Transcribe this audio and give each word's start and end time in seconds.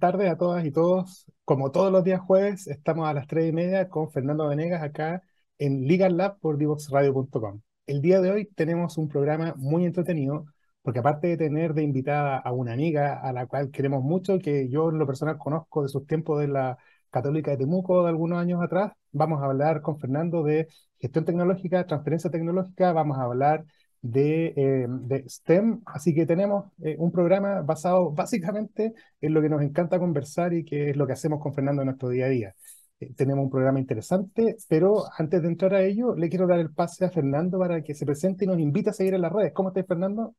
tardes 0.00 0.30
a 0.30 0.36
todas 0.36 0.64
y 0.64 0.72
todos. 0.72 1.26
Como 1.44 1.70
todos 1.70 1.92
los 1.92 2.02
días 2.04 2.20
jueves, 2.20 2.66
estamos 2.66 3.08
a 3.08 3.14
las 3.14 3.26
tres 3.28 3.48
y 3.48 3.52
media 3.52 3.88
con 3.88 4.10
Fernando 4.10 4.48
Venegas 4.48 4.82
acá 4.82 5.22
en 5.58 5.86
Legal 5.86 6.16
Lab 6.16 6.40
por 6.40 6.58
divoxradio.com. 6.58 7.60
El 7.86 8.02
día 8.02 8.20
de 8.20 8.30
hoy 8.30 8.46
tenemos 8.56 8.98
un 8.98 9.08
programa 9.08 9.54
muy 9.56 9.84
entretenido, 9.84 10.46
porque 10.82 11.00
aparte 11.00 11.28
de 11.28 11.36
tener 11.36 11.74
de 11.74 11.82
invitada 11.82 12.38
a 12.38 12.52
una 12.52 12.72
amiga 12.72 13.20
a 13.20 13.32
la 13.32 13.46
cual 13.46 13.70
queremos 13.70 14.02
mucho, 14.02 14.38
que 14.38 14.68
yo 14.68 14.90
en 14.90 14.98
lo 14.98 15.06
personal 15.06 15.38
conozco 15.38 15.82
de 15.82 15.88
sus 15.88 16.06
tiempos 16.06 16.40
de 16.40 16.48
la 16.48 16.78
Católica 17.10 17.50
de 17.50 17.58
Temuco 17.58 18.02
de 18.02 18.08
algunos 18.08 18.38
años 18.40 18.62
atrás, 18.62 18.92
vamos 19.12 19.42
a 19.42 19.46
hablar 19.46 19.82
con 19.82 19.98
Fernando 19.98 20.42
de 20.42 20.68
gestión 20.98 21.24
tecnológica, 21.24 21.86
transferencia 21.86 22.30
tecnológica, 22.30 22.92
vamos 22.92 23.18
a 23.18 23.22
hablar 23.24 23.64
de, 24.02 24.54
eh, 24.56 24.86
de 24.88 25.28
STEM, 25.28 25.82
así 25.86 26.14
que 26.14 26.26
tenemos 26.26 26.66
eh, 26.82 26.96
un 26.98 27.12
programa 27.12 27.62
basado 27.62 28.10
básicamente 28.10 28.94
en 29.20 29.34
lo 29.34 29.42
que 29.42 29.48
nos 29.48 29.62
encanta 29.62 29.98
conversar 29.98 30.54
y 30.54 30.64
que 30.64 30.90
es 30.90 30.96
lo 30.96 31.06
que 31.06 31.12
hacemos 31.12 31.40
con 31.40 31.52
Fernando 31.52 31.82
en 31.82 31.86
nuestro 31.86 32.08
día 32.08 32.26
a 32.26 32.28
día. 32.28 32.54
Eh, 32.98 33.12
tenemos 33.14 33.44
un 33.44 33.50
programa 33.50 33.78
interesante, 33.78 34.56
pero 34.68 35.04
antes 35.18 35.42
de 35.42 35.48
entrar 35.48 35.74
a 35.74 35.82
ello, 35.82 36.14
le 36.14 36.28
quiero 36.28 36.46
dar 36.46 36.60
el 36.60 36.72
pase 36.72 37.04
a 37.04 37.10
Fernando 37.10 37.58
para 37.58 37.82
que 37.82 37.94
se 37.94 38.06
presente 38.06 38.44
y 38.44 38.48
nos 38.48 38.58
invite 38.58 38.90
a 38.90 38.92
seguir 38.92 39.14
en 39.14 39.22
las 39.22 39.32
redes. 39.32 39.52
¿Cómo 39.52 39.68
estás, 39.68 39.86
Fernando? 39.86 40.34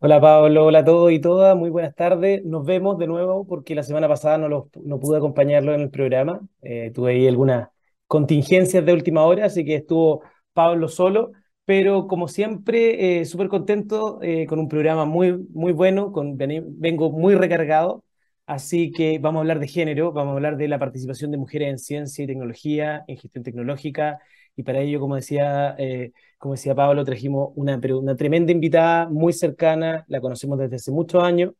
Hola 0.00 0.20
Pablo, 0.20 0.66
hola 0.66 0.80
a 0.80 0.84
todos 0.84 1.12
y 1.12 1.20
todas, 1.20 1.56
muy 1.56 1.70
buenas 1.70 1.94
tardes. 1.94 2.44
Nos 2.44 2.66
vemos 2.66 2.98
de 2.98 3.06
nuevo 3.06 3.46
porque 3.46 3.76
la 3.76 3.84
semana 3.84 4.08
pasada 4.08 4.36
no, 4.36 4.68
no 4.82 4.98
pude 4.98 5.18
acompañarlo 5.18 5.72
en 5.74 5.82
el 5.82 5.90
programa. 5.90 6.40
tuve 6.92 7.12
ahí 7.12 7.28
algunas 7.28 7.68
contingencias 8.08 8.84
de 8.84 8.92
última 8.92 9.24
hora, 9.24 9.46
así 9.46 9.64
que 9.64 9.76
estuvo 9.76 10.22
Pablo 10.52 10.88
solo 10.88 11.30
pero 11.64 12.06
como 12.08 12.28
siempre, 12.28 13.20
eh, 13.20 13.24
súper 13.24 13.48
contento 13.48 14.18
eh, 14.22 14.46
con 14.46 14.58
un 14.58 14.68
programa 14.68 15.04
muy, 15.04 15.32
muy 15.52 15.72
bueno, 15.72 16.12
con, 16.12 16.36
vengo 16.36 17.10
muy 17.12 17.34
recargado, 17.34 18.04
así 18.46 18.90
que 18.92 19.18
vamos 19.18 19.38
a 19.40 19.42
hablar 19.42 19.60
de 19.60 19.68
género, 19.68 20.12
vamos 20.12 20.32
a 20.32 20.34
hablar 20.36 20.56
de 20.56 20.68
la 20.68 20.78
participación 20.78 21.30
de 21.30 21.38
mujeres 21.38 21.68
en 21.68 21.78
ciencia 21.78 22.24
y 22.24 22.26
tecnología, 22.26 23.04
en 23.06 23.16
gestión 23.16 23.44
tecnológica, 23.44 24.18
y 24.56 24.64
para 24.64 24.80
ello, 24.80 25.00
como 25.00 25.16
decía, 25.16 25.74
eh, 25.78 26.12
como 26.38 26.54
decía 26.54 26.74
Pablo, 26.74 27.04
trajimos 27.04 27.52
una, 27.54 27.80
una 27.94 28.16
tremenda 28.16 28.52
invitada, 28.52 29.08
muy 29.08 29.32
cercana, 29.32 30.04
la 30.08 30.20
conocemos 30.20 30.58
desde 30.58 30.76
hace 30.76 30.90
muchos 30.90 31.22
años, 31.22 31.52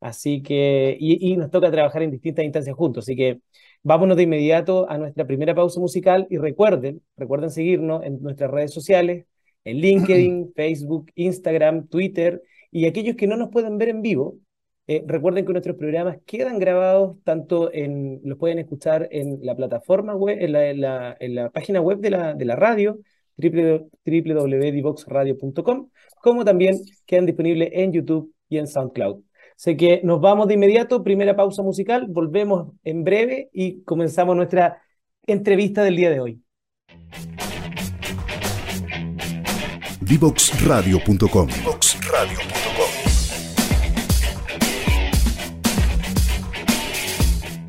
así 0.00 0.42
que, 0.42 0.96
y, 0.98 1.32
y 1.32 1.36
nos 1.36 1.50
toca 1.50 1.70
trabajar 1.70 2.02
en 2.02 2.10
distintas 2.10 2.44
instancias 2.44 2.74
juntos, 2.76 3.04
así 3.04 3.14
que 3.16 3.40
vámonos 3.82 4.16
de 4.16 4.22
inmediato 4.24 4.88
a 4.90 4.96
nuestra 4.98 5.26
primera 5.26 5.54
pausa 5.54 5.78
musical 5.80 6.26
y 6.30 6.38
recuerden, 6.38 7.02
recuerden 7.16 7.50
seguirnos 7.50 8.02
en 8.04 8.20
nuestras 8.22 8.50
redes 8.50 8.72
sociales, 8.72 9.26
en 9.64 9.78
LinkedIn, 9.78 10.52
Facebook, 10.56 11.10
Instagram, 11.14 11.88
Twitter, 11.88 12.42
y 12.70 12.84
aquellos 12.86 13.16
que 13.16 13.26
no 13.26 13.36
nos 13.36 13.50
pueden 13.50 13.76
ver 13.78 13.88
en 13.88 14.02
vivo, 14.02 14.36
eh, 14.86 15.02
recuerden 15.06 15.46
que 15.46 15.52
nuestros 15.52 15.76
programas 15.76 16.18
quedan 16.26 16.58
grabados, 16.58 17.16
tanto 17.22 17.72
en, 17.72 18.20
los 18.24 18.38
pueden 18.38 18.58
escuchar 18.58 19.08
en 19.12 19.38
la 19.42 19.54
plataforma 19.54 20.16
web, 20.16 20.38
en 20.40 20.52
la, 20.52 21.16
en 21.20 21.34
la, 21.34 21.50
página 21.50 21.80
web 21.80 22.00
de 22.00 22.10
la, 22.10 22.34
de 22.34 22.44
la 22.44 22.56
radio, 22.56 22.98
www.divoxradio.com, 23.36 25.88
como 26.20 26.44
también 26.44 26.80
quedan 27.06 27.26
disponibles 27.26 27.68
en 27.72 27.92
YouTube 27.92 28.34
y 28.48 28.58
en 28.58 28.66
SoundCloud. 28.66 29.22
Sé 29.56 29.76
que 29.76 30.00
nos 30.02 30.20
vamos 30.20 30.48
de 30.48 30.54
inmediato, 30.54 31.04
primera 31.04 31.36
pausa 31.36 31.62
musical, 31.62 32.06
volvemos 32.08 32.72
en 32.82 33.04
breve 33.04 33.50
y 33.52 33.82
comenzamos 33.82 34.34
nuestra 34.34 34.82
entrevista 35.26 35.84
del 35.84 35.96
día 35.96 36.10
de 36.10 36.20
hoy. 36.20 36.42
Divoxradio.com. 40.10 41.48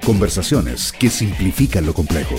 Conversaciones 0.03 0.91
que 0.91 1.11
simplifican 1.11 1.85
lo 1.85 1.93
complejo. 1.93 2.35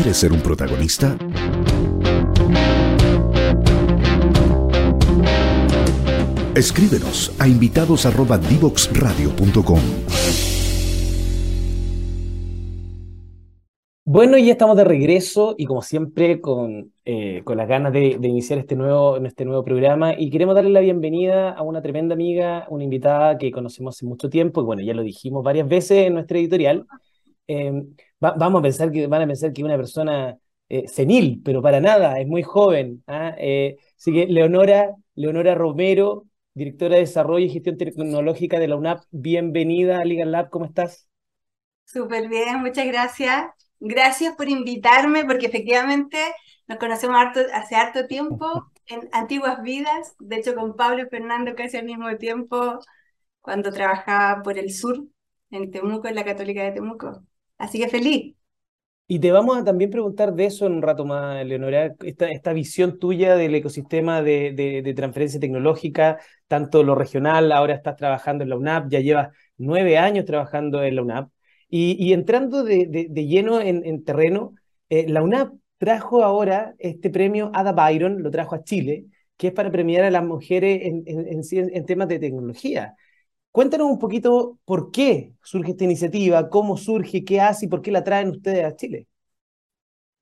¿Quieres 0.00 0.18
ser 0.18 0.32
un 0.32 0.40
protagonista? 0.40 1.18
Escríbenos 6.54 7.34
a 7.40 7.48
invitados@divoxradio.com. 7.48 9.80
Bueno, 14.04 14.38
ya 14.38 14.52
estamos 14.52 14.76
de 14.76 14.84
regreso 14.84 15.56
y 15.58 15.66
como 15.66 15.82
siempre 15.82 16.40
con, 16.40 16.92
eh, 17.04 17.42
con 17.42 17.56
las 17.56 17.66
ganas 17.66 17.92
de, 17.92 18.20
iniciar 18.22 18.60
este 18.60 18.76
nuevo, 18.76 19.16
este 19.16 19.44
nuevo 19.44 19.64
programa 19.64 20.14
y 20.16 20.30
queremos 20.30 20.54
darle 20.54 20.70
la 20.70 20.78
bienvenida 20.78 21.50
a 21.50 21.62
una 21.62 21.82
tremenda 21.82 22.14
amiga, 22.14 22.68
una 22.70 22.84
invitada 22.84 23.36
que 23.36 23.50
conocemos 23.50 23.96
hace 23.96 24.06
mucho 24.06 24.30
tiempo 24.30 24.60
y 24.60 24.64
bueno, 24.64 24.80
ya 24.80 24.94
lo 24.94 25.02
dijimos 25.02 25.42
varias 25.42 25.68
veces 25.68 26.06
en 26.06 26.14
nuestra 26.14 26.38
editorial. 26.38 26.86
Em, 27.48 27.96
vamos 28.20 28.60
a 28.60 28.62
pensar 28.62 28.92
que 28.92 29.06
van 29.06 29.22
a 29.22 29.26
pensar 29.26 29.52
que 29.52 29.64
una 29.64 29.76
persona 29.76 30.38
eh, 30.68 30.86
senil, 30.86 31.40
pero 31.44 31.62
para 31.62 31.80
nada, 31.80 32.20
es 32.20 32.26
muy 32.26 32.42
joven. 32.42 33.02
¿ah? 33.06 33.34
Eh, 33.38 33.76
así 33.96 34.12
que 34.12 34.26
Leonora, 34.26 34.94
Leonora 35.14 35.54
Romero, 35.54 36.26
directora 36.54 36.96
de 36.96 37.00
Desarrollo 37.02 37.46
y 37.46 37.50
Gestión 37.50 37.78
Tecnológica 37.78 38.58
de 38.58 38.68
la 38.68 38.76
UNAP, 38.76 39.02
bienvenida 39.10 39.98
a 39.98 40.04
Legal 40.04 40.30
Lab, 40.30 40.50
¿cómo 40.50 40.66
estás? 40.66 41.08
Súper 41.84 42.28
bien, 42.28 42.60
muchas 42.60 42.86
gracias. 42.86 43.46
Gracias 43.80 44.34
por 44.36 44.48
invitarme, 44.48 45.24
porque 45.24 45.46
efectivamente 45.46 46.18
nos 46.66 46.78
conocemos 46.78 47.16
hace 47.54 47.76
harto 47.76 48.06
tiempo, 48.06 48.70
en 48.86 49.08
antiguas 49.12 49.62
vidas, 49.62 50.14
de 50.18 50.36
hecho 50.36 50.54
con 50.54 50.76
Pablo 50.76 51.02
y 51.04 51.08
Fernando 51.08 51.54
casi 51.54 51.78
al 51.78 51.86
mismo 51.86 52.14
tiempo, 52.18 52.80
cuando 53.40 53.70
trabajaba 53.72 54.42
por 54.42 54.58
el 54.58 54.72
sur, 54.72 54.98
en 55.50 55.70
Temuco, 55.70 56.08
en 56.08 56.14
la 56.16 56.24
Católica 56.24 56.62
de 56.62 56.72
Temuco. 56.72 57.22
Así 57.58 57.78
que 57.78 57.88
feliz. 57.88 58.34
Y 59.10 59.20
te 59.20 59.32
vamos 59.32 59.56
a 59.56 59.64
también 59.64 59.90
preguntar 59.90 60.34
de 60.34 60.44
eso 60.44 60.66
en 60.66 60.74
un 60.74 60.82
rato 60.82 61.06
más, 61.06 61.44
Leonora, 61.46 61.94
esta, 62.04 62.30
esta 62.30 62.52
visión 62.52 62.98
tuya 62.98 63.36
del 63.36 63.54
ecosistema 63.54 64.20
de, 64.20 64.52
de, 64.52 64.94
transferencia 64.94 65.40
tecnológica, 65.40 66.18
tanto 66.46 66.82
lo 66.82 66.94
regional, 66.94 67.50
ahora 67.52 67.74
estás 67.74 67.96
trabajando 67.96 68.44
en 68.44 68.50
la 68.50 68.56
UNAP, 68.56 68.90
ya 68.90 69.00
llevas 69.00 69.34
nueve 69.56 69.96
años 69.96 70.26
trabajando 70.26 70.82
en 70.82 70.94
la 70.94 71.02
UNAP, 71.02 71.30
y, 71.70 71.96
y 71.98 72.12
entrando 72.12 72.64
de, 72.64 72.86
de, 73.08 73.26
lleno 73.26 73.62
en, 73.62 73.82
en 73.86 74.04
terreno, 74.04 74.54
eh, 74.90 75.08
la 75.08 75.22
UNAP 75.22 75.54
trajo 75.78 76.22
ahora 76.22 76.74
este 76.78 77.08
premio 77.08 77.50
Ada 77.54 77.72
Byron, 77.72 78.22
lo 78.22 78.30
trajo 78.30 78.56
a 78.56 78.62
Chile, 78.62 79.06
que 79.38 79.48
es 79.48 79.52
para 79.54 79.70
premiar 79.70 80.04
a 80.04 80.10
las 80.10 80.24
mujeres 80.24 80.80
en, 80.82 81.04
en, 81.06 81.40
en 81.50 81.86
temas 81.86 82.08
de 82.08 82.18
tecnología. 82.18 82.94
Cuéntanos 83.50 83.88
un 83.90 83.98
poquito 83.98 84.58
por 84.64 84.90
qué 84.90 85.32
surge 85.42 85.72
esta 85.72 85.84
iniciativa, 85.84 86.48
cómo 86.48 86.76
surge, 86.76 87.24
qué 87.24 87.40
hace 87.40 87.66
y 87.66 87.68
por 87.68 87.82
qué 87.82 87.90
la 87.90 88.04
traen 88.04 88.30
ustedes 88.30 88.64
a 88.64 88.76
Chile. 88.76 89.06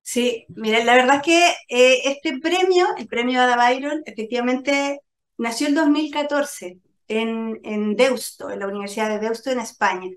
Sí, 0.03 0.47
mira, 0.49 0.85
la 0.85 0.95
verdad 0.95 1.17
es 1.17 1.23
que 1.23 1.49
eh, 1.69 2.01
este 2.05 2.39
premio, 2.39 2.87
el 2.97 3.09
premio 3.09 3.41
Ada 3.41 3.57
Byron, 3.57 4.03
efectivamente 4.07 5.01
nació 5.37 5.67
en 5.67 5.75
2014 5.75 6.79
en, 7.09 7.61
en 7.65 7.97
Deusto, 7.97 8.51
en 8.51 8.61
la 8.61 8.69
Universidad 8.69 9.09
de 9.09 9.19
Deusto 9.19 9.51
en 9.51 9.61
España. 9.61 10.09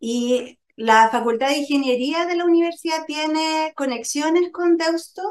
Y 0.00 0.58
la 0.76 1.08
Facultad 1.10 1.48
de 1.48 1.58
Ingeniería 1.58 2.26
de 2.26 2.36
la 2.36 2.44
universidad 2.44 3.04
tiene 3.06 3.72
conexiones 3.76 4.50
con 4.52 4.76
Deusto 4.76 5.22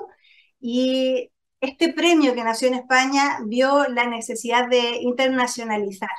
y 0.59 1.29
este 1.61 1.93
premio 1.93 2.33
que 2.33 2.43
nació 2.43 2.69
en 2.69 2.75
España 2.75 3.39
vio 3.45 3.87
la 3.89 4.07
necesidad 4.07 4.69
de 4.69 4.97
internacionalizar 5.01 6.09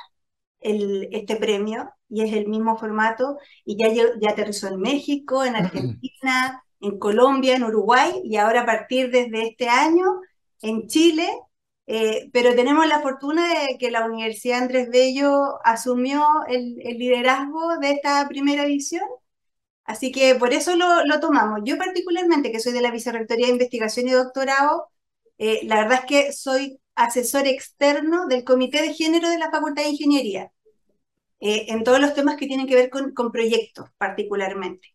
este 0.61 1.35
premio 1.37 1.89
y 2.09 2.23
es 2.23 2.33
el 2.33 2.47
mismo 2.47 2.77
formato 2.77 3.37
y 3.65 3.77
ya, 3.77 3.89
ya 3.93 4.31
aterrizó 4.31 4.67
en 4.67 4.79
México, 4.79 5.43
en 5.45 5.55
Argentina, 5.55 6.63
en 6.81 6.99
Colombia, 6.99 7.55
en 7.55 7.63
Uruguay 7.63 8.21
y 8.23 8.37
ahora 8.37 8.61
a 8.61 8.65
partir 8.65 9.11
desde 9.11 9.47
este 9.47 9.69
año 9.69 10.05
en 10.61 10.87
Chile. 10.87 11.27
Eh, 11.87 12.29
pero 12.31 12.53
tenemos 12.55 12.87
la 12.87 13.01
fortuna 13.01 13.47
de 13.49 13.77
que 13.79 13.89
la 13.89 14.05
Universidad 14.05 14.59
Andrés 14.59 14.89
Bello 14.91 15.59
asumió 15.63 16.23
el, 16.47 16.75
liderazgo 16.75 17.77
de 17.77 17.91
esta 17.91 18.27
primera 18.27 18.63
edición, 18.63 19.03
así 19.85 20.11
que 20.11 20.35
por 20.35 20.53
eso 20.53 20.75
lo, 20.75 21.19
tomamos. 21.19 21.61
Yo 21.65 21.77
particularmente, 21.77 22.51
que 22.51 22.59
soy 22.59 22.73
de 22.73 22.81
la 22.81 22.91
Vicerrectoría 22.91 23.47
de 23.47 23.53
Investigación 23.53 24.07
y 24.07 24.11
Doctorado, 24.11 24.89
eh, 25.39 25.61
la 25.63 25.77
verdad 25.77 26.01
es 26.03 26.05
que 26.05 26.31
soy 26.33 26.79
asesor 26.99 27.47
externo 27.47 28.27
del 28.27 28.43
Comité 28.43 28.81
de 28.81 28.93
Género 28.93 29.29
de 29.29 29.37
la 29.37 29.49
Facultad 29.51 29.83
de 29.83 29.89
Ingeniería, 29.91 30.51
eh, 31.39 31.67
en 31.69 31.83
todos 31.83 31.99
los 32.01 32.13
temas 32.13 32.35
que 32.35 32.47
tienen 32.47 32.67
que 32.67 32.75
ver 32.75 32.89
con, 32.89 33.31
proyectos 33.31 33.89
particularmente. 33.97 34.89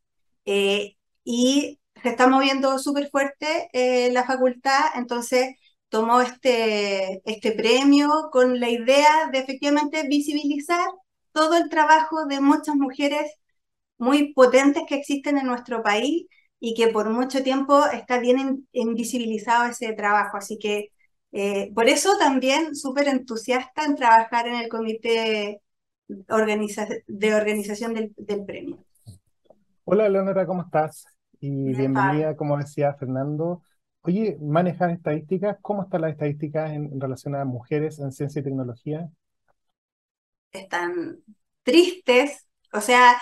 Eh, 0.45 0.97
y 1.25 1.81
se 2.03 2.11
está 2.11 2.29
moviendo 2.29 2.79
súper 2.79 3.09
fuerte 3.11 3.71
eh, 3.73 4.13
la 4.13 4.25
facultad, 4.25 4.81
entonces 4.97 5.57
tomó 5.89 6.21
este, 6.21 7.23
este 7.25 7.53
premio 7.53 8.29
con 8.31 8.61
la 8.61 8.69
idea 8.69 9.31
de 9.33 9.39
efectivamente 9.39 10.07
visibilizar 10.07 10.87
todo 11.33 11.57
el 11.57 11.71
trabajo 11.71 12.27
de 12.27 12.41
muchas 12.41 12.77
mujeres 12.77 13.33
muy 13.99 14.35
potentes 14.35 14.85
que 14.89 14.97
existen 14.97 15.39
en 15.39 15.47
nuestro 15.47 15.83
país 15.83 16.27
y 16.61 16.75
que 16.75 16.89
por 16.89 17.11
mucho 17.11 17.43
tiempo 17.43 17.87
está 17.87 18.19
bien 18.19 18.69
invisibilizado 18.73 19.65
ese 19.71 19.93
trabajo. 19.95 20.37
Así 20.37 20.59
que 20.59 20.91
eh, 21.37 21.73
por 21.75 21.89
eso 21.89 22.17
también 22.17 22.77
súper 22.77 23.09
entusiasta 23.09 23.85
en 23.85 23.97
trabajar 23.97 24.47
en 24.47 24.55
el 24.55 24.69
comité 24.69 25.61
de 26.07 27.35
organización 27.35 27.93
del, 27.93 28.15
del 28.17 28.45
premio. 28.45 28.85
Hola, 29.83 30.09
Leonora, 30.09 30.47
¿cómo 30.47 30.63
estás? 30.63 31.07
Y 31.41 31.75
bienvenida, 31.75 32.37
como 32.37 32.57
decía 32.57 32.95
Fernando. 32.95 33.63
Oye, 34.03 34.39
¿manejas 34.41 34.93
estadísticas? 34.93 35.57
¿Cómo 35.61 35.83
están 35.83 36.03
las 36.03 36.13
estadísticas 36.13 36.71
en, 36.71 37.01
relación 37.01 37.35
a 37.35 37.45
mujeres 37.45 37.99
en 37.99 38.13
ciencia 38.13 38.39
y 38.39 38.45
tecnología? 38.45 39.11
Están 40.53 41.19
tristes. 41.65 42.47
O 42.73 42.81
sea, 42.81 43.21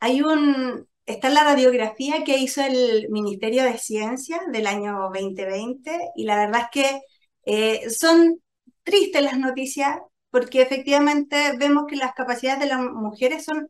hay 0.00 0.20
un, 0.20 0.86
está 1.06 1.30
la 1.30 1.44
radiografía 1.44 2.24
que 2.24 2.36
hizo 2.36 2.60
el 2.60 3.08
Ministerio 3.08 3.64
de 3.64 3.78
Ciencia 3.78 4.38
del 4.52 4.66
año 4.66 4.98
2020 5.00 6.10
y 6.14 6.24
la 6.24 6.36
verdad 6.36 6.60
es 6.64 6.68
que 6.70 7.00
eh, 7.46 7.90
son 7.90 8.40
tristes 8.82 9.22
las 9.22 9.38
noticias 9.38 9.98
porque 10.30 10.62
efectivamente 10.62 11.56
vemos 11.58 11.84
que 11.88 11.96
las 11.96 12.14
capacidades 12.14 12.60
de 12.60 12.66
las 12.66 12.80
mujeres 12.80 13.44
son 13.44 13.68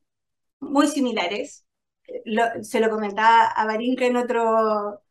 muy 0.60 0.86
similares. 0.88 1.66
Se 2.62 2.80
lo 2.80 2.90
comentaba 2.90 3.46
a 3.46 3.66
Barinka 3.66 4.06
en 4.06 4.16
otro, 4.16 5.02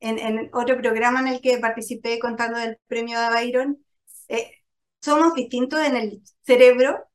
en, 0.00 0.50
otro 0.52 0.76
programa 0.78 1.20
en 1.20 1.28
el 1.28 1.40
que 1.40 1.58
participé 1.58 2.18
contando 2.18 2.58
del 2.58 2.78
premio 2.86 3.20
de 3.20 3.30
Byron, 3.30 3.84
eh, 4.28 4.52
somos 5.00 5.34
distintos 5.34 5.80
en 5.80 5.96
el 5.96 6.22
cerebro, 6.42 7.09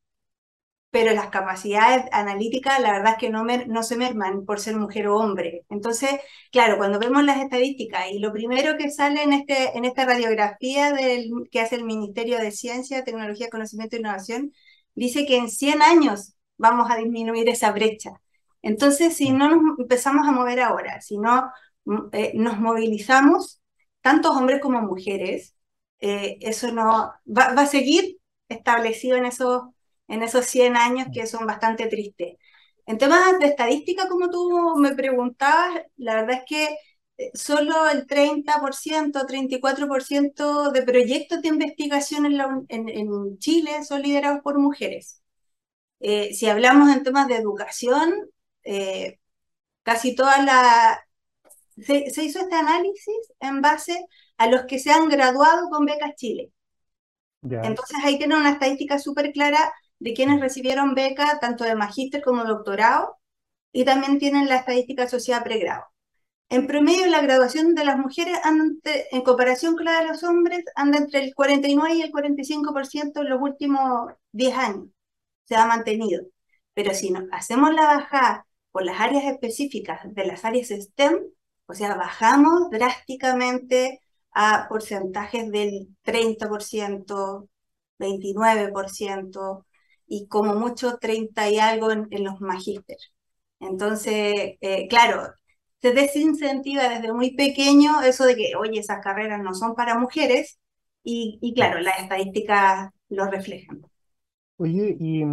pero 0.96 1.12
las 1.14 1.28
capacidades 1.28 2.06
analíticas 2.14 2.80
la 2.80 2.94
verdad 2.94 3.16
es 3.16 3.18
que 3.18 3.30
no, 3.30 3.44
no 3.44 3.84
se 3.84 3.98
merman 3.98 4.46
por 4.46 4.62
ser 4.62 4.78
mujer 4.78 5.10
o 5.10 5.18
hombre. 5.18 5.66
Entonces, 5.70 6.10
claro, 6.54 6.78
cuando 6.78 7.00
vemos 7.00 7.22
las 7.26 7.42
estadísticas 7.42 8.06
y 8.14 8.20
lo 8.20 8.32
primero 8.32 8.78
que 8.78 8.90
sale 8.90 9.22
en, 9.24 9.34
este, 9.34 9.78
en 9.78 9.84
esta 9.84 10.06
radiografía 10.06 10.94
del, 10.94 11.50
que 11.52 11.60
hace 11.60 11.76
el 11.76 11.84
Ministerio 11.84 12.38
de 12.38 12.50
Ciencia, 12.52 13.04
Tecnología, 13.04 13.50
Conocimiento 13.50 13.98
e 13.98 14.00
Innovación, 14.00 14.54
dice 14.94 15.26
que 15.26 15.36
en 15.36 15.50
100 15.50 15.82
años 15.82 16.38
vamos 16.56 16.90
a 16.90 16.96
disminuir 16.96 17.50
esa 17.50 17.74
brecha. 17.74 18.12
Entonces, 18.62 19.18
si 19.18 19.32
no 19.32 19.50
nos 19.50 19.78
empezamos 19.78 20.26
a 20.26 20.32
mover 20.32 20.62
ahora, 20.62 21.02
si 21.02 21.18
no 21.18 21.52
mm, 21.84 22.08
eh, 22.14 22.32
nos 22.36 22.58
movilizamos, 22.58 23.62
tantos 24.00 24.34
hombres 24.34 24.62
como 24.62 24.82
mujeres, 24.82 25.56
eh, 26.00 26.38
eso 26.40 26.72
no 26.72 27.12
va, 27.28 27.48
a 27.48 27.66
seguir 27.66 28.18
establecido 28.48 29.18
en 29.18 29.26
esos, 29.26 29.64
en 30.08 30.24
esos 30.24 30.46
100 30.46 30.78
años 30.78 31.08
que 31.14 31.28
son 31.28 31.46
bastante 31.46 31.88
tristes. 31.88 32.38
En 32.86 32.98
temas 32.98 33.40
de 33.40 33.48
estadística, 33.48 34.08
como 34.08 34.30
tú 34.30 34.76
me 34.78 34.94
preguntabas, 34.96 35.82
la 35.98 36.16
verdad 36.16 36.38
es 36.38 36.44
que 36.48 36.78
eh, 37.18 37.32
solo 37.34 37.90
el 37.90 38.06
30%, 38.08 39.26
34% 39.26 40.72
de 40.72 40.84
proyectos 40.84 41.42
de 41.42 41.48
investigación 41.50 42.26
en, 42.70 43.38
Chile 43.40 43.84
son 43.84 44.02
liderados 44.02 44.42
por 44.44 44.60
mujeres. 44.60 45.22
si 46.00 46.48
hablamos 46.48 46.96
en 46.96 47.04
temas 47.04 47.28
de 47.28 47.38
educación, 47.38 48.14
eh, 48.66 49.20
casi 49.84 50.16
toda 50.16 50.42
la... 50.44 51.00
Se, 51.78 52.24
hizo 52.24 52.40
este 52.40 52.56
análisis 52.56 53.16
en 53.40 53.62
base 53.62 54.06
a 54.38 54.48
los 54.48 54.66
que 54.66 54.80
se 54.80 54.92
han 54.92 55.10
graduado 55.10 55.70
con 55.70 55.86
becas 55.86 56.16
Chile. 56.16 56.52
Entonces 57.42 57.98
ahí 58.04 58.18
tienen 58.18 58.40
una 58.40 58.52
estadística 58.52 58.98
súper 58.98 59.32
clara 59.32 59.72
de 60.00 60.14
quienes 60.14 60.42
recibieron 60.42 60.96
beca 60.96 61.40
tanto 61.40 61.64
de 61.64 61.76
magíster 61.76 62.22
como 62.22 62.44
doctorado 62.44 63.18
y 63.72 63.86
también 63.86 64.20
tienen 64.20 64.48
la 64.48 64.58
estadística 64.58 65.04
asociada 65.04 65.42
a 65.42 65.44
pregrado. 65.44 65.84
En 66.50 66.68
promedio, 66.68 67.08
la 67.08 67.22
graduación 67.22 67.74
de 67.76 67.86
las 67.86 67.98
mujeres, 67.98 68.38
en 69.12 69.22
comparación 69.24 69.76
con 69.76 69.86
la 69.86 70.00
de 70.02 70.08
los 70.08 70.24
hombres, 70.24 70.64
anda 70.76 71.00
entre 71.00 71.24
el 71.24 71.34
49 71.34 71.96
y 71.96 72.02
el 72.04 72.12
45% 72.12 73.22
en 73.22 73.30
los 73.30 73.42
últimos 73.42 74.14
10 74.32 74.58
años. 74.58 74.88
Se 75.46 75.56
ha 75.56 75.66
mantenido. 75.66 76.24
Pero 76.74 76.94
si 76.94 77.10
nos 77.12 77.24
hacemos 77.32 77.74
la 77.74 77.86
bajada 77.86 78.48
por 78.72 78.84
las 78.86 79.00
áreas 79.00 79.26
específicas 79.26 80.02
de 80.14 80.26
las 80.26 80.46
áreas 80.46 80.70
STEM, 80.70 81.20
o 81.68 81.74
sea, 81.74 81.96
bajamos 81.96 82.70
drásticamente 82.70 84.02
a 84.32 84.68
porcentajes 84.70 85.50
del 85.52 85.90
30%, 86.04 87.50
29% 87.98 89.65
y 90.08 90.28
como 90.28 90.56
mucho 90.56 90.98
30 90.98 91.50
y 91.50 91.60
algo 91.60 91.92
en, 91.92 92.08
los 92.24 92.42
magísteres. 92.42 93.14
Entonces, 93.60 94.58
eh, 94.62 94.88
claro, 94.88 95.34
se 95.82 95.94
desincentiva 95.94 96.90
desde 96.90 97.14
muy 97.14 97.36
pequeño 97.36 98.02
eso 98.02 98.26
de 98.26 98.36
que, 98.36 98.56
oye, 98.56 98.80
esas 98.80 99.02
carreras 99.04 99.42
no 99.42 99.54
son 99.54 99.76
para 99.76 99.98
mujeres 99.98 100.60
y, 101.04 101.38
y 101.42 101.54
claro, 101.54 101.80
las 101.80 102.00
estadísticas 102.00 102.90
lo 103.10 103.26
reflejan. 103.30 103.82
Oye, 104.58 104.96
y 105.00 105.24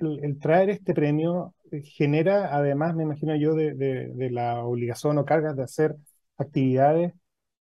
el 0.00 0.38
traer 0.38 0.70
este 0.70 0.94
premio 0.94 1.54
genera, 1.82 2.54
además, 2.54 2.94
me 2.94 3.04
imagino 3.04 3.34
yo, 3.36 3.54
de, 3.54 4.28
la 4.30 4.64
obligación 4.64 5.18
o 5.18 5.24
cargas 5.24 5.56
de 5.56 5.62
hacer 5.62 5.96
actividades, 6.36 7.12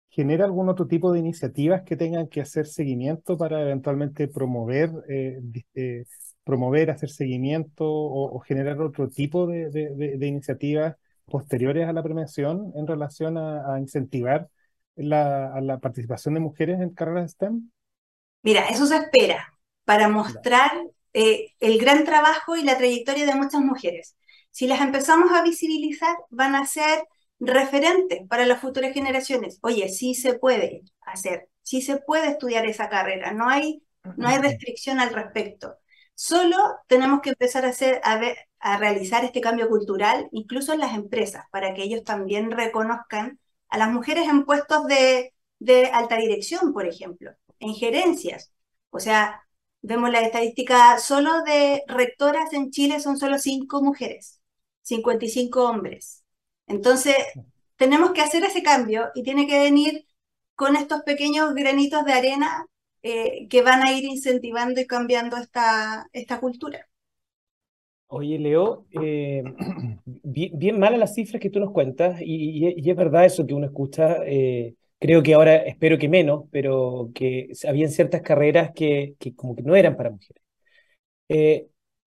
¿genera 0.09 0.45
algún 0.45 0.69
otro 0.69 0.87
tipo 0.87 1.11
de 1.11 1.19
iniciativas 1.19 1.83
que 1.83 1.97
tengan 1.97 2.27
que 2.27 2.41
hacer 2.41 2.67
seguimiento 2.67 3.37
para 3.37 3.61
eventualmente 3.61 4.27
promover, 4.27 4.91
eh, 5.09 5.39
eh, 5.75 6.05
promover, 6.47 6.89
hacer 6.89 7.09
seguimiento 7.09 7.85
o, 7.85 8.39
generar 8.39 8.81
otro 8.81 9.09
tipo 9.09 9.45
de, 9.45 10.17
iniciativas 10.21 10.95
posteriores 11.25 11.87
a 11.87 11.93
la 11.93 12.01
premiación 12.01 12.71
en 12.75 12.87
relación 12.87 13.37
a, 13.37 13.77
incentivar 13.79 14.49
la, 14.95 15.53
a 15.53 15.61
la 15.61 15.77
participación 15.79 16.33
de 16.33 16.39
mujeres 16.39 16.79
en 16.79 16.91
carreras 16.91 17.31
STEM? 17.31 17.69
Mira, 18.43 18.69
eso 18.69 18.85
se 18.85 18.95
espera 18.95 19.53
para 19.83 20.07
mostrar 20.07 20.71
eh, 21.13 21.53
el 21.59 21.77
gran 21.79 22.05
trabajo 22.05 22.55
y 22.55 22.63
la 22.63 22.77
trayectoria 22.77 23.25
de 23.25 23.35
muchas 23.35 23.61
mujeres. 23.61 24.15
Si 24.51 24.67
las 24.67 24.79
empezamos 24.79 25.31
a 25.33 25.43
visibilizar, 25.43 26.15
van 26.29 26.55
a 26.55 26.65
ser 26.65 27.03
referentes 27.39 28.25
para 28.27 28.45
las 28.45 28.61
futuras 28.61 28.93
generaciones. 28.93 29.59
Oye, 29.61 29.89
sí 29.89 30.15
se 30.15 30.35
puede 30.35 30.83
hacer, 31.01 31.49
sí 31.61 31.81
se 31.81 31.97
puede 31.97 32.29
estudiar 32.29 32.65
esa 32.65 32.87
carrera, 32.87 33.33
no 33.33 33.49
hay, 33.49 33.83
no 34.15 34.29
hay 34.29 34.37
restricción 34.37 34.99
al 34.99 35.13
respecto. 35.13 35.75
Solo 36.19 36.57
tenemos 36.87 37.21
que 37.21 37.29
empezar 37.29 37.63
a, 37.65 37.69
hacer, 37.69 38.01
a, 38.03 38.77
realizar 38.77 39.23
este 39.23 39.39
cambio 39.39 39.69
cultural, 39.69 40.27
incluso 40.31 40.73
en 40.73 40.79
las 40.79 40.95
empresas, 40.95 41.45
para 41.51 41.75
que 41.75 41.83
ellos 41.83 42.03
también 42.03 42.49
reconozcan 42.49 43.39
a 43.69 43.77
las 43.77 43.91
mujeres 43.91 44.27
en 44.27 44.43
puestos 44.43 44.87
de, 44.87 45.31
alta 45.93 46.17
dirección, 46.17 46.73
por 46.73 46.87
ejemplo, 46.87 47.31
en 47.59 47.75
gerencias. 47.75 48.51
O 48.89 48.99
sea, 48.99 49.43
Vemos 49.81 50.09
la 50.11 50.21
estadística 50.21 50.97
solo 50.99 51.43
de 51.43 51.83
rectoras 51.87 52.51
en 52.51 52.71
Chile 52.71 52.99
son 52.99 53.17
solo 53.17 53.37
cinco 53.37 53.81
mujeres, 53.81 54.41
55 54.81 55.63
hombres. 55.63 56.23
Entonces, 56.65 57.15
tenemos 57.77 58.11
que 58.11 58.21
hacer 58.21 58.43
ese 58.43 58.63
cambio 58.63 59.11
y 59.15 59.23
tiene 59.23 59.47
que 59.47 59.59
venir 59.59 60.07
con 60.55 60.75
estos 60.75 61.03
pequeños 61.03 61.53
granitos 61.53 62.03
de 62.05 62.13
arena 62.13 62.65
eh, 63.03 63.47
que 63.49 63.61
van 63.61 63.85
a 63.85 63.93
ir 63.93 64.03
incentivando 64.03 64.81
y 64.81 64.87
cambiando 64.87 65.37
esta, 65.37 66.07
esta 66.13 66.39
cultura. 66.39 66.87
Oye, 68.07 68.39
Leo, 68.39 68.85
eh, 68.91 69.43
bien, 70.05 70.51
bien, 70.57 70.79
malas 70.79 70.99
las 70.99 71.13
cifras 71.13 71.41
que 71.41 71.49
tú 71.49 71.59
nos 71.59 71.71
cuentas 71.71 72.19
y, 72.21 72.89
es 72.89 72.95
verdad 72.95 73.25
eso 73.25 73.45
que 73.45 73.53
uno 73.53 73.65
escucha. 73.65 74.17
Eh, 74.25 74.75
Creo 74.99 75.21
que 75.21 75.35
ahora, 75.35 75.57
espero 75.57 75.97
que 75.99 76.09
menos, 76.09 76.45
pero 76.51 77.11
que 77.13 77.49
habían 77.67 77.91
ciertas 77.91 78.21
carreras 78.23 78.71
que, 78.75 79.15
que 79.19 79.35
como 79.35 79.55
que 79.55 79.61
no 79.61 79.75
eran 79.75 79.95
para 79.95 80.09
mujeres. 80.09 80.43
Eh, 81.29 81.67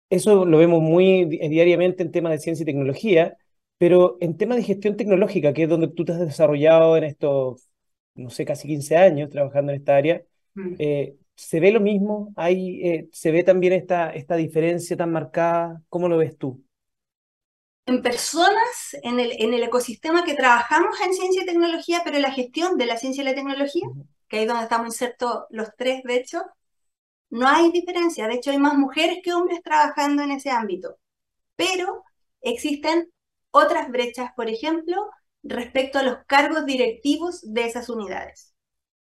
eso 0.09 0.45
lo 0.45 0.57
vemos 0.59 0.81
muy 0.81 1.25
diariamente 1.25 2.03
en 2.03 2.11
temas 2.11 2.31
de 2.33 2.39
ciencia 2.39 2.63
y 2.63 2.65
tecnología, 2.65 3.37
pero 3.77 4.17
en 4.21 4.37
temas 4.37 4.57
de 4.57 4.63
gestión 4.63 4.97
tecnológica, 4.97 5.53
que 5.53 5.63
es 5.63 5.69
donde 5.69 5.89
tú 5.89 6.05
te 6.05 6.13
has 6.13 6.19
desarrollado 6.19 6.97
en 6.97 7.05
estos, 7.05 7.69
no 8.15 8.29
sé, 8.29 8.45
casi 8.45 8.67
15 8.67 8.97
años 8.97 9.29
trabajando 9.29 9.71
en 9.73 9.79
esta 9.79 9.97
área, 9.97 10.23
mm. 10.57 10.75
eh, 10.79 11.15
¿se 11.35 11.59
ve 11.59 11.71
lo 11.71 11.79
mismo? 11.79 12.33
¿Hay, 12.35 12.81
eh, 12.87 13.09
¿Se 13.11 13.31
ve 13.31 13.43
también 13.43 13.73
esta, 13.73 14.09
esta 14.11 14.35
diferencia 14.35 14.97
tan 14.97 15.11
marcada? 15.11 15.81
¿Cómo 15.89 16.09
lo 16.09 16.17
ves 16.17 16.37
tú? 16.37 16.63
en 17.87 18.01
personas, 18.01 18.97
en 19.01 19.19
el, 19.19 19.31
en 19.41 19.53
el 19.53 19.63
ecosistema 19.63 20.25
que 20.25 20.35
trabajamos 20.35 20.99
en 21.01 21.13
ciencia 21.13 21.43
y 21.43 21.45
tecnología, 21.45 22.01
pero 22.03 22.17
en 22.17 22.21
la 22.23 22.33
gestión 22.33 22.77
de 22.77 22.85
la 22.85 22.97
ciencia 22.97 23.21
y 23.21 23.25
la 23.25 23.33
tecnología, 23.33 23.87
que 24.27 24.37
ahí 24.37 24.43
es 24.43 24.47
donde 24.49 24.63
estamos 24.63 24.87
insertos 24.87 25.45
los 25.49 25.69
tres, 25.77 26.03
de 26.03 26.17
hecho, 26.17 26.43
no 27.29 27.47
hay 27.47 27.71
diferencia. 27.71 28.27
De 28.27 28.35
hecho, 28.35 28.51
hay 28.51 28.57
más 28.57 28.75
mujeres 28.75 29.19
que 29.23 29.33
hombres 29.33 29.61
trabajando 29.63 30.21
en 30.23 30.31
ese 30.31 30.49
ámbito. 30.49 30.97
Pero 31.55 32.03
existen 32.41 33.09
otras 33.51 33.89
brechas, 33.89 34.31
por 34.35 34.49
ejemplo, 34.49 35.09
respecto 35.43 35.99
a 35.99 36.03
los 36.03 36.17
cargos 36.27 36.65
directivos 36.65 37.41
de 37.41 37.65
esas 37.65 37.89
unidades. 37.89 38.53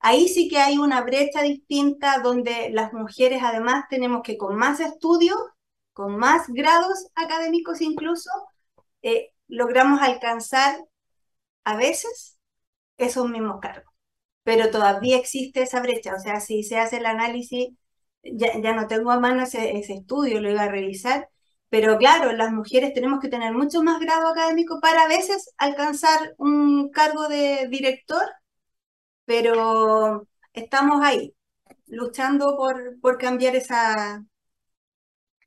Ahí 0.02 0.28
sí 0.28 0.48
que 0.50 0.58
hay 0.60 0.78
una 0.78 1.02
brecha 1.02 1.42
distinta 1.42 2.20
donde 2.20 2.70
las 2.72 2.94
mujeres 2.94 3.42
además 3.44 3.86
tenemos 3.90 4.22
que 4.24 4.38
con 4.38 4.56
más 4.56 4.80
estudios, 4.80 5.38
con 5.94 6.18
más 6.18 6.48
grados 6.50 7.08
académicos 7.16 7.82
incluso, 7.82 8.30
eh, 9.02 9.32
logramos 9.48 10.02
alcanzar 10.02 10.78
a 11.64 11.76
veces 11.78 12.38
esos 12.98 13.30
mismos 13.30 13.60
cargos. 13.62 13.92
Pero 14.44 14.72
todavía 14.72 15.18
existe 15.18 15.64
esa 15.64 15.82
brecha, 15.82 16.16
o 16.16 16.20
sea, 16.20 16.40
si 16.42 16.64
se 16.64 16.80
hace 16.80 16.98
el 16.98 17.06
análisis, 17.06 17.70
ya, 18.24 18.74
no 18.74 18.88
tengo 18.88 19.12
a 19.12 19.20
mano 19.20 19.44
ese, 19.44 19.78
ese 19.78 19.94
estudio, 19.94 20.42
lo 20.42 20.50
iba 20.52 20.64
a 20.64 20.70
revisar, 20.70 21.30
pero 21.70 21.98
claro, 21.98 22.32
las 22.34 22.52
mujeres 22.52 22.94
tenemos 22.94 23.20
que 23.22 23.30
tener 23.30 23.54
mucho 23.54 23.82
más 23.84 24.00
grado 24.00 24.28
académico 24.28 24.80
para 24.82 25.04
a 25.04 25.08
veces 25.08 25.54
alcanzar 25.58 26.36
un 26.38 26.90
cargo 26.92 27.28
de 27.30 27.68
director, 27.70 28.24
pero 29.32 30.28
estamos 30.52 31.02
ahí, 31.02 31.34
luchando 31.88 32.58
por, 32.58 33.00
por 33.00 33.18
cambiar 33.18 33.56
esa, 33.56 34.26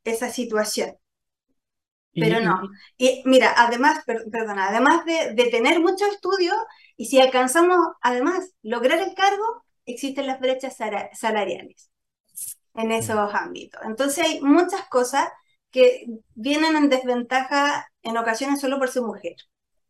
esa 0.04 0.30
situación. 0.30 0.96
Pero 2.14 2.40
no. 2.40 2.62
Y 2.96 3.20
mira, 3.26 3.52
además, 3.54 4.02
perdona, 4.06 4.68
además 4.70 5.04
de, 5.04 5.34
tener 5.50 5.80
mucho 5.80 6.06
estudio, 6.06 6.54
y 6.96 7.06
si 7.06 7.20
alcanzamos 7.20 7.76
además 8.00 8.54
lograr 8.62 9.00
el 9.00 9.14
cargo, 9.14 9.44
existen 9.84 10.28
las 10.28 10.40
brechas 10.40 10.78
salariales 11.12 11.90
en 12.72 12.90
esos 12.90 13.34
ámbitos. 13.34 13.82
Entonces 13.84 14.24
hay 14.24 14.40
muchas 14.40 14.88
cosas 14.88 15.28
que 15.70 16.06
vienen 16.34 16.74
en 16.76 16.88
desventaja 16.88 17.86
en 18.02 18.16
ocasiones 18.16 18.62
solo 18.62 18.78
por 18.78 18.88
ser 18.88 19.02
mujer. 19.02 19.36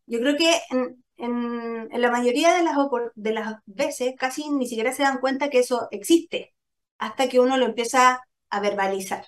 Yo 0.05 0.19
creo 0.19 0.35
que 0.35 0.59
en, 0.69 1.04
en, 1.17 1.89
la 1.89 2.11
mayoría 2.11 2.53
de 2.53 2.63
las, 2.63 2.75
de 3.15 3.31
las 3.33 3.55
veces 3.65 4.13
casi 4.17 4.49
ni 4.49 4.67
siquiera 4.67 4.93
se 4.93 5.03
dan 5.03 5.19
cuenta 5.19 5.49
que 5.49 5.59
eso 5.59 5.87
existe 5.91 6.53
hasta 6.97 7.29
que 7.29 7.39
uno 7.39 7.57
lo 7.57 7.65
empieza 7.65 8.21
a 8.49 8.59
verbalizar. 8.59 9.25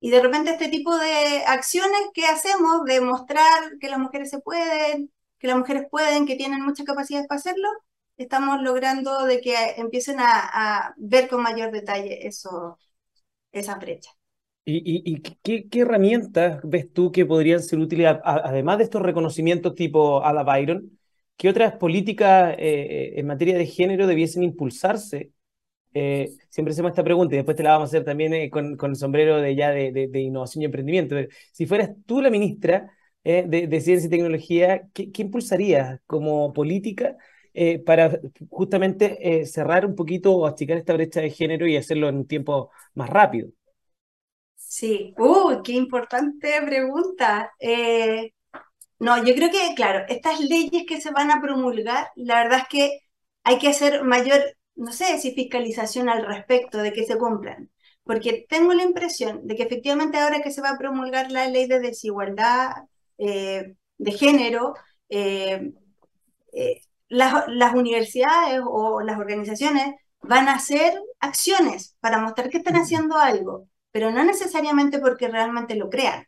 Y 0.00 0.10
de 0.10 0.20
repente 0.20 0.52
este 0.52 0.68
tipo 0.68 0.96
de 0.96 1.44
acciones 1.46 2.00
que 2.14 2.26
hacemos 2.26 2.84
de 2.84 3.00
mostrar 3.00 3.78
que 3.80 3.88
las 3.88 3.98
mujeres 3.98 4.30
se 4.30 4.40
pueden, 4.40 5.12
que 5.38 5.48
las 5.48 5.56
mujeres 5.56 5.86
pueden, 5.90 6.26
que 6.26 6.36
tienen 6.36 6.62
muchas 6.62 6.86
capacidades 6.86 7.26
para 7.26 7.38
hacerlo, 7.40 7.68
estamos 8.16 8.62
logrando 8.62 9.24
de 9.24 9.40
que 9.40 9.54
empiecen 9.76 10.16
a, 10.20 10.94
ver 10.96 11.28
con 11.28 11.42
mayor 11.42 11.72
detalle 11.72 12.26
eso, 12.26 12.78
esa 13.52 13.76
brecha. 13.76 14.10
¿Y, 14.64 15.22
qué, 15.42 15.66
herramientas 15.80 16.60
ves 16.62 16.92
tú 16.92 17.10
que 17.10 17.24
podrían 17.24 17.62
ser 17.62 17.78
útiles, 17.78 18.16
además 18.22 18.76
de 18.78 18.84
estos 18.84 19.00
reconocimientos 19.00 19.74
tipo 19.74 20.22
a 20.22 20.32
la 20.34 20.42
Byron, 20.42 20.97
qué 21.38 21.48
otras 21.48 21.74
políticas 21.76 22.54
eh, 22.58 23.14
en 23.16 23.26
materia 23.26 23.56
de 23.56 23.66
género 23.66 24.06
debiesen 24.06 24.42
impulsarse 24.42 25.32
eh, 25.94 26.30
siempre 26.50 26.72
hacemos 26.72 26.90
esta 26.90 27.02
pregunta 27.02 27.34
y 27.34 27.38
después 27.38 27.56
te 27.56 27.62
la 27.62 27.72
vamos 27.72 27.88
a 27.88 27.90
hacer 27.90 28.04
también 28.04 28.34
eh, 28.34 28.50
con, 28.50 28.78
el 28.80 28.96
sombrero 28.96 29.38
de 29.38 29.56
ya 29.56 29.70
de, 29.70 30.20
innovación 30.20 30.62
y 30.62 30.66
emprendimiento. 30.66 31.16
Si 31.52 31.66
fueras 31.66 31.90
tú 32.06 32.20
la 32.20 32.30
ministra 32.30 32.92
eh, 33.24 33.44
de, 33.48 33.80
Ciencia 33.80 34.06
y 34.06 34.10
Tecnología, 34.10 34.88
¿qué, 34.92 35.10
qué 35.10 35.22
impulsarías 35.22 36.00
como 36.06 36.52
política 36.52 37.16
para 37.84 38.20
justamente 38.50 39.44
cerrar 39.46 39.84
un 39.84 39.96
poquito 39.96 40.32
o 40.32 40.46
achicar 40.46 40.76
esta 40.76 40.92
brecha 40.92 41.20
de 41.20 41.30
género 41.30 41.66
y 41.66 41.76
hacerlo 41.76 42.08
en 42.08 42.18
un 42.18 42.26
tiempo 42.28 42.70
más 42.94 43.10
rápido? 43.10 43.48
Sí, 44.54 45.12
uh, 45.18 45.60
qué 45.64 45.72
importante 45.72 46.52
pregunta. 46.64 47.52
No, 48.98 49.24
yo 49.24 49.34
creo 49.34 49.50
que, 49.50 49.74
claro, 49.74 50.04
estas 50.08 50.40
leyes 50.40 50.84
que 50.86 51.00
se 51.00 51.10
van 51.10 51.30
a 51.30 51.40
promulgar, 51.40 52.10
la 52.16 52.42
verdad 52.42 52.60
es 52.62 52.68
que 52.68 53.00
hay 53.44 53.58
que 53.58 53.68
hacer 53.68 54.04
mayor 54.04 54.42
no 54.78 54.92
sé 54.92 55.18
si 55.18 55.32
fiscalización 55.34 56.08
al 56.08 56.24
respecto 56.24 56.78
de 56.78 56.92
que 56.92 57.04
se 57.04 57.18
cumplan, 57.18 57.70
porque 58.04 58.46
tengo 58.48 58.72
la 58.74 58.84
impresión 58.84 59.46
de 59.46 59.56
que 59.56 59.64
efectivamente 59.64 60.18
ahora 60.18 60.40
que 60.40 60.52
se 60.52 60.62
va 60.62 60.70
a 60.70 60.78
promulgar 60.78 61.32
la 61.32 61.48
ley 61.48 61.66
de 61.66 61.80
desigualdad 61.80 62.70
eh, 63.18 63.74
de 63.98 64.12
género, 64.12 64.74
eh, 65.08 65.72
eh, 66.52 66.80
las, 67.08 67.48
las, 67.48 67.74
universidades 67.74 68.60
o 68.64 69.00
las 69.02 69.18
organizaciones 69.18 69.94
van 70.22 70.48
a 70.48 70.54
hacer 70.54 71.00
acciones 71.20 71.96
para 72.00 72.18
mostrar 72.18 72.48
que 72.50 72.58
están 72.58 72.76
haciendo 72.76 73.16
algo, 73.16 73.68
pero 73.90 74.10
no 74.12 74.24
necesariamente 74.24 75.00
porque 75.00 75.28
realmente 75.28 75.74
lo 75.74 75.90
crean. 75.90 76.27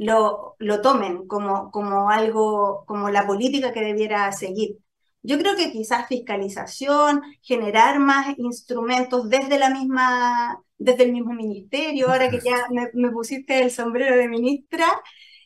Lo, 0.00 0.56
lo 0.58 0.80
tomen 0.80 1.26
como, 1.28 1.70
como 1.70 2.10
algo, 2.10 2.84
como 2.86 3.10
la 3.10 3.26
política 3.26 3.72
que 3.72 3.82
debiera 3.82 4.32
seguir. 4.32 4.78
Yo 5.22 5.38
creo 5.38 5.54
que 5.56 5.70
quizás 5.72 6.08
fiscalización, 6.08 7.22
generar 7.42 7.98
más 8.00 8.38
instrumentos 8.38 9.28
desde 9.28 9.58
la 9.58 9.68
misma, 9.70 10.62
desde 10.78 11.04
el 11.04 11.12
mismo 11.12 11.34
ministerio, 11.34 12.10
ahora 12.10 12.30
que 12.30 12.40
ya 12.40 12.66
me, 12.94 13.10
pusiste 13.10 13.62
el 13.62 13.70
sombrero 13.70 14.16
de 14.16 14.28
ministra, 14.28 14.86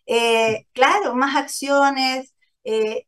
eh, 0.06 0.66
claro, 0.72 1.14
más 1.16 1.34
acciones. 1.36 2.32
Eh, 2.64 3.06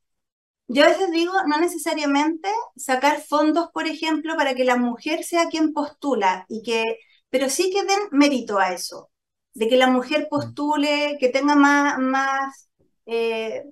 yo 0.68 0.84
a 0.84 0.88
veces 0.88 1.10
digo, 1.12 1.32
no 1.46 1.58
necesariamente 1.60 2.48
sacar 2.76 3.20
fondos, 3.22 3.68
por 3.72 3.86
ejemplo, 3.86 4.36
para 4.36 4.54
que 4.54 4.64
la 4.64 4.76
mujer 4.76 5.24
sea 5.24 5.46
quien 5.48 5.72
postula, 5.72 6.46
y 6.48 6.62
que, 6.62 6.82
pero 7.30 7.48
sí 7.48 7.70
que 7.70 7.84
den 7.84 8.00
mérito 8.10 8.58
a 8.58 8.72
eso, 8.72 9.10
de 9.56 9.68
que 9.68 9.76
la 9.76 9.88
mujer 9.88 10.24
mm. 10.26 10.28
postule, 10.28 11.16
que 11.20 11.28
tenga 11.28 11.54
más, 11.54 11.98
más 11.98 12.68
eh, 13.06 13.64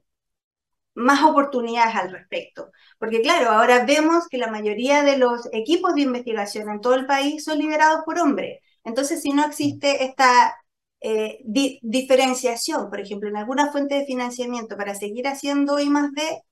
más 0.94 1.22
oportunidades 1.24 1.94
al 1.96 2.10
respecto. 2.12 2.70
Porque 2.98 3.20
claro, 3.22 3.50
ahora 3.50 3.84
vemos 3.84 4.28
que 4.28 4.38
la 4.38 4.50
mayoría 4.50 5.02
de 5.02 5.18
los 5.18 5.48
equipos 5.52 5.94
de 5.94 6.02
investigación 6.02 6.70
en 6.70 6.80
todo 6.80 6.94
el 6.94 7.06
país 7.06 7.44
son 7.44 7.58
liderados 7.58 8.02
por 8.04 8.18
hombres. 8.18 8.60
Entonces, 8.84 9.22
si 9.22 9.32
no 9.32 9.44
existe 9.44 10.04
esta 10.04 10.56
eh, 11.00 11.40
diferenciación, 11.82 12.90
por 12.90 13.00
ejemplo, 13.00 13.28
en 13.28 13.36
alguna 13.36 13.72
fuente 13.72 13.96
de 13.96 14.06
financiamiento 14.06 14.76
para 14.76 14.94
seguir 14.94 15.26
haciendo 15.26 15.78
I 15.78 15.90
más 15.90 16.12
D, 16.12 16.42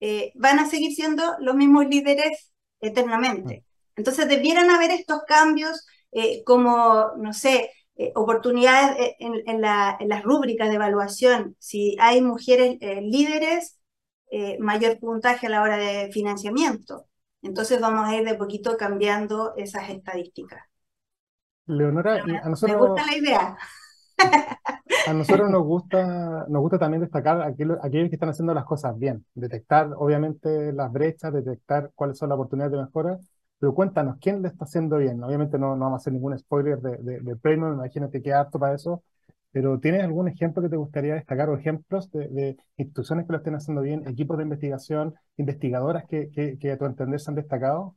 eh, 0.00 0.32
van 0.34 0.58
a 0.58 0.68
seguir 0.68 0.94
siendo 0.94 1.36
los 1.40 1.54
mismos 1.54 1.86
líderes 1.86 2.52
eternamente. 2.80 3.64
Entonces, 3.96 4.28
debieran 4.28 4.70
haber 4.70 4.90
estos 4.90 5.22
cambios 5.26 5.86
eh, 6.12 6.42
como, 6.44 7.12
no 7.18 7.32
sé, 7.32 7.70
oportunidades 8.14 9.14
en, 9.18 9.60
las 9.60 10.22
rúbricas 10.22 10.68
de 10.68 10.74
evaluación. 10.74 11.56
Si 11.58 11.96
hay 12.00 12.20
mujeres 12.20 12.78
líderes, 12.80 13.78
eh, 14.34 14.56
mayor 14.58 14.98
puntaje 14.98 15.46
a 15.46 15.50
la 15.50 15.60
hora 15.60 15.76
de 15.76 16.10
financiamiento. 16.10 17.04
Entonces 17.42 17.78
vamos 17.82 18.08
a 18.08 18.16
ir 18.16 18.24
de 18.24 18.34
poquito 18.34 18.78
cambiando 18.78 19.52
esas 19.58 19.90
estadísticas. 19.90 20.62
Leonora, 21.66 22.22
a 22.42 22.48
nosotros, 22.48 22.80
me 22.80 22.88
gusta 22.88 23.04
la 23.04 23.16
idea. 23.16 23.58
A 25.06 25.12
nosotros 25.12 25.50
nos 25.50 25.64
gusta, 25.64 26.46
nos 26.48 26.62
gusta 26.62 26.78
también 26.78 27.00
destacar 27.00 27.42
aquellos, 27.42 27.76
aquellos 27.82 28.08
que 28.08 28.14
están 28.14 28.28
haciendo 28.28 28.54
las 28.54 28.64
cosas 28.64 28.96
bien, 28.96 29.26
detectar 29.34 29.90
obviamente 29.96 30.72
las 30.72 30.92
brechas, 30.92 31.32
detectar 31.32 31.90
cuáles 31.94 32.18
son 32.18 32.28
las 32.28 32.36
oportunidades 32.36 32.72
de 32.72 32.84
mejora, 32.84 33.18
pero 33.62 33.76
cuéntanos, 33.76 34.16
¿quién 34.20 34.42
le 34.42 34.48
está 34.48 34.64
haciendo 34.64 34.98
bien? 34.98 35.22
Obviamente 35.22 35.56
no, 35.56 35.76
no 35.76 35.84
vamos 35.84 36.00
a 36.00 36.02
hacer 36.02 36.12
ningún 36.12 36.36
spoiler 36.36 36.80
de, 36.80 36.96
de, 36.96 37.20
de 37.20 37.54
imagínate 37.54 38.20
que 38.20 38.32
apto 38.34 38.58
para 38.58 38.74
eso, 38.74 39.04
pero 39.52 39.78
¿tienes 39.78 40.02
algún 40.02 40.26
ejemplo 40.26 40.60
que 40.64 40.68
te 40.68 40.74
gustaría 40.74 41.14
destacar 41.14 41.48
o 41.48 41.56
ejemplos 41.56 42.10
de, 42.10 42.56
instituciones 42.76 43.24
que 43.24 43.30
lo 43.30 43.38
estén 43.38 43.54
haciendo 43.54 43.82
bien, 43.82 44.08
equipos 44.08 44.36
de 44.36 44.42
investigación, 44.42 45.14
investigadoras 45.36 46.06
que, 46.08 46.58
que, 46.58 46.72
a 46.72 46.76
tu 46.76 46.86
entender 46.86 47.20
se 47.20 47.30
han 47.30 47.36
destacado? 47.36 47.94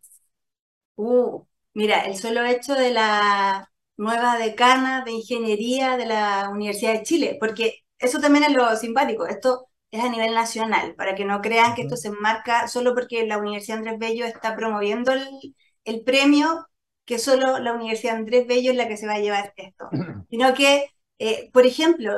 Uh, 0.97 1.43
mira, 1.73 2.01
el 2.01 2.15
solo 2.15 2.45
hecho 2.45 2.75
de 2.75 2.91
la 2.91 3.67
nueva 3.97 4.37
decana 4.37 5.03
de 5.03 5.13
ingeniería 5.13 5.97
de 5.97 6.05
la 6.05 6.49
Universidad 6.51 6.93
de 6.93 7.01
Chile, 7.01 7.37
porque 7.39 7.85
eso 7.97 8.19
también 8.19 8.43
es 8.43 8.53
lo 8.53 8.75
simpático, 8.75 9.25
esto 9.25 9.65
es 9.95 10.03
a 10.03 10.09
nivel 10.09 10.33
nacional, 10.33 10.95
para 10.95 11.15
que 11.15 11.25
no 11.25 11.41
crean 11.41 11.75
que 11.75 11.83
esto 11.83 11.97
se 11.97 12.09
enmarca 12.09 12.67
solo 12.67 12.93
porque 12.93 13.25
la 13.25 13.37
Universidad 13.37 13.79
Andrés 13.79 13.99
Bello 13.99 14.25
está 14.25 14.55
promoviendo 14.55 15.11
el, 15.11 15.55
el 15.85 16.03
premio, 16.03 16.67
que 17.05 17.19
solo 17.19 17.59
la 17.59 17.73
Universidad 17.73 18.15
Andrés 18.17 18.47
Bello 18.47 18.71
es 18.71 18.77
la 18.77 18.87
que 18.87 18.97
se 18.97 19.07
va 19.07 19.13
a 19.15 19.19
llevar 19.19 19.53
esto, 19.57 19.89
sino 20.29 20.53
que 20.53 20.89
eh, 21.19 21.49
por 21.53 21.65
ejemplo, 21.65 22.11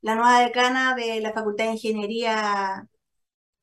la 0.00 0.14
nueva 0.14 0.40
decana 0.40 0.94
de 0.94 1.20
la 1.20 1.32
Facultad 1.32 1.66
de 1.66 1.72
Ingeniería 1.72 2.88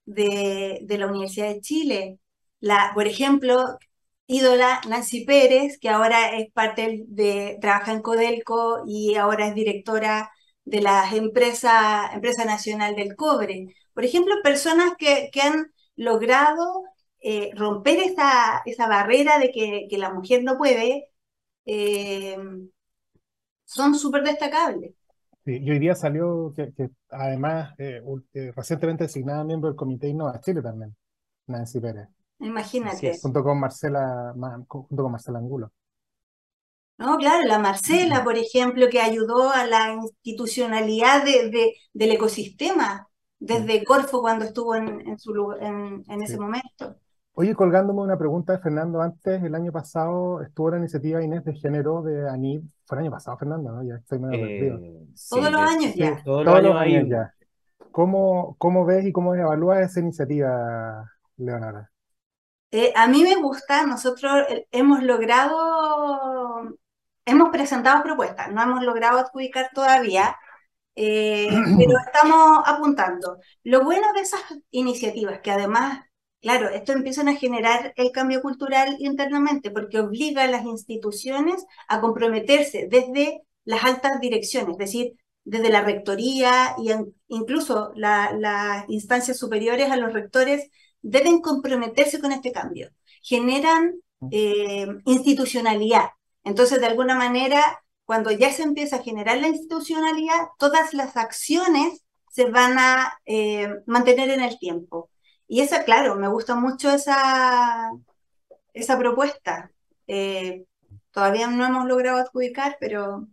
de, 0.05 0.85
la 0.87 1.07
Universidad 1.07 1.49
de 1.49 1.61
Chile, 1.61 2.19
la, 2.59 2.91
por 2.93 3.07
ejemplo, 3.07 3.77
ídola 4.27 4.81
Nancy 4.89 5.25
Pérez, 5.25 5.79
que 5.79 5.89
ahora 5.89 6.37
es 6.37 6.51
parte 6.51 7.05
de, 7.07 7.57
trabaja 7.61 7.93
en 7.93 8.01
Codelco 8.01 8.83
y 8.87 9.15
ahora 9.15 9.47
es 9.47 9.55
directora 9.55 10.31
de 10.65 10.81
la 10.81 11.09
empresa, 11.13 12.11
empresa 12.13 12.45
nacional 12.45 12.95
del 12.95 13.15
cobre. 13.15 13.75
Por 13.93 14.05
ejemplo, 14.05 14.35
personas 14.43 14.93
que, 14.97 15.29
que 15.31 15.41
han 15.41 15.71
logrado 15.95 16.83
eh, 17.19 17.51
romper 17.55 17.99
esa, 17.99 18.61
esa 18.65 18.87
barrera 18.87 19.39
de 19.39 19.51
que, 19.51 19.87
que, 19.89 19.97
la 19.97 20.13
mujer 20.13 20.43
no 20.43 20.57
puede, 20.57 21.09
eh, 21.65 22.37
son 23.65 23.95
súper 23.95 24.23
destacables. 24.23 24.93
Sí, 25.43 25.57
y 25.59 25.71
hoy 25.71 25.79
día 25.79 25.95
salió 25.95 26.53
que, 26.55 26.71
además 27.09 27.73
eh, 27.79 28.01
eh, 28.33 28.51
recientemente 28.55 29.05
designada 29.05 29.43
miembro 29.43 29.69
del 29.69 29.77
Comité 29.77 30.07
Innova 30.07 30.39
Chile 30.39 30.61
también, 30.61 30.95
Nancy 31.47 31.79
Pérez. 31.79 32.07
Imagínate. 32.39 33.17
Junto 33.19 33.43
con 33.43 33.59
Marcela, 33.59 34.33
junto 34.67 35.03
con 35.03 35.11
Marcela 35.11 35.39
Angulo. 35.39 35.71
No, 37.01 37.17
claro, 37.17 37.47
la 37.47 37.57
Marcela, 37.57 38.23
por 38.23 38.37
ejemplo, 38.37 38.87
que 38.89 39.01
ayudó 39.01 39.49
a 39.49 39.65
la 39.65 39.93
institucionalidad 39.93 41.25
de, 41.25 41.73
del 41.93 42.11
ecosistema 42.11 43.07
desde 43.39 43.83
Corfo 43.83 44.21
cuando 44.21 44.45
estuvo 44.45 44.75
en, 44.75 45.01
en, 45.07 45.17
su, 45.17 45.53
en, 45.59 46.03
en 46.07 46.21
ese 46.21 46.37
momento. 46.37 46.95
Oye, 47.33 47.55
colgándome 47.55 48.01
una 48.01 48.17
pregunta 48.17 48.53
de 48.53 48.59
Fernando 48.59 49.01
antes, 49.01 49.41
el 49.41 49.55
año 49.55 49.71
pasado 49.71 50.41
estuvo 50.41 50.69
la 50.69 50.77
iniciativa 50.77 51.23
Inés 51.23 51.43
de 51.43 51.53
Género 51.55 52.03
de 52.03 52.29
ANIB. 52.29 52.61
Fue 52.85 52.97
el 52.97 53.05
año 53.05 53.11
pasado, 53.11 53.37
Fernando, 53.37 53.71
¿no? 53.71 53.83
Ya 53.83 53.95
estoy 53.95 54.19
medio 54.19 54.45
perdido. 54.45 54.77
Eh, 54.77 55.07
todos 55.29 55.51
los 55.51 55.61
años 55.61 55.95
ya. 55.95 56.21
todos, 56.23 56.45
los 56.45 56.75
años, 56.75 57.09
ya. 57.09 57.33
¿Cómo, 57.91 58.55
¿Cómo 58.59 58.85
ves 58.85 59.05
y 59.05 59.11
cómo 59.11 59.33
evalúas 59.33 59.79
esa 59.79 60.01
iniciativa, 60.01 61.09
Leonora? 61.37 61.89
Eh, 62.73 62.93
a 62.95 63.07
mí 63.07 63.23
me 63.23 63.35
gusta, 63.35 63.85
nosotros 63.85 64.31
eh, 64.49 64.65
hemos 64.71 65.03
logrado, 65.03 66.40
hemos 67.25 67.49
presentado 67.49 68.03
propuestas, 68.03 68.51
no 68.51 68.61
hemos 68.61 68.83
logrado 68.83 69.19
adjudicar 69.19 69.69
todavía, 69.73 70.35
pero 70.95 71.97
estamos 72.05 72.63
apuntando. 72.65 73.39
Lo 73.63 73.83
bueno 73.83 74.13
de 74.13 74.21
esas 74.21 74.41
iniciativas, 74.71 75.39
que 75.41 75.51
además 75.51 76.01
Claro, 76.41 76.69
esto 76.69 76.93
empiezan 76.93 77.27
a 77.29 77.35
generar 77.35 77.93
el 77.97 78.11
cambio 78.11 78.41
cultural 78.41 78.95
internamente 78.99 79.69
porque 79.69 79.99
obliga 79.99 80.43
a 80.43 80.47
las 80.47 80.65
instituciones 80.65 81.63
a 81.87 82.01
comprometerse 82.01 82.87
desde 82.89 83.41
las 83.63 83.83
altas 83.83 84.19
direcciones, 84.19 84.71
es 84.71 84.77
decir, 84.77 85.13
desde 85.43 85.69
la 85.69 85.83
rectoría 85.83 86.75
y 86.79 86.89
incluso 87.27 87.91
las 87.95 88.85
instancias 88.89 89.37
superiores 89.37 89.91
a 89.91 89.97
los 89.97 90.13
rectores 90.13 90.69
deben 91.03 91.41
comprometerse 91.41 92.19
con 92.19 92.31
este 92.31 92.51
cambio. 92.51 92.89
Generan 93.21 94.01
eh, 94.31 94.87
institucionalidad. 95.05 96.09
Entonces, 96.43 96.79
de 96.79 96.87
alguna 96.87 97.15
manera, 97.15 97.83
cuando 98.05 98.31
ya 98.31 98.51
se 98.51 98.63
empieza 98.63 98.97
a 98.97 99.03
generar 99.03 99.37
la 99.37 99.47
institucionalidad, 99.47 100.47
todas 100.57 100.93
las 100.93 101.17
acciones 101.17 102.03
se 102.31 102.45
van 102.45 102.77
a 102.79 103.19
eh, 103.25 103.69
mantener 103.85 104.29
en 104.29 104.41
el 104.41 104.57
tiempo. 104.57 105.09
Y 105.47 105.61
esa, 105.61 105.83
claro, 105.83 106.15
me 106.15 106.29
gusta 106.29 106.55
mucho 106.55 106.89
esa, 106.89 107.91
esa 108.73 108.97
propuesta. 108.97 109.71
Eh, 110.07 110.65
todavía 111.11 111.47
no 111.47 111.65
hemos 111.65 111.85
logrado 111.85 112.19
adjudicar, 112.19 112.77
pero 112.79 113.27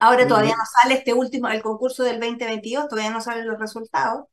ahora 0.00 0.26
todavía 0.26 0.54
no 0.56 0.64
sale 0.80 0.94
este 0.94 1.14
último, 1.14 1.48
el 1.48 1.62
concurso 1.62 2.02
del 2.02 2.20
2022, 2.20 2.88
todavía 2.88 3.10
no 3.10 3.20
salen 3.20 3.46
los 3.46 3.58
resultados. 3.58 4.26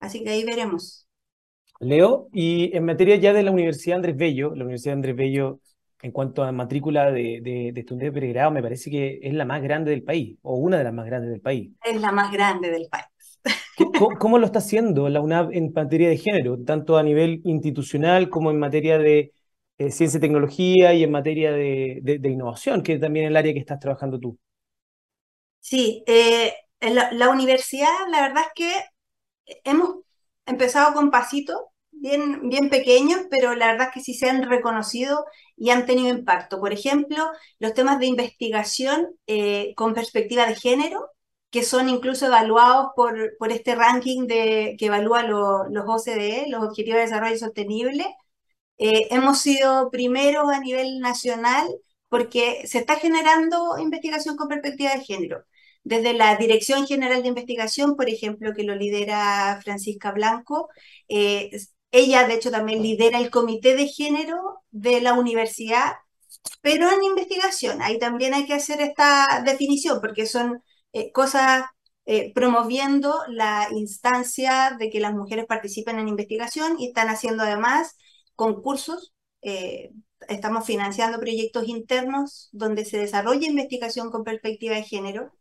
Así 0.00 0.22
que 0.22 0.30
ahí 0.30 0.44
veremos. 0.44 1.06
Leo, 1.80 2.28
y 2.32 2.74
en 2.76 2.84
materia 2.84 3.16
ya 3.16 3.32
de 3.32 3.42
la 3.42 3.50
Universidad 3.50 3.96
Andrés 3.96 4.16
Bello, 4.16 4.54
la 4.54 4.64
Universidad 4.64 4.94
Andrés 4.94 5.16
Bello, 5.16 5.60
en 6.06 6.12
cuanto 6.12 6.44
a 6.44 6.52
matrícula 6.52 7.10
de, 7.10 7.40
de, 7.42 7.72
de 7.72 7.80
estudiantes 7.80 8.14
de 8.14 8.20
pregrado, 8.20 8.52
me 8.52 8.62
parece 8.62 8.90
que 8.90 9.18
es 9.20 9.34
la 9.34 9.44
más 9.44 9.60
grande 9.60 9.90
del 9.90 10.04
país, 10.04 10.38
o 10.42 10.54
una 10.54 10.78
de 10.78 10.84
las 10.84 10.94
más 10.94 11.04
grandes 11.04 11.30
del 11.32 11.40
país. 11.40 11.72
Es 11.84 12.00
la 12.00 12.12
más 12.12 12.30
grande 12.30 12.70
del 12.70 12.86
país. 12.88 13.06
¿Cómo, 14.20 14.38
lo 14.38 14.46
está 14.46 14.60
haciendo 14.60 15.08
la 15.08 15.20
UNAV 15.20 15.50
en 15.52 15.72
materia 15.74 16.08
de 16.08 16.16
género, 16.16 16.56
tanto 16.64 16.96
a 16.96 17.02
nivel 17.02 17.40
institucional 17.44 18.30
como 18.30 18.50
en 18.50 18.58
materia 18.58 18.98
de 18.98 19.32
eh, 19.78 19.90
ciencia 19.90 20.18
y 20.18 20.20
tecnología 20.20 20.94
y 20.94 21.02
en 21.02 21.10
materia 21.10 21.52
de, 21.52 22.20
innovación, 22.24 22.82
que 22.82 22.94
es 22.94 23.00
también 23.00 23.26
el 23.26 23.36
área 23.36 23.52
que 23.52 23.58
estás 23.58 23.80
trabajando 23.80 24.18
tú? 24.18 24.38
Sí, 25.58 26.04
eh, 26.06 26.54
la, 26.80 27.28
universidad, 27.28 28.08
la 28.10 28.22
verdad 28.22 28.44
es 28.46 28.52
que 28.54 29.60
hemos 29.64 29.96
empezado 30.46 30.94
con 30.94 31.10
pasitos 31.10 31.60
bien, 32.00 32.48
bien 32.48 32.70
pequeños, 32.70 33.20
pero 33.30 33.54
la 33.54 33.68
verdad 33.68 33.88
es 33.88 33.94
que 33.94 34.00
sí 34.00 34.14
se 34.14 34.28
han 34.30 34.42
reconocido 34.48 35.24
y 35.56 35.70
han 35.70 35.86
tenido 35.86 36.08
impacto. 36.16 36.60
Por 36.60 36.72
ejemplo, 36.72 37.30
los 37.58 37.74
temas 37.74 37.98
de 37.98 38.06
investigación 38.06 39.08
eh, 39.26 39.74
con 39.76 39.94
perspectiva 39.94 40.46
de 40.46 40.56
género 40.56 41.10
que 41.50 41.62
son 41.62 41.88
incluso 41.88 42.26
evaluados 42.26 42.88
por, 42.96 43.36
por 43.38 43.52
este 43.52 43.74
ranking 43.74 44.26
de, 44.26 44.76
que 44.78 44.86
evalúa 44.86 45.22
los 45.22 45.84
OCDE, 45.88 46.46
los 46.50 46.62
Objetivos 46.64 46.96
de 46.98 47.02
Desarrollo 47.02 47.38
Sostenible. 47.38 48.04
Eh, 48.78 49.08
hemos 49.10 49.40
sido 49.40 49.90
primeros 49.90 50.50
a 50.52 50.60
nivel 50.60 51.00
nacional 51.00 51.66
porque 52.08 52.66
se 52.66 52.78
está 52.78 52.96
generando 52.96 53.78
investigación 53.78 54.36
con 54.36 54.48
perspectiva 54.48 54.92
de 54.94 55.04
género. 55.04 55.44
Desde 55.84 56.12
la 56.14 56.36
Dirección 56.36 56.86
General 56.86 57.22
de 57.22 57.28
Investigación, 57.28 57.96
por 57.96 58.08
ejemplo, 58.08 58.52
que 58.54 58.64
lo 58.64 58.74
lidera 58.74 59.60
Francisca 59.62 60.12
Blanco, 60.12 60.68
eh, 61.08 61.50
ella 61.98 62.26
de 62.26 62.34
hecho 62.34 62.50
también 62.50 62.82
lidera 62.82 63.18
el 63.18 63.30
Comité 63.30 63.76
de 63.76 63.88
Género 63.88 64.62
de 64.70 65.00
la 65.00 65.14
universidad, 65.14 65.94
pero 66.62 66.90
en 66.90 67.02
investigación. 67.04 67.82
Ahí 67.82 67.98
también 67.98 68.34
hay 68.34 68.46
que 68.46 68.54
hacer 68.54 68.80
esta 68.80 69.42
definición 69.44 70.00
porque 70.00 70.26
son 70.26 70.62
eh, 70.92 71.12
cosas 71.12 71.64
eh, 72.06 72.32
promoviendo 72.34 73.14
la 73.28 73.68
instancia 73.72 74.76
de 74.78 74.90
que 74.90 75.00
las 75.00 75.12
mujeres 75.14 75.46
participen 75.46 75.98
en 75.98 76.08
investigación 76.08 76.78
y 76.78 76.88
están 76.88 77.08
haciendo 77.08 77.42
además 77.42 77.96
concursos. 78.36 79.12
Eh, 79.42 79.90
estamos 80.28 80.64
financiando 80.66 81.18
proyectos 81.20 81.68
internos 81.68 82.48
donde 82.52 82.84
se 82.84 82.98
desarrolla 82.98 83.46
investigación 83.48 84.10
con 84.10 84.24
perspectiva 84.24 84.76
de 84.76 84.84
género. 84.84 85.32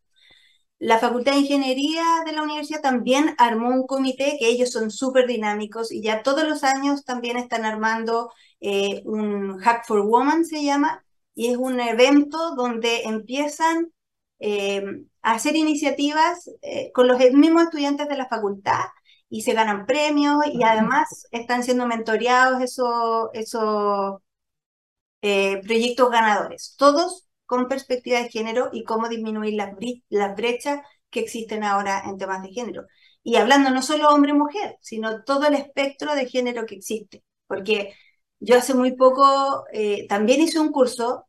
La 0.79 0.99
Facultad 0.99 1.33
de 1.33 1.39
Ingeniería 1.39 2.03
de 2.25 2.33
la 2.33 2.43
universidad 2.43 2.81
también 2.81 3.33
armó 3.37 3.69
un 3.69 3.87
comité 3.87 4.37
que 4.39 4.47
ellos 4.49 4.71
son 4.71 4.91
súper 4.91 5.25
dinámicos 5.27 5.91
y 5.91 6.01
ya 6.01 6.21
todos 6.21 6.47
los 6.47 6.63
años 6.63 7.05
también 7.05 7.37
están 7.37 7.65
armando 7.65 8.31
un 9.05 9.59
Hack 9.59 9.85
for 9.85 10.01
Women, 10.01 10.45
se 10.45 10.63
llama, 10.63 11.03
y 11.35 11.51
es 11.51 11.57
un 11.57 11.79
evento 11.79 12.55
donde 12.55 13.03
empiezan 13.03 13.91
eh, 14.39 14.83
hacer 15.21 15.55
iniciativas 15.55 16.49
eh, 16.61 16.91
con 16.93 17.07
los 17.07 17.19
mismos 17.33 17.63
estudiantes 17.63 18.07
de 18.07 18.17
la 18.17 18.27
facultad 18.27 18.85
y 19.29 19.41
se 19.41 19.53
ganan 19.53 19.85
premios 19.85 20.45
y 20.47 20.63
además 20.63 21.27
están 21.31 21.63
siendo 21.63 21.87
mentoreados 21.87 22.61
esos, 22.61 23.29
esos 23.33 24.21
eh, 25.21 25.61
proyectos 25.65 26.09
ganadores, 26.11 26.75
todos 26.77 27.24
con 27.45 27.67
perspectiva 27.67 28.19
de 28.19 28.29
género 28.29 28.69
y 28.73 28.83
cómo 28.83 29.09
disminuir 29.09 29.55
las, 29.55 30.35
brechas 30.35 30.81
que 31.09 31.19
existen 31.21 31.63
ahora 31.63 32.03
en 32.05 32.17
temas 32.17 32.41
de 32.43 32.49
género. 32.49 32.85
Y 33.23 33.37
hablando 33.37 33.69
no 33.71 33.81
solo 33.81 34.09
hombre-mujer, 34.09 34.77
sino 34.81 35.23
todo 35.23 35.47
el 35.47 35.55
espectro 35.55 36.15
de 36.15 36.27
género 36.27 36.65
que 36.65 36.75
existe. 36.75 37.23
Porque 37.47 37.93
yo 38.39 38.57
hace 38.57 38.73
muy 38.73 38.95
poco 38.95 39.65
también 40.09 40.41
hice 40.41 40.59
un 40.59 40.71
curso 40.71 41.25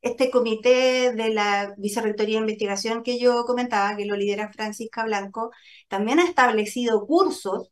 este 0.00 0.30
comité 0.30 1.12
de 1.12 1.30
la 1.30 1.74
Vicerrectoría 1.76 2.36
de 2.36 2.42
Investigación 2.42 3.02
que 3.02 3.18
yo 3.18 3.44
comentaba, 3.44 3.96
que 3.96 4.04
lo 4.06 4.16
lidera 4.16 4.52
Francisca 4.52 5.04
Blanco, 5.04 5.50
también 5.88 6.20
ha 6.20 6.24
establecido 6.24 7.06
cursos 7.06 7.70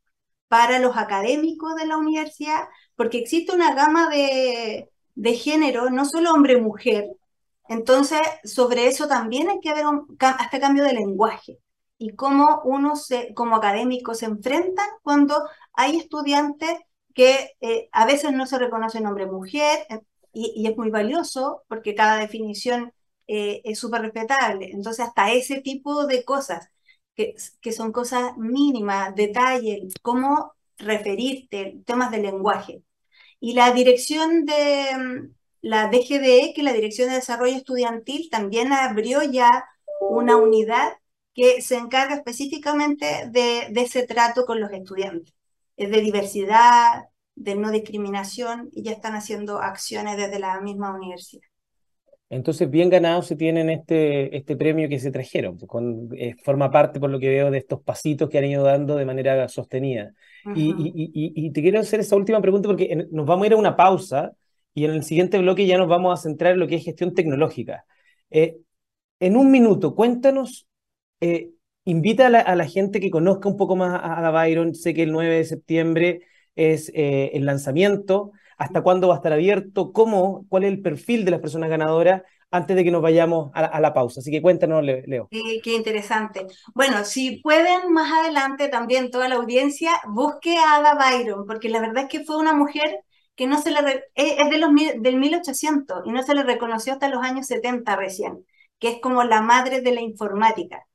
para 0.49 0.79
los 0.79 0.97
académicos 0.97 1.75
de 1.77 1.87
la 1.87 1.97
universidad, 1.99 2.65
porque 2.97 3.19
existe 3.19 3.55
una 3.55 3.75
gama 3.75 4.09
de, 4.11 4.91
de 5.15 5.35
género, 5.35 5.91
no 5.91 6.05
solo 6.05 6.33
hombre-mujer. 6.33 7.07
Entonces, 7.69 8.21
sobre 8.45 8.87
eso 8.87 9.09
también 9.09 9.49
hay 9.49 9.61
que 9.61 9.71
haber 9.71 9.87
un, 9.87 10.17
hasta 10.21 10.61
cambio 10.61 10.85
de 10.85 10.95
lenguaje 10.95 11.59
y 11.99 12.15
cómo 12.17 12.63
uno 12.65 12.97
se, 12.97 13.35
como 13.35 13.57
académico 13.57 14.15
se 14.15 14.27
enfrentan 14.27 14.87
cuando 15.03 15.49
hay 15.73 15.97
estudiantes 15.99 16.71
que 17.15 17.53
eh, 17.61 17.89
a 17.93 18.07
veces 18.07 18.33
no 18.33 18.47
se 18.47 18.59
reconocen 18.59 19.07
hombre-mujer, 19.07 19.87
y, 20.33 20.67
es 20.69 20.77
muy 20.77 20.91
valioso 20.91 21.63
porque 21.69 21.95
cada 21.95 22.19
definición 22.19 22.93
eh, 23.27 23.63
es 23.65 23.79
súper 23.79 24.03
respetable. 24.03 24.71
Entonces, 24.71 25.07
hasta 25.07 25.33
ese 25.33 25.61
tipo 25.63 26.07
de 26.07 26.25
cosas, 26.25 26.71
que, 27.15 27.35
que 27.61 27.73
son 27.73 27.93
cosas 27.93 28.37
mínimas, 28.37 29.15
detalles, 29.15 29.95
cómo 30.03 30.55
referirte, 30.79 31.81
temas 31.87 32.11
de 32.11 32.19
lenguaje. 32.19 32.83
Y 33.41 33.55
la 33.55 33.73
dirección 33.73 34.45
de 34.47 35.31
la 35.67 35.89
DGDE, 35.89 36.53
que 36.55 36.61
es 36.61 36.65
la 36.65 36.73
Dirección 36.73 37.09
de 37.09 37.17
Desarrollo 37.17 37.57
Estudiantil, 37.57 38.29
también 38.31 38.73
abrió 38.73 39.25
ya 39.25 39.65
una 40.01 40.37
unidad 40.37 40.93
que 41.35 41.61
se 41.61 41.77
encarga 41.77 42.15
específicamente 42.15 43.29
de, 43.31 43.67
de 43.71 43.81
ese 43.81 44.07
trato 44.07 44.47
con 44.47 44.61
los 44.61 44.71
estudiantes, 44.71 45.35
de 45.77 46.01
diversidad, 46.01 47.07
de 47.35 47.57
no 47.57 47.73
discriminación 47.73 48.71
y 48.73 48.85
ya 48.85 48.93
están 48.93 49.17
haciendo 49.17 49.59
acciones 49.59 50.17
desde 50.17 50.39
la 50.39 50.61
misma 50.61 50.95
universidad. 50.95 51.43
Entonces, 52.31 52.71
bien 52.71 52.89
ganados 52.89 53.27
se 53.27 53.35
tienen 53.35 53.69
este, 53.69 54.37
este 54.37 54.57
premio 54.57 54.89
que 54.89 55.01
se 55.01 55.11
trajeron, 55.11 55.59
con, 55.59 56.11
eh, 56.17 56.37
forma 56.45 56.71
parte, 56.71 57.01
por 57.01 57.11
lo 57.11 57.19
que 57.19 57.29
veo, 57.29 57.51
de 57.51 57.59
estos 57.59 57.83
pasitos 57.83 58.31
que 58.31 58.39
han 58.39 58.45
ido 58.45 58.63
dando 58.63 58.95
de 58.95 59.05
manera 59.05 59.49
sostenida. 59.49 60.13
y, 60.55 60.75
y, 60.77 61.51
te 61.51 61.61
quiero 61.61 61.81
hacer 61.81 61.99
esa 61.99 62.15
última 62.15 62.41
pregunta 62.41 62.69
porque 62.69 63.09
nos 63.11 63.27
vamos 63.27 63.43
a 63.43 63.47
ir 63.49 63.53
a 63.55 63.57
una 63.57 63.75
pausa 63.75 64.33
y 64.77 64.85
en 64.85 64.91
el 64.91 65.05
siguiente 65.05 65.39
bloque 65.39 65.67
ya 65.67 65.79
nos 65.79 65.89
vamos 65.89 66.13
a 66.13 66.23
centrar 66.23 66.53
en 66.53 66.61
lo 66.61 66.69
que 66.69 66.77
es 66.77 66.85
gestión 66.85 67.15
tecnológica. 67.15 67.87
Eh, 68.31 68.59
en 69.21 69.37
un 69.39 69.51
minuto, 69.51 69.95
cuéntanos, 69.95 70.69
eh, 71.21 71.53
invita 71.85 72.27
a 72.27 72.31
la, 72.31 72.41
a 72.41 72.55
la, 72.57 72.67
gente 72.67 73.01
que 73.01 73.09
conozca 73.11 73.49
un 73.49 73.57
poco 73.57 73.75
más 73.75 73.95
a, 73.95 74.27
a 74.27 74.31
Byron, 74.31 74.75
sé 74.75 74.93
que 74.93 75.05
el 75.05 75.13
9 75.13 75.37
de 75.37 75.45
septiembre 75.45 76.21
es 76.57 76.93
eh, 76.95 77.31
el 77.33 77.47
lanzamiento, 77.47 78.33
hasta 78.59 78.83
cuándo 78.83 79.09
va 79.09 79.15
a 79.15 79.17
estar 79.17 79.33
abierto, 79.33 79.93
cómo, 79.93 80.45
cuál 80.51 80.65
es 80.65 80.73
el 80.73 80.83
perfil 80.83 81.25
de 81.25 81.31
las 81.31 81.41
personas 81.41 81.71
ganadoras 81.71 82.23
antes 82.51 82.77
de 82.77 82.85
que 82.85 82.91
nos 82.91 83.01
vayamos 83.01 83.51
a, 83.55 83.81
la 83.81 83.95
pausa. 83.95 84.21
Así 84.21 84.31
que 84.31 84.43
cuéntanos, 84.43 84.85
Leo. 84.85 85.29
qué 85.31 85.75
interesante. 85.75 86.47
Bueno, 86.75 87.03
si 87.05 87.41
pueden 87.41 87.93
más 87.93 88.13
adelante 88.13 88.69
también 88.69 89.11
toda 89.11 89.29
la 89.29 89.37
audiencia, 89.37 89.93
busque 90.07 90.55
a 90.59 90.77
Ada 90.77 90.95
Byron, 90.95 91.47
porque 91.47 91.71
la 91.71 91.81
verdad 91.81 92.05
es 92.05 92.09
que 92.11 92.25
fue 92.25 92.37
una 92.37 92.53
mujer 92.53 93.06
que 93.37 93.47
no 93.47 93.61
se 93.61 93.71
le 93.71 94.05
es 94.15 94.51
de 94.51 94.59
los 94.59 94.71
del 94.99 95.17
1800 95.19 96.03
y 96.07 96.13
no 96.13 96.23
se 96.23 96.35
le 96.35 96.43
reconoció 96.43 96.95
hasta 96.95 97.09
los 97.09 97.23
años 97.23 97.47
70 97.47 97.97
recién, 97.97 98.47
que 98.79 98.89
es 98.89 99.01
como 99.01 99.25
la 99.25 99.43
madre 99.43 99.83
de 99.83 99.93
la 99.95 100.01
informática. 100.03 100.87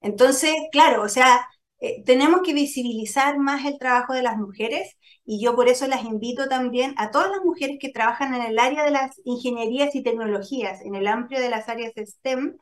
Entonces, 0.00 0.54
claro, 0.72 1.02
o 1.02 1.08
sea, 1.08 1.46
eh, 1.80 2.02
tenemos 2.04 2.42
que 2.42 2.54
visibilizar 2.54 3.38
más 3.38 3.64
el 3.66 3.78
trabajo 3.78 4.14
de 4.14 4.22
las 4.22 4.36
mujeres 4.36 4.96
y 5.24 5.42
yo 5.42 5.54
por 5.56 5.68
eso 5.68 5.86
las 5.86 6.04
invito 6.04 6.48
también 6.48 6.94
a 6.98 7.10
todas 7.10 7.30
las 7.30 7.44
mujeres 7.44 7.78
que 7.80 7.90
trabajan 7.90 8.34
en 8.34 8.42
el 8.42 8.58
área 8.58 8.84
de 8.84 8.90
las 8.90 9.20
ingenierías 9.24 9.94
y 9.94 10.02
tecnologías, 10.02 10.80
en 10.82 10.94
el 10.94 11.06
amplio 11.06 11.40
de 11.40 11.50
las 11.50 11.68
áreas 11.68 11.92
STEM, 11.96 12.56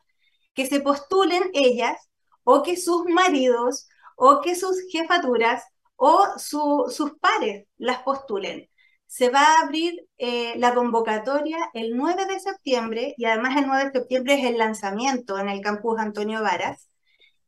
que 0.53 0.65
se 0.67 0.81
postulen 0.81 1.43
ellas 1.53 1.97
o 2.43 2.63
que 2.63 2.77
sus 2.77 3.05
maridos 3.05 3.87
o 4.15 4.41
que 4.41 4.55
sus 4.55 4.77
jefaturas 4.91 5.63
o 5.95 6.25
sus 6.37 7.11
pares 7.19 7.67
las 7.77 8.03
postulen 8.03 8.68
se 9.09 9.29
va 9.29 9.41
a 9.41 9.61
abrir 9.63 10.07
eh, 10.19 10.53
la 10.57 10.75
convocatoria 10.75 11.57
el 11.73 11.97
9 11.97 12.27
de 12.27 12.39
septiembre 12.39 13.15
y 13.17 13.25
además 13.25 13.57
el 13.57 13.65
9 13.65 13.85
de 13.85 13.91
septiembre 13.91 14.35
es 14.35 14.45
el 14.45 14.59
lanzamiento 14.59 15.39
en 15.39 15.49
el 15.49 15.61
campus 15.61 15.99
Antonio 15.99 16.43
Varas. 16.43 16.89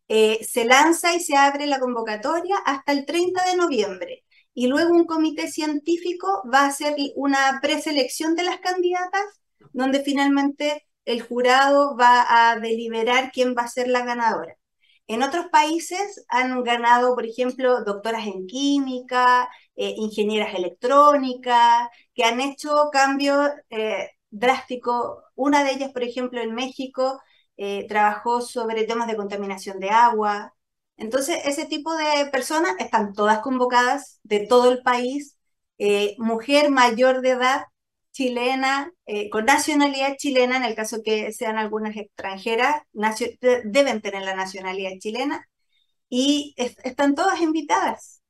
Eh, 0.07 0.39
se 0.43 0.65
lanza 0.65 1.13
y 1.13 1.19
se 1.19 1.37
abre 1.37 1.67
la 1.67 1.79
convocatoria 1.79 2.57
hasta 2.65 2.93
el 2.93 3.05
30 3.05 3.45
de 3.45 3.57
noviembre 3.57 4.23
y 4.55 4.67
luego 4.67 4.95
un 4.95 5.05
comité 5.05 5.49
científico 5.49 6.41
va 6.51 6.61
a 6.61 6.67
hacer 6.69 6.95
una 7.15 7.59
preselección 7.61 8.35
de 8.35 8.43
las 8.43 8.59
candidatas 8.59 9.23
donde 9.71 10.01
finalmente 10.03 10.87
el 11.05 11.21
jurado 11.21 11.95
va 11.95 12.51
a 12.51 12.59
deliberar 12.59 13.31
quién 13.31 13.55
va 13.55 13.63
a 13.63 13.67
ser 13.67 13.87
la 13.87 14.03
ganadora. 14.03 14.57
En 15.07 15.23
otros 15.23 15.47
países 15.51 16.25
han 16.29 16.63
ganado, 16.63 17.13
por 17.15 17.25
ejemplo, 17.25 17.83
doctoras 17.83 18.25
en 18.25 18.47
química, 18.47 19.49
eh, 19.81 19.95
ingenieras 19.97 20.53
electrónicas, 20.53 21.89
que 22.13 22.23
han 22.23 22.39
hecho 22.39 22.89
cambios 22.91 23.49
eh, 23.71 24.11
drásticos. 24.29 25.23
Una 25.33 25.63
de 25.63 25.71
ellas, 25.71 25.91
por 25.91 26.03
ejemplo, 26.03 26.39
en 26.39 26.53
México, 26.53 27.19
eh, 27.57 27.87
trabajó 27.87 28.41
sobre 28.41 28.83
temas 28.83 29.07
de 29.07 29.15
contaminación 29.15 29.79
de 29.79 29.89
agua. 29.89 30.53
Entonces, 30.97 31.39
ese 31.45 31.65
tipo 31.65 31.95
de 31.95 32.27
personas 32.31 32.75
están 32.77 33.13
todas 33.13 33.39
convocadas 33.39 34.19
de 34.23 34.45
todo 34.47 34.71
el 34.71 34.83
país. 34.83 35.37
mujer 36.17 36.69
mayor 36.69 37.21
de 37.21 37.31
edad 37.31 37.63
chilena, 38.11 38.91
con 39.31 39.45
nacionalidad 39.45 40.15
chilena, 40.17 40.57
en 40.57 40.65
el 40.65 40.75
caso 40.75 41.01
que 41.03 41.31
sean 41.33 41.57
algunas 41.57 41.97
extranjeras, 41.97 42.83
deben 43.63 44.01
tener 44.01 44.23
la 44.23 44.35
nacionalidad 44.35 44.91
chilena 44.99 45.47
y 46.09 46.53
están 46.57 47.15
todas 47.15 47.41
invitadas. 47.41 48.21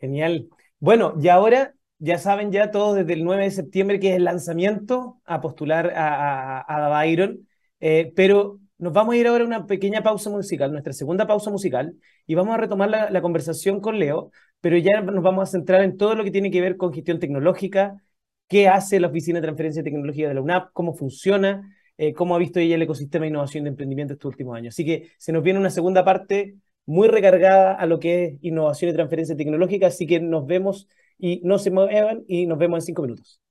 Genial. 0.00 0.48
Bueno, 0.80 1.14
y 1.20 1.28
ahora 1.28 1.74
ya 1.98 2.18
saben 2.18 2.52
ya 2.52 2.70
todos 2.70 2.96
desde 2.96 3.14
el 3.14 3.24
9 3.24 3.44
de 3.44 3.50
septiembre 3.50 3.98
que 3.98 4.10
es 4.10 4.16
el 4.16 4.24
lanzamiento 4.24 5.20
a 5.24 5.40
postular 5.40 5.92
a, 5.96 6.60
a, 6.60 6.88
Byron, 6.88 7.48
eh, 7.80 8.12
pero 8.14 8.60
nos 8.78 8.92
vamos 8.92 9.14
a 9.14 9.18
ir 9.18 9.26
ahora 9.26 9.42
a 9.42 9.46
una 9.46 9.66
pequeña 9.66 10.02
pausa 10.02 10.30
musical, 10.30 10.70
nuestra 10.70 10.92
segunda 10.92 11.26
pausa 11.26 11.50
musical, 11.50 11.94
y 12.26 12.34
vamos 12.36 12.54
a 12.54 12.58
retomar 12.58 12.88
la, 12.90 13.20
conversación 13.20 13.80
con 13.80 13.98
Leo, 13.98 14.30
pero 14.60 14.76
ya 14.78 15.00
nos 15.00 15.22
vamos 15.22 15.48
a 15.48 15.50
centrar 15.50 15.82
en 15.82 15.96
todo 15.96 16.14
lo 16.14 16.22
que 16.22 16.30
tiene 16.30 16.50
que 16.50 16.60
ver 16.60 16.76
con 16.76 16.92
gestión 16.92 17.18
tecnológica, 17.18 18.00
qué 18.46 18.68
hace 18.68 19.00
la 19.00 19.08
Oficina 19.08 19.40
de 19.40 19.46
Transferencia 19.46 19.82
de 19.82 19.90
Tecnología 19.90 20.28
de 20.28 20.34
la 20.34 20.42
UNAP, 20.42 20.70
cómo 20.72 20.94
funciona, 20.94 21.74
eh, 21.96 22.12
cómo 22.14 22.36
ha 22.36 22.38
visto 22.38 22.60
ella 22.60 22.76
el 22.76 22.82
ecosistema 22.82 23.24
de 23.24 23.30
innovación 23.30 23.64
de 23.64 23.70
emprendimiento 23.70 24.14
estos 24.14 24.30
últimos 24.30 24.56
años. 24.56 24.74
Así 24.74 24.84
que 24.84 25.10
se 25.18 25.32
nos 25.32 25.42
viene 25.42 25.58
una 25.58 25.70
segunda 25.70 26.04
parte 26.04 26.56
muy 26.88 27.06
recargada 27.06 27.74
a 27.74 27.86
lo 27.86 28.00
que 28.00 28.24
es 28.24 28.34
innovación 28.40 28.90
y 28.90 28.94
transferencia 28.94 29.36
tecnológica, 29.36 29.86
así 29.88 30.06
que 30.06 30.20
nos 30.20 30.46
vemos 30.46 30.88
y 31.18 31.42
no 31.44 31.58
se 31.58 31.70
muevan 31.70 32.24
y 32.26 32.46
nos 32.46 32.56
vemos 32.58 32.78
en 32.78 32.86
cinco 32.86 33.02
minutos. 33.02 33.42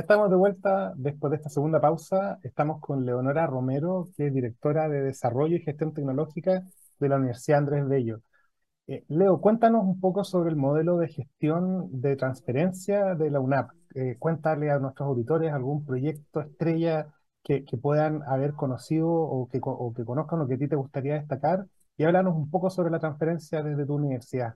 estamos 0.00 0.30
de 0.30 0.36
vuelta 0.36 0.92
después 0.96 1.30
de 1.30 1.36
esta 1.36 1.50
segunda 1.50 1.80
pausa. 1.80 2.38
Estamos 2.42 2.80
con 2.80 3.04
Leonora 3.04 3.46
Romero, 3.46 4.08
que 4.16 4.28
es 4.28 4.34
directora 4.34 4.88
de 4.88 5.02
Desarrollo 5.02 5.56
y 5.56 5.60
Gestión 5.60 5.92
Tecnológica 5.92 6.66
de 6.98 7.08
la 7.08 7.16
Universidad 7.16 7.58
Andrés 7.58 7.86
Bello. 7.86 8.20
Eh, 8.86 9.04
Leo, 9.08 9.40
cuéntanos 9.40 9.84
un 9.84 10.00
poco 10.00 10.24
sobre 10.24 10.50
el 10.50 10.56
modelo 10.56 10.96
de 10.96 11.08
gestión 11.08 11.88
de 12.00 12.16
transferencia 12.16 13.14
de 13.14 13.30
la 13.30 13.40
UNAP. 13.40 13.70
Eh, 13.94 14.16
cuéntale 14.18 14.70
a 14.70 14.78
nuestros 14.78 15.08
auditores 15.08 15.52
algún 15.52 15.84
proyecto 15.84 16.40
estrella 16.40 17.08
que, 17.42 17.64
puedan 17.80 18.22
haber 18.22 18.54
conocido 18.54 19.10
o 19.10 19.48
que 19.48 19.60
conozcan 19.60 20.40
o 20.40 20.48
que 20.48 20.54
a 20.54 20.58
ti 20.58 20.68
te 20.68 20.76
gustaría 20.76 21.14
destacar 21.14 21.66
y 21.96 22.04
háblanos 22.04 22.34
un 22.34 22.50
poco 22.50 22.70
sobre 22.70 22.90
la 22.90 22.98
transferencia 22.98 23.62
desde 23.62 23.84
tu 23.84 23.94
universidad. 23.94 24.54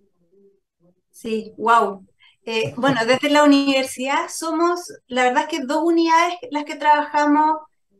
Sí, 1.11 1.55
wow. 1.57 2.05
Eh, 2.49 2.73
bueno, 2.77 3.01
desde 3.05 3.29
la 3.29 3.43
universidad 3.43 4.29
somos, 4.29 4.81
la 5.09 5.25
verdad 5.25 5.43
es 5.43 5.59
que 5.59 5.67
dos 5.67 5.83
unidades 5.83 6.35
las 6.53 6.65
que 6.65 6.77
trabajamos 6.77 7.59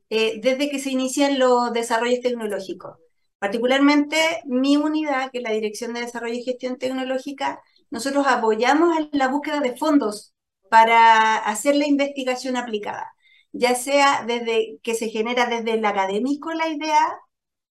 eh, 0.09 0.41
desde 0.41 0.71
que 0.71 0.79
se 0.79 0.91
inician 0.91 1.41
los 1.41 1.73
desarrollos 1.73 2.21
tecnológicos. 2.21 2.97
Particularmente 3.41 4.17
mi 4.45 4.77
unidad, 4.77 5.33
que 5.33 5.39
es 5.39 5.45
la 5.45 5.51
Dirección 5.51 5.95
de 5.95 6.03
Desarrollo 6.03 6.35
y 6.35 6.45
Gestión 6.45 6.79
Tecnológica, 6.79 7.61
nosotros 7.91 8.25
apoyamos 8.29 8.97
en 8.97 9.09
la 9.13 9.27
búsqueda 9.29 9.59
de 9.59 9.77
fondos 9.77 10.33
para 10.71 11.39
hacer 11.39 11.75
la 11.75 11.89
investigación 11.89 12.57
aplicada, 12.57 13.13
ya 13.53 13.75
sea 13.75 14.25
desde 14.29 14.79
que 14.83 14.95
se 14.95 15.09
genera 15.09 15.47
desde 15.47 15.73
el 15.73 15.85
académico 15.85 16.53
la 16.53 16.69
idea, 16.69 17.01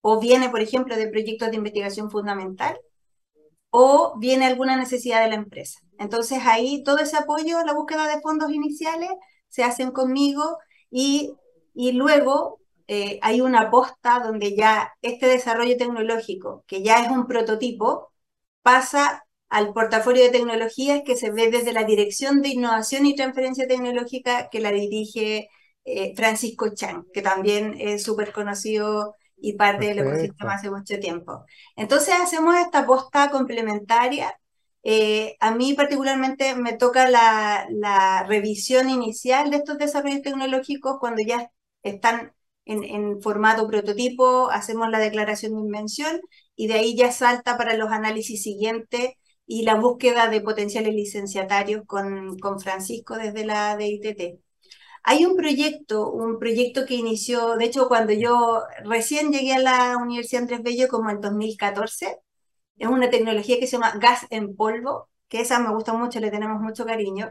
o 0.02 0.20
viene, 0.20 0.50
por 0.50 0.62
ejemplo, 0.62 0.98
de 0.98 1.08
proyectos 1.08 1.52
de 1.52 1.56
investigación 1.58 2.12
fundamental, 2.12 2.78
o 3.70 4.16
viene 4.20 4.46
alguna 4.46 4.76
necesidad 4.76 5.24
de 5.24 5.30
la 5.30 5.36
empresa. 5.36 5.80
Entonces 6.00 6.40
ahí 6.46 6.84
todo 6.84 7.00
ese 7.00 7.18
apoyo 7.18 7.58
a 7.58 7.66
la 7.66 7.74
búsqueda 7.74 8.08
de 8.08 8.22
fondos 8.22 8.52
iniciales 8.52 9.10
se 9.50 9.64
hacen 9.64 9.92
conmigo 9.92 10.58
y, 10.90 11.34
y 11.74 11.94
luego 11.94 12.60
eh, 12.88 13.20
hay 13.22 13.42
una 13.42 13.70
posta 13.72 14.20
donde 14.20 14.56
ya 14.56 14.94
este 15.02 15.28
desarrollo 15.28 15.78
tecnológico, 15.78 16.64
que 16.68 16.84
ya 16.84 17.04
es 17.04 17.12
un 17.12 17.28
prototipo, 17.28 18.12
pasa 18.62 19.26
al 19.50 19.74
portafolio 19.74 20.24
de 20.24 20.30
tecnologías 20.32 21.02
que 21.06 21.16
se 21.16 21.32
ve 21.32 21.50
desde 21.52 21.74
la 21.74 21.84
Dirección 21.84 22.42
de 22.42 22.50
Innovación 22.50 23.06
y 23.06 23.16
Transferencia 23.16 23.68
Tecnológica 23.68 24.50
que 24.50 24.60
la 24.60 24.72
dirige 24.72 25.50
eh, 25.86 26.14
Francisco 26.16 26.74
Chan, 26.74 27.06
que 27.14 27.22
también 27.22 27.76
es 27.80 28.04
súper 28.04 28.34
conocido 28.34 29.16
y 29.38 29.54
parte 29.54 29.88
del 29.88 30.00
ecosistema 30.00 30.54
hace 30.56 30.70
mucho 30.72 31.00
tiempo. 31.00 31.46
Entonces 31.76 32.16
hacemos 32.22 32.56
esta 32.56 32.86
posta 32.86 33.30
complementaria. 33.32 34.36
Eh, 34.88 35.36
a 35.39 35.52
mí 35.56 35.74
particularmente 35.74 36.56
me 36.56 36.74
toca 36.78 37.10
la, 37.10 38.24
revisión 38.28 38.89
inicial 38.89 39.50
de 39.50 39.58
estos 39.58 39.78
desarrollos 39.80 40.21
tecnológicos 40.21 40.98
cuando 41.00 41.24
ya 41.24 41.50
están 41.84 42.34
en, 42.65 43.21
formato 43.21 43.67
prototipo, 43.67 44.50
hacemos 44.52 44.89
la 44.89 45.00
declaración 45.00 45.54
de 45.56 45.62
invención 45.62 46.21
y 46.56 46.67
de 46.67 46.76
ahí 46.76 46.95
ya 46.95 47.12
salta 47.12 47.58
para 47.58 47.76
los 47.78 47.89
análisis 47.91 48.43
siguientes 48.43 49.13
y 49.48 49.63
la 49.63 49.76
búsqueda 49.76 50.30
de 50.30 50.41
potenciales 50.41 50.93
licenciatarios 50.93 51.84
con, 51.88 52.38
con 52.39 52.60
Francisco 52.60 53.17
desde 53.17 53.45
la 53.45 53.76
DITT. 53.78 54.39
Hay 55.04 55.26
un 55.26 55.36
proyecto, 55.38 56.12
un 56.12 56.39
proyecto 56.39 56.86
que 56.86 56.95
inició, 56.95 57.56
de 57.58 57.65
hecho, 57.65 57.88
cuando 57.88 58.13
yo 58.13 58.63
recién 58.84 59.32
llegué 59.32 59.54
a 59.54 59.60
la 59.60 59.98
Universidad 59.98 60.43
Andrés 60.43 60.63
Bello, 60.63 60.88
como 60.89 61.10
en 61.12 61.21
2014, 61.21 62.19
es 62.78 62.88
una 62.88 63.10
tecnología 63.10 63.60
que 63.60 63.68
se 63.68 63.74
llama 63.74 63.94
gas 64.00 64.26
en 64.30 64.56
polvo, 64.56 65.10
que 65.28 65.42
esa 65.42 65.60
me 65.60 65.72
gusta 65.74 65.94
mucho, 65.94 66.20
le 66.20 66.32
tenemos 66.32 66.62
mucho 66.62 66.86
cariño, 66.86 67.30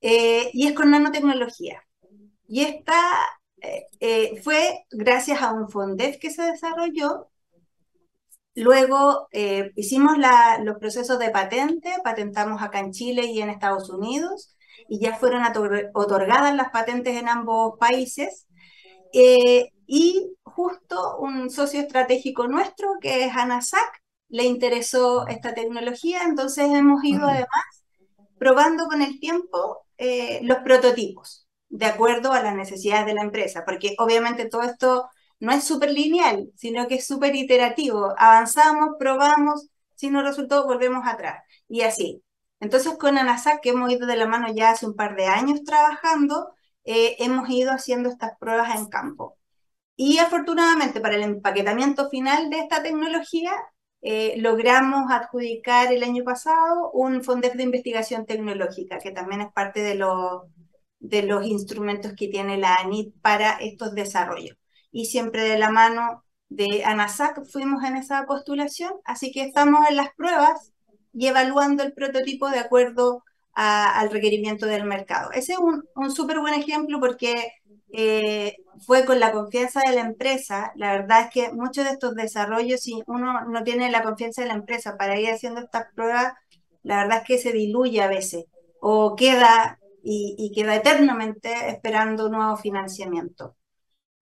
eh, 0.00 0.50
y 0.52 0.66
es 0.66 0.74
con 0.74 0.90
nanotecnología. 0.90 1.82
Y 2.48 2.62
esta 2.62 2.94
eh, 3.60 3.86
eh, 4.00 4.40
fue 4.42 4.84
gracias 4.90 5.42
a 5.42 5.52
un 5.52 5.68
FONDEF 5.68 6.18
que 6.18 6.30
se 6.30 6.42
desarrolló. 6.42 7.30
Luego 8.54 9.28
hicimos 9.76 10.16
los 10.64 10.78
procesos 10.78 11.18
de 11.20 11.30
patente, 11.30 11.94
patentamos 12.02 12.60
acá 12.60 12.80
en 12.80 12.90
Chile 12.90 13.26
y 13.26 13.40
en 13.40 13.50
Estados 13.50 13.88
Unidos 13.88 14.56
y 14.88 15.00
ya 15.00 15.16
fueron 15.16 15.42
otorgadas 15.94 16.54
las 16.56 16.70
patentes 16.70 17.16
en 17.16 17.28
ambos 17.28 17.78
países. 17.78 18.46
Eh, 19.12 19.70
y 19.86 20.34
justo 20.42 21.18
un 21.18 21.50
socio 21.50 21.80
estratégico 21.80 22.48
nuestro, 22.48 22.88
que 23.00 23.24
es 23.24 23.36
ANASAC, 23.36 24.02
le 24.28 24.44
interesó 24.44 25.26
esta 25.26 25.54
tecnología, 25.54 26.22
entonces 26.24 26.66
hemos 26.70 27.02
ido 27.04 27.26
además 27.26 27.48
probando 28.38 28.86
con 28.86 29.02
el 29.02 29.18
tiempo 29.20 29.84
eh, 29.98 30.40
los 30.42 30.58
prototipos, 30.58 31.46
de 31.68 31.86
acuerdo 31.86 32.32
a 32.32 32.42
las 32.42 32.54
necesidades 32.54 33.06
de 33.06 33.14
la 33.14 33.22
empresa, 33.22 33.64
porque 33.64 33.94
obviamente 33.98 34.48
todo 34.48 34.62
esto 34.62 35.08
no 35.40 35.52
es 35.52 35.64
súper 35.64 35.90
lineal, 35.90 36.50
sino 36.56 36.86
que 36.88 36.96
es 36.96 37.06
súper 37.06 37.34
iterativo. 37.36 38.14
Avanzamos, 38.18 38.90
probamos, 38.98 39.68
si 39.94 40.10
no 40.10 40.22
resultó, 40.22 40.66
volvemos 40.66 41.06
atrás. 41.06 41.42
Y 41.68 41.82
así. 41.82 42.22
Entonces 42.60 42.96
con 42.98 43.18
ANASAC, 43.18 43.60
que 43.60 43.70
hemos 43.70 43.90
ido 43.90 44.06
de 44.06 44.16
la 44.16 44.26
mano 44.26 44.52
ya 44.52 44.70
hace 44.70 44.86
un 44.86 44.94
par 44.94 45.16
de 45.16 45.26
años 45.26 45.62
trabajando, 45.64 46.52
eh, 46.84 47.16
hemos 47.20 47.48
ido 47.50 47.72
haciendo 47.72 48.08
estas 48.08 48.36
pruebas 48.38 48.76
en 48.76 48.88
campo. 48.88 49.36
Y 49.96 50.18
afortunadamente 50.18 51.00
para 51.00 51.16
el 51.16 51.22
empaquetamiento 51.22 52.08
final 52.10 52.50
de 52.50 52.60
esta 52.60 52.82
tecnología, 52.82 53.52
eh, 54.02 54.34
logramos 54.38 55.10
adjudicar 55.10 55.92
el 55.92 56.02
año 56.04 56.24
pasado 56.24 56.90
un 56.92 57.22
FONDEF 57.24 57.54
de 57.54 57.64
investigación 57.64 58.26
tecnológica, 58.26 58.98
que 58.98 59.10
también 59.10 59.40
es 59.40 59.52
parte 59.52 59.80
de, 59.80 59.98
de 61.00 61.22
los 61.22 61.46
instrumentos 61.46 62.12
que 62.16 62.28
tiene 62.28 62.58
la 62.58 62.76
ANIT 62.76 63.14
para 63.20 63.52
estos 63.58 63.94
desarrollos. 63.94 64.56
Y 64.90 65.06
siempre 65.06 65.42
de 65.42 65.58
la 65.58 65.70
mano 65.70 66.24
de 66.48 66.84
ANASAC 66.84 67.44
fuimos 67.44 67.84
en 67.84 67.96
esa 67.96 68.24
postulación, 68.26 68.92
así 69.04 69.32
que 69.32 69.42
estamos 69.42 69.86
en 69.88 69.96
las 69.96 70.14
pruebas 70.14 70.72
y 71.12 71.26
evaluando 71.26 71.82
el 71.82 71.92
prototipo 71.92 72.48
de 72.48 72.60
acuerdo 72.60 73.24
al 73.54 74.10
requerimiento 74.10 74.66
del 74.66 74.84
mercado. 74.84 75.32
Ese 75.32 75.54
es 75.54 75.58
un, 75.58 75.84
un 75.96 76.12
súper 76.12 76.38
buen 76.38 76.54
ejemplo 76.54 77.00
porque 77.00 77.34
eh, 77.92 78.56
fue 78.86 79.04
con 79.04 79.20
la 79.20 79.32
confianza 79.32 79.80
de 79.86 79.94
la 79.94 80.02
empresa. 80.02 80.72
La 80.76 80.92
verdad 80.92 81.22
es 81.22 81.30
que 81.32 81.52
muchos 81.52 81.84
de 81.84 81.92
estos 81.92 82.14
desarrollos, 82.14 82.80
si 82.80 83.02
uno 83.06 83.44
no 83.46 83.64
tiene 83.64 83.90
la 83.90 84.02
confianza 84.02 84.42
de 84.42 84.48
la 84.48 84.54
empresa 84.54 84.96
para 84.96 85.18
ir 85.18 85.30
haciendo 85.30 85.60
estas 85.60 85.86
pruebas, 85.94 86.34
la 86.82 86.98
verdad 87.02 87.18
es 87.18 87.24
que 87.24 87.38
se 87.38 87.52
diluye 87.52 88.00
a 88.02 88.08
veces 88.08 88.44
o 88.80 89.16
queda 89.16 89.78
y, 90.02 90.52
queda 90.54 90.76
eternamente 90.76 91.50
esperando 91.68 92.26
un 92.26 92.32
nuevo 92.32 92.56
financiamiento. 92.56 93.56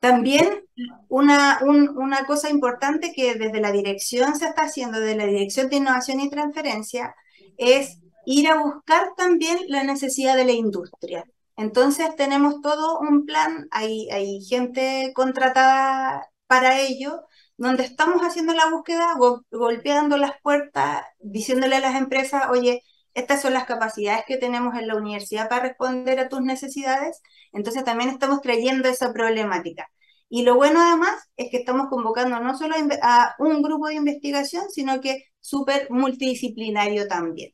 También 0.00 0.64
una, 1.09 1.61
una 1.62 2.26
cosa 2.26 2.50
importante 2.50 3.12
que 3.14 3.35
desde 3.35 3.61
la 3.61 3.72
dirección 3.72 4.37
se 4.37 4.46
está 4.46 4.62
haciendo, 4.62 5.00
desde 5.00 5.16
la 5.16 5.26
Dirección 5.26 5.68
de 5.68 5.76
Innovación 5.76 6.20
y 6.20 6.31
Transferencia, 6.31 7.14
es 7.57 8.00
ir 8.26 8.48
a 8.48 8.61
buscar 8.61 9.14
también 9.16 9.59
la 9.68 9.85
necesidad 9.85 10.37
de 10.37 10.44
la 10.44 10.52
industria. 10.52 11.24
Entonces 11.56 12.14
tenemos 12.16 12.60
todo 12.62 12.98
un 13.00 13.24
plan, 13.26 13.66
hay, 13.70 14.08
hay 14.10 14.42
gente 14.44 15.12
contratada 15.14 16.28
para 16.46 16.80
ello, 16.80 17.22
donde 17.56 17.84
estamos 17.84 18.22
haciendo 18.22 18.52
la 18.54 18.70
búsqueda, 18.70 19.14
golpeando 19.50 20.16
las 20.18 20.40
puertas, 20.42 21.02
diciéndole 21.18 21.76
a 21.76 21.80
las 21.80 21.96
empresas, 21.96 22.44
oye, 22.50 22.82
estas 23.14 23.40
son 23.42 23.54
las 23.54 23.64
capacidades 23.64 24.24
que 24.26 24.36
tenemos 24.36 24.74
en 24.76 24.88
la 24.88 24.96
universidad 24.96 25.48
para 25.48 25.62
responder 25.62 26.20
a 26.20 26.28
tus 26.28 26.42
necesidades. 26.42 27.22
Entonces 27.52 27.82
también 27.84 28.10
estamos 28.10 28.42
trayendo 28.42 28.88
esa 28.88 29.12
problemática. 29.12 29.88
Y 30.28 30.42
lo 30.42 30.56
bueno 30.56 30.80
además 30.82 31.14
es 31.36 31.50
que 31.50 31.58
estamos 31.58 31.88
convocando 31.88 32.38
no 32.40 32.56
solo 32.58 32.74
a 33.02 33.34
un 33.38 33.62
grupo 33.62 33.88
de 33.88 33.94
investigación, 33.94 34.64
sino 34.70 35.00
que 35.00 35.24
súper 35.40 35.88
multidisciplinario 35.90 37.08
también. 37.08 37.52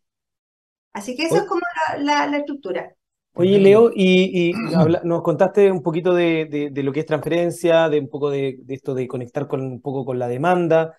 Así 0.92 1.16
que 1.16 1.24
eso 1.26 1.36
es 1.36 1.44
como 1.44 1.62
la, 1.98 2.24
estructura. 2.36 2.94
Oye, 3.34 3.58
Leo, 3.58 3.90
y, 3.94 4.52
nos 5.04 5.22
contaste 5.22 5.70
un 5.72 5.82
poquito 5.82 6.14
de, 6.14 6.70
lo 6.74 6.92
que 6.92 7.00
es 7.00 7.06
transferencia, 7.06 7.88
de 7.88 8.00
un 8.00 8.08
poco 8.08 8.30
de, 8.30 8.58
esto 8.68 8.94
de 8.94 9.08
conectar 9.08 9.46
con, 9.46 9.62
un 9.62 9.80
poco 9.80 10.04
con 10.04 10.18
la 10.18 10.28
demanda. 10.28 10.96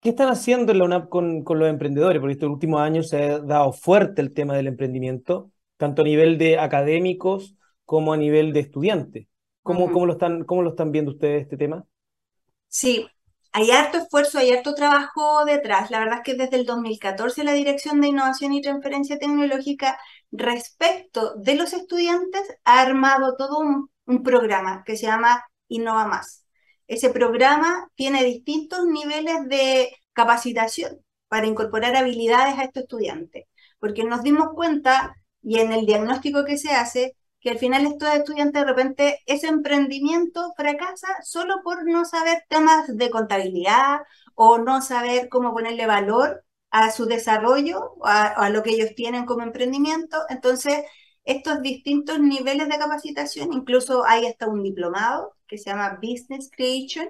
¿Qué 0.00 0.10
están 0.10 0.28
haciendo 0.28 0.72
en 0.72 0.78
la 0.78 0.84
UNAP 0.84 1.08
con, 1.08 1.44
los 1.46 1.68
emprendedores? 1.68 2.20
Porque 2.20 2.34
estos 2.34 2.50
últimos 2.50 2.80
años 2.80 3.08
se 3.08 3.22
ha 3.22 3.38
dado 3.38 3.72
fuerte 3.72 4.20
el 4.20 4.34
tema 4.34 4.54
del 4.54 4.66
emprendimiento, 4.66 5.50
tanto 5.76 6.02
a 6.02 6.04
nivel 6.04 6.38
de 6.38 6.58
académicos 6.58 7.56
como 7.84 8.12
a 8.12 8.16
nivel 8.16 8.52
de 8.52 8.60
estudiantes. 8.60 9.26
¿Cómo, 9.62 9.92
cómo, 9.92 10.06
lo 10.06 10.14
están, 10.14 10.44
¿Cómo 10.44 10.62
lo 10.62 10.70
están 10.70 10.90
viendo 10.90 11.12
ustedes 11.12 11.42
este 11.42 11.56
tema? 11.56 11.84
Sí, 12.66 13.06
hay 13.52 13.70
harto 13.70 13.98
esfuerzo, 13.98 14.38
hay 14.38 14.50
harto 14.52 14.74
trabajo 14.74 15.44
detrás. 15.44 15.90
La 15.90 15.98
verdad 16.00 16.18
es 16.18 16.24
que 16.24 16.34
desde 16.34 16.56
el 16.56 16.66
2014 16.66 17.44
la 17.44 17.52
Dirección 17.52 18.00
de 18.00 18.08
Innovación 18.08 18.52
y 18.52 18.62
Transferencia 18.62 19.18
Tecnológica 19.18 19.98
respecto 20.30 21.34
de 21.36 21.54
los 21.56 21.72
estudiantes 21.74 22.42
ha 22.64 22.80
armado 22.80 23.36
todo 23.36 23.58
un, 23.58 23.90
programa 24.24 24.82
que 24.84 24.96
se 24.96 25.06
llama 25.06 25.44
Innova 25.68 26.06
Más. 26.06 26.44
Ese 26.86 27.10
programa 27.10 27.88
tiene 27.94 28.24
distintos 28.24 28.84
niveles 28.86 29.48
de 29.48 29.90
capacitación 30.12 30.98
para 31.28 31.46
incorporar 31.46 31.96
habilidades 31.96 32.58
a 32.58 32.64
estos 32.64 32.82
estudiantes, 32.82 33.46
porque 33.78 34.04
nos 34.04 34.22
dimos 34.22 34.48
cuenta, 34.54 35.14
y 35.42 35.60
en 35.60 35.72
el 35.72 35.86
diagnóstico 35.86 36.44
que 36.44 36.58
se 36.58 36.72
hace, 36.72 37.16
que 37.42 37.50
al 37.50 37.58
final 37.58 37.86
estos 37.86 38.08
estudiantes 38.14 38.62
de 38.62 38.68
repente 38.68 39.18
ese 39.26 39.48
emprendimiento 39.48 40.52
fracasa 40.56 41.08
solo 41.22 41.56
por 41.64 41.84
no 41.86 42.04
saber 42.04 42.44
temas 42.48 42.96
de 42.96 43.10
contabilidad 43.10 44.00
o 44.34 44.58
no 44.58 44.82
saber 44.82 45.28
cómo 45.28 45.52
ponerle 45.52 45.86
valor 45.86 46.44
a 46.70 46.90
su 46.90 47.06
desarrollo, 47.06 47.96
a, 48.04 48.28
a 48.28 48.50
lo 48.50 48.62
que 48.62 48.70
ellos 48.70 48.94
tienen 48.96 49.26
como 49.26 49.42
emprendimiento. 49.42 50.18
Entonces, 50.30 50.84
estos 51.24 51.62
distintos 51.62 52.18
niveles 52.20 52.68
de 52.68 52.78
capacitación, 52.78 53.52
incluso 53.52 54.04
hay 54.06 54.26
hasta 54.26 54.48
un 54.48 54.62
diplomado 54.62 55.34
que 55.46 55.58
se 55.58 55.70
llama 55.70 55.98
Business 56.02 56.50
Creation, 56.50 57.08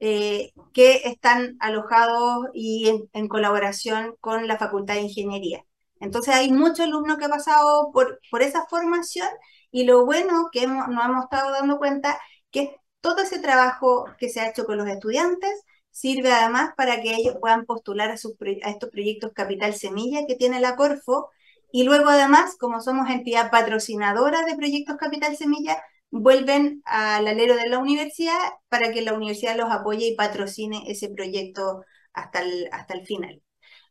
eh, 0.00 0.52
que 0.72 1.02
están 1.04 1.56
alojados 1.60 2.46
y 2.54 3.08
en, 3.12 3.28
colaboración 3.28 4.16
con 4.20 4.46
la 4.48 4.58
Facultad 4.58 4.94
de 4.94 5.02
Ingeniería. 5.02 5.64
Entonces 6.00 6.34
hay 6.34 6.50
muchos 6.52 6.80
alumnos 6.80 7.18
que 7.18 7.26
han 7.26 7.30
pasado 7.30 7.90
por, 7.92 8.20
por 8.30 8.42
esa 8.42 8.66
formación 8.66 9.28
y 9.72 9.84
lo 9.84 10.04
bueno 10.06 10.50
que 10.52 10.66
nos 10.68 10.88
hemos 10.88 11.24
estado 11.24 11.50
dando 11.50 11.78
cuenta 11.78 12.20
que 12.52 12.76
todo 13.00 13.18
ese 13.22 13.40
trabajo 13.40 14.06
que 14.18 14.28
se 14.28 14.40
ha 14.40 14.48
hecho 14.50 14.64
con 14.66 14.78
los 14.78 14.88
estudiantes 14.88 15.50
sirve 15.90 16.32
además 16.32 16.72
para 16.76 17.02
que 17.02 17.14
ellos 17.14 17.36
puedan 17.40 17.66
postular 17.66 18.10
a, 18.10 18.14
a 18.14 18.70
estos 18.70 18.90
proyectos 18.90 19.32
Capital 19.34 19.74
Semilla 19.74 20.26
que 20.26 20.36
tiene 20.36 20.60
la 20.60 20.76
Corfo 20.76 21.30
y 21.72 21.84
luego 21.84 22.10
además, 22.10 22.56
como 22.58 22.80
somos 22.80 23.08
entidad 23.10 23.50
patrocinadora 23.50 24.44
de 24.44 24.56
proyectos 24.56 24.96
Capital 24.96 25.36
Semilla, 25.36 25.82
vuelven 26.10 26.82
al 26.84 27.26
alero 27.26 27.56
de 27.56 27.68
la 27.68 27.78
universidad 27.78 28.36
para 28.68 28.92
que 28.92 29.00
la 29.02 29.14
universidad 29.14 29.56
los 29.56 29.70
apoye 29.70 30.08
y 30.08 30.14
patrocine 30.16 30.84
ese 30.88 31.08
proyecto 31.08 31.82
hasta 32.12 32.42
el, 32.42 32.68
hasta 32.72 32.94
el 32.94 33.06
final. 33.06 33.42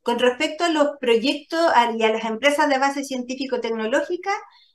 Con 0.03 0.19
respecto 0.19 0.63
a 0.63 0.69
los 0.69 0.89
proyectos 0.99 1.59
y 1.97 2.03
a 2.03 2.09
las 2.09 2.25
empresas 2.25 2.69
de 2.69 2.77
base 2.79 3.03
científico-tecnológica, 3.03 4.31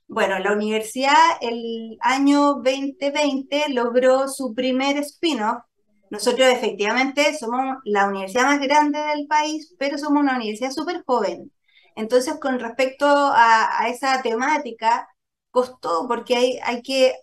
bueno, 0.08 0.38
la 0.38 0.52
universidad 0.52 1.14
el 1.40 1.98
año 2.00 2.54
2020 2.62 3.70
logró 3.70 4.28
su 4.28 4.54
primer 4.54 4.98
spin-off. 4.98 5.62
Nosotros 6.10 6.48
efectivamente 6.48 7.36
somos 7.36 7.78
la 7.84 8.06
universidad 8.06 8.44
más 8.44 8.60
grande 8.60 9.00
del 9.00 9.26
país, 9.26 9.74
pero 9.78 9.98
somos 9.98 10.22
una 10.22 10.36
universidad 10.36 10.70
súper 10.70 11.02
joven. 11.04 11.52
Entonces, 11.96 12.38
con 12.40 12.60
respecto 12.60 13.06
a, 13.08 13.88
esa 13.88 14.22
temática, 14.22 15.08
costó 15.50 16.06
porque 16.08 16.36
hay, 16.36 16.58
hay 16.62 16.82
que, 16.82 17.14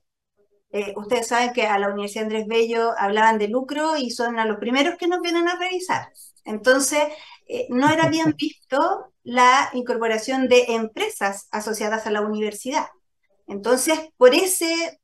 eh, 0.72 0.94
ustedes 0.98 1.28
saben 1.28 1.54
que 1.54 1.68
a 1.68 1.80
la 1.80 1.90
Universidad 1.90 2.26
Andrés 2.26 2.48
Bello 2.48 2.92
hablaban 2.98 3.38
de 3.38 3.48
lucro 3.48 3.98
y 3.98 4.12
son 4.12 4.36
los 4.48 4.58
primeros 4.58 4.98
que 4.98 5.08
nos 5.08 5.22
vienen 5.22 5.48
a 5.48 5.58
revisar. 5.58 6.10
Entonces, 6.46 7.04
eh, 7.48 7.68
no 7.70 7.90
era 7.90 8.10
bien 8.10 8.36
visto 8.38 9.14
la 9.24 9.70
incorporación 9.74 10.48
de 10.48 10.66
empresas 10.70 11.48
asociadas 11.52 12.08
a 12.08 12.12
la 12.12 12.22
universidad. 12.22 12.88
Entonces, 13.48 14.00
por, 14.18 14.34
ese, 14.36 15.00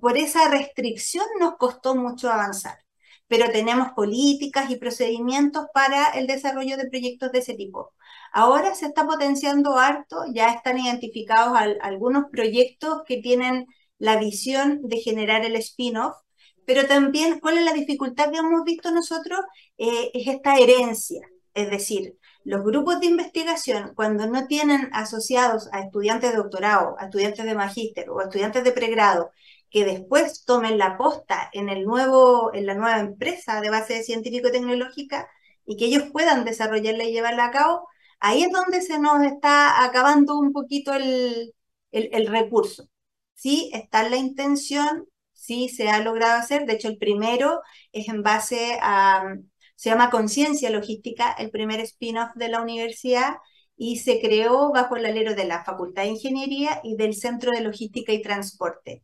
por 0.00 0.16
esa 0.18 0.48
restricción 0.48 1.26
nos 1.40 1.56
costó 1.56 1.94
mucho 1.94 2.30
avanzar 2.30 2.84
pero 3.26 3.50
tenemos 3.50 3.88
políticas 3.92 4.70
y 4.70 4.76
procedimientos 4.76 5.66
para 5.72 6.10
el 6.10 6.26
desarrollo 6.26 6.76
de 6.76 6.88
proyectos 6.88 7.32
de 7.32 7.38
ese 7.40 7.54
tipo. 7.54 7.92
Ahora 8.32 8.74
se 8.74 8.86
está 8.86 9.06
potenciando 9.06 9.78
harto, 9.78 10.24
ya 10.32 10.52
están 10.52 10.78
identificados 10.78 11.56
algunos 11.80 12.24
proyectos 12.30 13.02
que 13.06 13.18
tienen 13.22 13.66
la 13.98 14.18
visión 14.18 14.80
de 14.82 14.98
generar 14.98 15.44
el 15.44 15.56
spin-off, 15.56 16.14
pero 16.66 16.86
también 16.86 17.40
cuál 17.40 17.58
es 17.58 17.64
la 17.64 17.72
dificultad 17.72 18.30
que 18.30 18.38
hemos 18.38 18.64
visto 18.64 18.90
nosotros, 18.90 19.40
eh, 19.78 20.10
es 20.14 20.28
esta 20.28 20.56
herencia, 20.56 21.20
es 21.54 21.70
decir, 21.70 22.18
los 22.44 22.62
grupos 22.62 23.00
de 23.00 23.06
investigación, 23.06 23.94
cuando 23.94 24.26
no 24.26 24.46
tienen 24.46 24.90
asociados 24.92 25.68
a 25.72 25.80
estudiantes 25.80 26.32
de 26.32 26.36
doctorado, 26.36 26.96
a 26.98 27.06
estudiantes 27.06 27.44
de 27.44 27.54
magíster 27.54 28.10
o 28.10 28.20
a 28.20 28.24
estudiantes 28.24 28.64
de 28.64 28.72
pregrado, 28.72 29.30
que 29.70 29.84
después 29.84 30.44
tomen 30.44 30.78
la 30.78 30.96
posta 30.98 31.50
en, 31.52 31.66
la 31.66 32.74
nueva 32.74 33.00
empresa 33.00 33.60
de 33.60 33.70
base 33.70 34.02
científico-tecnológica 34.02 35.28
y 35.64 35.76
que 35.76 35.86
ellos 35.86 36.04
puedan 36.12 36.44
desarrollarla 36.44 37.04
y 37.04 37.12
llevarla 37.12 37.46
a 37.46 37.50
cabo, 37.50 37.88
ahí 38.20 38.44
es 38.44 38.52
donde 38.52 38.82
se 38.82 38.98
nos 38.98 39.22
está 39.24 39.84
acabando 39.84 40.38
un 40.38 40.52
poquito 40.52 40.92
el, 40.94 41.54
el, 41.92 42.26
recurso. 42.28 42.88
Sí, 43.34 43.70
está 43.72 44.08
la 44.08 44.16
intención, 44.16 45.06
sí 45.32 45.68
se 45.68 45.88
ha 45.88 46.00
logrado 46.00 46.38
hacer, 46.38 46.66
de 46.66 46.74
hecho 46.74 46.88
el 46.88 46.98
primero 46.98 47.60
es 47.92 48.08
en 48.08 48.22
base 48.22 48.78
a, 48.82 49.34
se 49.74 49.90
llama 49.90 50.10
Conciencia 50.10 50.70
Logística, 50.70 51.32
el 51.32 51.50
primer 51.50 51.80
spin-off 51.80 52.30
de 52.34 52.48
la 52.48 52.60
universidad, 52.62 53.34
y 53.76 53.98
se 53.98 54.20
creó 54.20 54.72
bajo 54.72 54.96
el 54.96 55.06
alero 55.06 55.34
de 55.34 55.44
la 55.44 55.64
Facultad 55.64 56.02
de 56.02 56.10
Ingeniería 56.10 56.80
y 56.84 56.96
del 56.96 57.14
Centro 57.14 57.50
de 57.52 57.62
Logística 57.62 58.12
y 58.12 58.22
Transporte. 58.22 59.02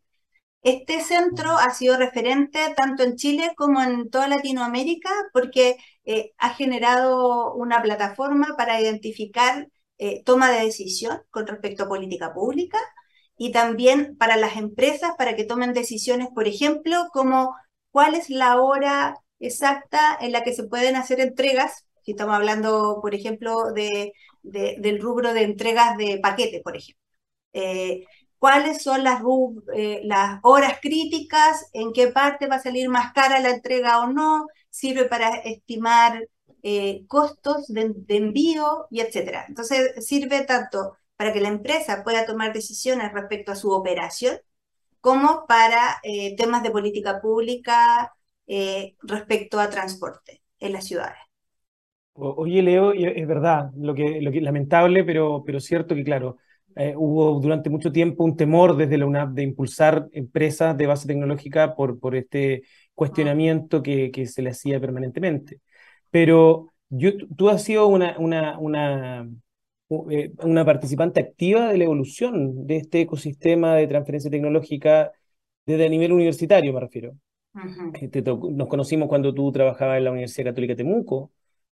Este 0.62 1.00
centro 1.00 1.52
ha 1.56 1.70
sido 1.70 1.96
referente 1.96 2.60
tanto 2.76 3.02
en 3.02 3.16
Chile 3.16 3.52
como 3.56 3.82
en 3.82 4.10
toda 4.10 4.28
Latinoamérica 4.28 5.10
porque 5.32 5.76
eh, 6.04 6.32
ha 6.38 6.50
generado 6.50 7.54
una 7.54 7.80
plataforma 7.82 8.54
para 8.58 8.80
identificar 8.80 9.68
eh, 9.98 10.22
toma 10.24 10.50
de 10.50 10.64
decisión 10.64 11.22
con 11.30 11.46
respecto 11.46 11.84
a 11.84 11.88
política 11.88 12.34
pública 12.34 12.78
y 13.38 13.52
también 13.52 14.16
para 14.18 14.36
las 14.36 14.56
empresas 14.56 15.12
para 15.16 15.34
que 15.34 15.44
tomen 15.44 15.72
decisiones, 15.72 16.28
por 16.34 16.46
ejemplo, 16.46 17.06
como 17.12 17.54
cuál 17.90 18.14
es 18.14 18.28
la 18.28 18.60
hora 18.60 19.16
exacta 19.40 20.16
en 20.20 20.32
la 20.32 20.44
que 20.44 20.54
se 20.54 20.64
pueden 20.64 20.96
hacer 20.96 21.20
entregas, 21.20 21.86
si 22.02 22.12
estamos 22.12 22.34
hablando, 22.36 22.98
por 23.02 23.14
ejemplo, 23.14 23.72
de, 23.72 24.12
del 24.42 25.00
rubro 25.00 25.34
de 25.34 25.42
entregas 25.42 25.96
de 25.96 26.18
paquetes, 26.22 26.62
por 26.62 26.76
ejemplo. 26.76 27.02
Eh, 27.52 28.04
cuáles 28.38 28.82
son 28.82 29.04
las, 29.04 29.22
eh, 29.74 30.00
las 30.04 30.40
horas 30.42 30.78
críticas, 30.80 31.68
en 31.72 31.92
qué 31.92 32.08
parte 32.08 32.46
va 32.46 32.56
a 32.56 32.62
salir 32.62 32.88
más 32.88 33.12
cara 33.12 33.40
la 33.40 33.50
entrega 33.50 34.00
o 34.00 34.08
no, 34.12 34.46
sirve 34.70 35.06
para 35.06 35.36
estimar 35.36 36.26
eh, 36.62 37.04
costos 37.06 37.66
de, 37.68 37.94
envío 38.08 38.86
y 38.90 39.00
etcétera. 39.00 39.46
Entonces 39.48 40.06
sirve 40.06 40.44
tanto 40.44 40.96
para 41.16 41.32
que 41.32 41.40
la 41.40 41.48
empresa 41.48 42.02
pueda 42.04 42.26
tomar 42.26 42.52
decisiones 42.52 43.12
respecto 43.12 43.52
a 43.52 43.56
su 43.56 43.70
operación, 43.72 44.38
como 45.00 45.46
para 45.46 46.00
temas 46.36 46.62
de 46.62 46.70
política 46.70 47.20
pública 47.20 48.12
respecto 49.02 49.60
a 49.60 49.70
transporte 49.70 50.42
en 50.58 50.72
las 50.72 50.84
ciudades. 50.84 51.18
Oye, 52.12 52.62
Leo, 52.62 52.92
es 52.92 53.26
verdad, 53.26 53.70
lo 53.76 53.94
que, 53.94 54.20
lo 54.20 54.30
lamentable, 54.30 55.04
pero, 55.04 55.42
pero 55.46 55.60
cierto 55.60 55.94
que, 55.94 56.04
claro, 56.04 56.36
eh, 56.76 56.94
hubo 56.96 57.40
durante 57.40 57.70
mucho 57.70 57.92
tiempo 57.92 58.24
un 58.24 58.36
temor 58.36 58.76
desde 58.76 58.98
la 58.98 59.06
UNAP 59.06 59.30
de 59.30 59.42
impulsar 59.42 60.08
empresas 60.12 60.76
de 60.76 60.86
base 60.86 61.06
tecnológica 61.06 61.74
por, 61.74 62.14
este 62.14 62.62
cuestionamiento 62.94 63.82
que, 63.82 64.10
que 64.10 64.26
se 64.26 64.42
le 64.42 64.50
hacía 64.50 64.80
permanentemente. 64.80 65.60
Pero 66.10 66.72
yo, 66.88 67.12
tú 67.36 67.48
has 67.48 67.62
sido 67.64 67.86
una, 67.86 68.18
una, 68.18 68.58
una, 68.58 69.28
eh, 70.10 70.32
una 70.42 70.64
participante 70.64 71.20
activa 71.20 71.68
de 71.68 71.78
la 71.78 71.84
evolución 71.84 72.66
de 72.66 72.76
este 72.78 73.00
ecosistema 73.02 73.76
de 73.76 73.86
transferencia 73.86 74.30
tecnológica 74.30 75.12
desde 75.66 75.86
el 75.86 75.90
nivel 75.92 76.12
universitario, 76.12 76.72
me 76.72 76.80
refiero. 76.80 77.14
Eh, 77.54 78.22
nos 78.52 78.68
conocimos 78.68 79.08
cuando 79.08 79.34
tú 79.34 79.50
trabajabas 79.52 79.98
en 79.98 80.04
la 80.04 80.12
Universidad 80.12 80.50
Católica 80.50 80.72
de 80.72 80.84
Temuco, 80.84 81.32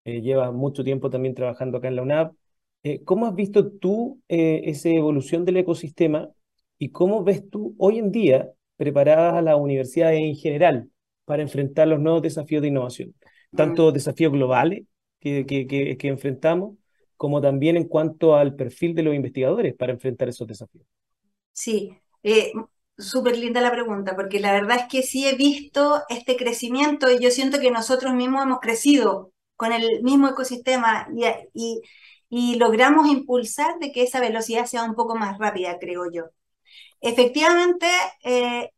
llevas 0.05 0.53
mucho 0.53 0.83
tiempo 0.83 1.09
también 1.09 1.33
trabajando 1.33 1.77
acá 1.77 1.87
en 1.87 1.95
la 1.95 2.01
UNAP, 2.01 2.35
eh, 2.83 3.01
¿cómo 3.05 3.25
has 3.25 3.35
visto 3.35 3.71
tú 3.71 4.21
eh, 4.27 4.61
esa 4.65 4.89
evolución 4.89 5.45
del 5.45 5.57
ecosistema 5.57 6.29
y 6.77 6.89
cómo 6.89 7.23
ves 7.23 7.49
tú 7.49 7.75
hoy 7.77 7.97
en 7.97 8.11
día 8.11 8.51
preparadas 8.75 9.35
a 9.35 9.41
las 9.41 9.55
universidades 9.55 10.19
en 10.19 10.35
general 10.35 10.89
para 11.23 11.41
enfrentar 11.41 11.87
los 11.87 12.01
nuevos 12.01 12.21
desafíos 12.21 12.61
de 12.61 12.67
innovación? 12.67 13.15
Tanto 13.55 13.91
desafíos 13.93 14.33
globales 14.33 14.83
que, 15.19 15.45
que, 15.45 16.07
enfrentamos, 16.09 16.75
como 17.15 17.39
también 17.39 17.77
en 17.77 17.87
cuanto 17.87 18.35
al 18.35 18.55
perfil 18.55 18.95
de 18.95 19.03
los 19.03 19.15
investigadores 19.15 19.75
para 19.75 19.93
enfrentar 19.93 20.27
esos 20.27 20.47
desafíos. 20.47 20.85
Sí, 21.53 21.95
eh, 22.23 22.51
súper 22.97 23.37
linda 23.37 23.61
la 23.61 23.71
pregunta, 23.71 24.15
porque 24.15 24.39
la 24.39 24.51
verdad 24.53 24.77
es 24.79 24.85
que 24.87 25.03
sí 25.03 25.27
he 25.27 25.35
visto 25.35 26.03
este 26.09 26.35
crecimiento 26.37 27.11
y 27.11 27.19
yo 27.19 27.31
siento 27.31 27.59
que 27.59 27.71
nosotros 27.71 28.13
mismos 28.13 28.43
hemos 28.43 28.59
crecido 28.59 29.31
con 29.55 29.71
el 29.73 30.03
mismo 30.03 30.27
ecosistema 30.29 31.07
y, 31.53 31.81
y, 32.29 32.55
logramos 32.55 33.07
impulsar 33.07 33.79
de 33.79 33.91
que 33.91 34.03
esa 34.03 34.19
velocidad 34.19 34.65
sea 34.65 34.83
un 34.83 34.95
poco 34.95 35.15
más 35.15 35.37
rápida, 35.37 35.77
creo 35.79 36.11
yo. 36.11 36.25
Efectivamente, 37.01 37.87
eh, 38.23 38.71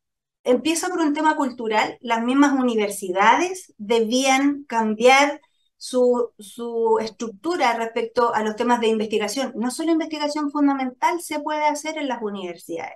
empiezo 0.43 0.89
por 0.89 0.99
un 0.99 1.13
tema 1.13 1.35
cultural. 1.35 1.97
Las 2.01 2.23
mismas 2.23 2.53
universidades 2.53 3.73
debían 3.77 4.63
cambiar 4.65 5.41
su, 5.77 6.31
su, 6.39 6.99
estructura 7.01 7.77
respecto 7.77 8.33
a 8.33 8.43
los 8.43 8.55
temas 8.55 8.79
de 8.81 8.87
investigación. 8.87 9.53
No 9.55 9.71
solo 9.71 9.91
investigación 9.91 10.51
fundamental 10.51 11.21
se 11.21 11.39
puede 11.39 11.65
hacer 11.65 11.97
en 11.97 12.07
las 12.07 12.21
universidades. 12.21 12.95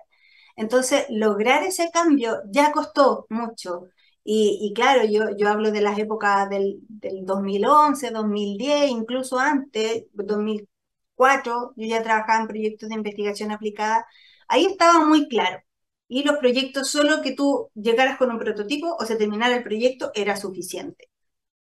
Entonces, 0.60 1.06
lograr 1.10 1.64
ese 1.64 1.90
cambio 1.92 2.42
ya 2.52 2.72
costó 2.72 3.26
mucho. 3.30 3.86
Y, 4.32 4.74
claro, 4.76 5.06
yo, 5.06 5.36
yo 5.38 5.50
hablo 5.50 5.72
de 5.72 5.82
las 5.82 5.98
épocas 5.98 6.48
del, 6.50 6.80
del 6.88 7.26
2011, 7.26 8.12
2010, 8.12 8.90
incluso 8.92 9.40
antes, 9.40 10.06
2004, 10.14 11.74
yo 11.76 11.88
ya 11.88 12.04
trabajaba 12.04 12.42
en 12.42 12.48
proyectos 12.48 12.90
de 12.90 12.96
investigación 12.96 13.52
aplicada. 13.52 14.06
Ahí 14.48 14.66
estaba 14.66 15.06
muy 15.06 15.28
claro. 15.30 15.62
Y 16.08 16.24
los 16.24 16.38
proyectos, 16.38 16.90
solo 16.90 17.22
que 17.22 17.34
tú 17.36 17.70
llegaras 17.76 18.18
con 18.18 18.30
un 18.32 18.40
prototipo 18.40 18.96
o 19.00 19.06
se 19.06 19.16
terminara 19.16 19.56
el 19.56 19.64
proyecto, 19.64 20.12
era 20.16 20.36
suficiente. 20.36 21.10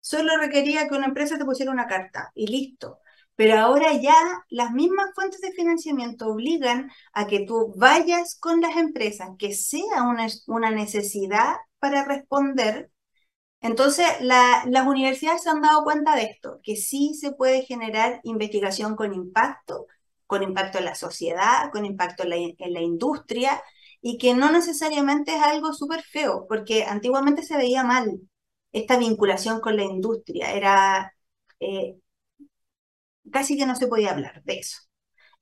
Solo 0.00 0.36
requería 0.38 0.88
que 0.88 0.94
una 0.94 1.06
empresa 1.06 1.38
te 1.38 1.44
pusiera 1.44 1.72
una 1.72 1.86
carta 1.88 2.30
y 2.34 2.46
listo. 2.48 3.00
Pero 3.36 3.58
ahora 3.58 3.92
ya 3.94 4.14
las 4.48 4.70
mismas 4.72 5.10
fuentes 5.14 5.40
de 5.40 5.52
financiamiento 5.52 6.28
obligan 6.28 6.90
a 7.12 7.26
que 7.26 7.40
tú 7.46 7.74
vayas 7.76 8.38
con 8.38 8.60
las 8.60 8.76
empresas, 8.76 9.30
que 9.38 9.52
sea 9.54 10.02
una, 10.04 10.28
una 10.46 10.70
necesidad 10.70 11.56
para 11.80 12.04
responder. 12.04 12.90
Entonces, 13.60 14.06
las 14.20 14.86
universidades 14.86 15.42
se 15.42 15.50
han 15.50 15.62
dado 15.62 15.84
cuenta 15.84 16.14
de 16.16 16.24
esto, 16.24 16.60
que 16.62 16.76
sí 16.76 17.14
se 17.14 17.32
puede 17.32 17.62
generar 17.62 18.20
investigación 18.24 18.94
con 18.96 19.14
impacto, 19.14 19.86
con 20.26 20.42
impacto 20.42 20.78
en 20.78 20.84
la 20.86 20.94
sociedad, 20.94 21.70
con 21.72 21.84
impacto 21.86 22.24
en 22.24 22.30
la, 22.74 22.80
industria, 22.80 23.62
y 24.02 24.18
que 24.18 24.34
no 24.34 24.50
necesariamente 24.52 25.34
es 25.34 25.42
algo 25.42 25.72
súper 25.72 26.02
feo, 26.02 26.46
porque 26.48 26.84
antiguamente 26.84 27.42
se 27.42 27.56
veía 27.56 27.84
mal 27.84 28.20
esta 28.72 28.98
vinculación 28.98 29.60
con 29.60 29.76
la 29.76 29.84
industria, 29.84 30.52
era 30.52 31.14
eh, 31.60 31.96
casi 33.34 33.58
que 33.58 33.66
no 33.66 33.76
se 33.76 33.88
podía 33.88 34.12
hablar 34.12 34.42
de 34.44 34.60
eso. 34.60 34.78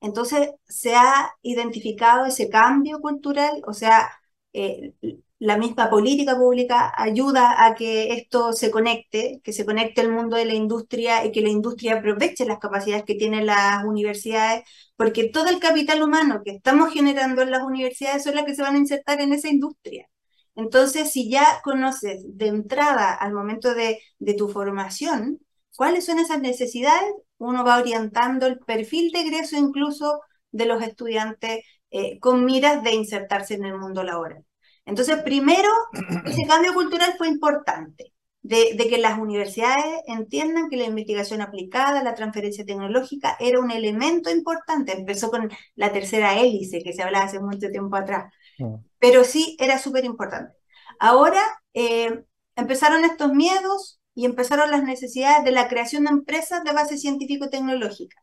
Entonces 0.01 0.51
se 0.69 0.95
ha 0.97 1.31
identificado 1.43 2.27
ese 2.27 2.49
cambio 2.51 3.01
cultural, 3.01 3.63
o 3.67 3.73
sea, 3.75 4.11
eh, 4.53 4.95
la 5.39 5.59
misma 5.59 5.91
política 5.91 6.37
pública 6.37 6.93
ayuda 6.97 7.65
a 7.67 7.75
que 7.75 8.13
esto 8.15 8.53
se 8.53 8.71
conecte, 8.71 9.41
que 9.45 9.53
se 9.53 9.65
conecte 9.67 10.01
el 10.03 10.13
mundo 10.13 10.37
de 10.37 10.45
la 10.45 10.55
industria 10.55 11.25
y 11.25 11.33
que 11.33 11.41
la 11.41 11.49
industria 11.51 11.95
aproveche 11.99 12.45
las 12.47 12.59
capacidades 12.61 13.05
que 13.05 13.17
tienen 13.17 13.47
las 13.47 13.85
universidades, 13.85 14.65
porque 14.97 15.29
todo 15.31 15.49
el 15.49 15.59
capital 15.61 16.03
humano 16.03 16.43
que 16.45 16.53
estamos 16.53 16.93
generando 16.93 17.43
en 17.43 17.51
las 17.51 17.63
universidades 17.63 18.23
son 18.25 18.37
las 18.37 18.45
que 18.45 18.55
se 18.55 18.63
van 18.63 18.77
a 18.77 18.79
insertar 18.79 19.21
en 19.21 19.33
esa 19.33 19.49
industria. 19.49 20.09
Entonces, 20.55 21.11
si 21.13 21.31
ya 21.31 21.61
conoces 21.65 22.23
de 22.27 22.47
entrada 22.49 23.15
al 23.15 23.33
momento 23.33 23.75
de, 23.75 24.01
de 24.19 24.35
tu 24.35 24.49
formación, 24.49 25.41
cuáles 25.77 26.07
son 26.07 26.19
esas 26.19 26.41
necesidades, 26.41 27.13
uno 27.39 27.65
va 27.65 27.79
orientando 27.79 28.47
el 28.47 28.59
perfil 28.59 29.11
de 29.13 29.21
egreso 29.21 29.57
incluso 29.57 30.21
de 30.51 30.67
los 30.67 30.83
estudiantes 30.83 31.65
eh, 31.91 32.19
con 32.21 32.45
miras 32.45 32.83
de 32.83 32.95
insertarse 32.95 33.55
en 33.55 33.65
el 33.65 33.79
mundo 33.79 34.03
laboral. 34.03 34.45
Entonces, 34.85 35.23
primero, 35.23 35.69
ese 36.27 36.47
cambio 36.47 36.75
cultural 36.75 37.15
fue 37.19 37.29
importante, 37.29 38.13
de, 38.43 38.77
que 38.77 38.99
las 38.99 39.19
universidades 39.19 39.85
entiendan 40.07 40.69
que 40.69 40.77
la 40.77 40.85
investigación 40.85 41.41
aplicada, 41.41 42.03
la 42.03 42.15
transferencia 42.15 42.65
tecnológica, 42.65 43.37
era 43.39 43.61
un 43.61 43.71
elemento 43.71 44.31
importante. 44.31 44.93
Empezó 44.93 45.31
con 45.31 45.51
la 45.77 45.93
tercera 45.93 46.39
hélice, 46.39 46.83
que 46.83 46.93
se 46.93 47.03
hablaba 47.03 47.27
hace 47.27 47.41
mucho 47.41 47.71
tiempo 47.71 47.97
atrás, 47.97 48.33
mm. 48.59 48.75
pero 48.99 49.25
sí 49.25 49.57
era 49.61 49.79
súper 49.79 50.05
importante. 50.05 50.55
Ahora 50.99 51.43
eh, 51.73 52.25
empezaron 52.57 53.05
estos 53.05 53.33
miedos 53.33 54.01
y 54.15 54.27
empezaron 54.27 54.71
las 54.71 54.83
necesidades 54.83 55.45
de 55.45 55.53
la 55.53 55.69
creación 55.69 56.05
de 56.05 56.11
empresas 56.11 56.65
de 56.65 56.73
base 56.73 56.99
científico-tecnológica. 56.99 58.21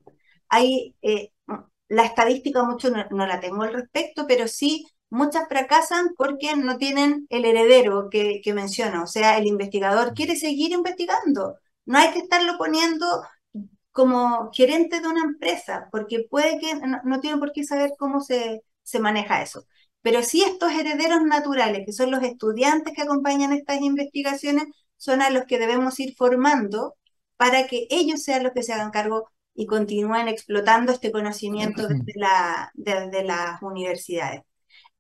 Hay 0.50 0.96
eh, 1.02 1.32
la 1.90 2.06
estadística 2.06 2.64
mucho 2.64 2.90
no, 2.92 3.06
no, 3.12 3.28
la 3.28 3.40
tengo 3.40 3.64
al 3.64 3.74
respecto, 3.74 4.26
pero 4.28 4.48
sí 4.48 4.86
muchas 5.10 5.48
fracasan 5.50 6.10
porque 6.18 6.56
no 6.56 6.78
tienen 6.78 7.26
el 7.30 7.46
heredero 7.46 8.10
que, 8.10 8.42
que 8.44 8.54
menciono. 8.54 9.04
O 9.04 9.08
sea, 9.08 9.38
el 9.38 9.48
investigador 9.48 10.14
quiere 10.14 10.36
seguir 10.36 10.72
investigando. 10.72 11.56
No 11.86 11.98
hay 11.98 12.12
que 12.12 12.20
estarlo 12.20 12.58
poniendo 12.58 13.06
como 13.92 14.50
gerente 14.54 15.02
de 15.02 15.08
una 15.08 15.24
empresa, 15.24 15.90
porque 15.92 16.26
puede 16.30 16.60
que 16.60 16.74
no, 17.04 17.20
tiene 17.20 17.38
por 17.38 17.52
qué 17.52 17.64
saber 17.64 17.92
cómo 17.98 18.22
se, 18.22 18.62
se 18.84 19.00
maneja 19.00 19.42
eso. 19.42 19.66
Pero 20.02 20.24
sí 20.24 20.44
estos 20.44 20.72
herederos 20.72 21.24
naturales, 21.24 21.84
que 21.86 21.92
son 21.92 22.12
los 22.12 22.24
estudiantes 22.24 22.94
que 22.96 23.02
acompañan 23.02 23.52
estas 23.52 23.82
investigaciones, 23.82 24.66
son 25.00 25.22
a 25.24 25.32
los 25.32 25.46
que 25.46 25.60
debemos 25.60 26.00
ir 26.00 26.16
formando 26.16 26.96
para 27.38 27.68
que 27.68 27.88
ellos 27.90 28.24
sean 28.24 28.44
los 28.44 28.54
que 28.54 28.64
se 28.64 28.74
hagan 28.74 28.92
cargo 28.92 29.32
y 29.56 29.66
continúen 29.66 30.28
explotando 30.28 30.92
este 30.92 31.12
conocimiento 31.12 31.88
desde, 31.88 32.14
la, 32.16 32.72
desde 32.76 33.24
las 33.24 33.62
universidades 33.64 34.44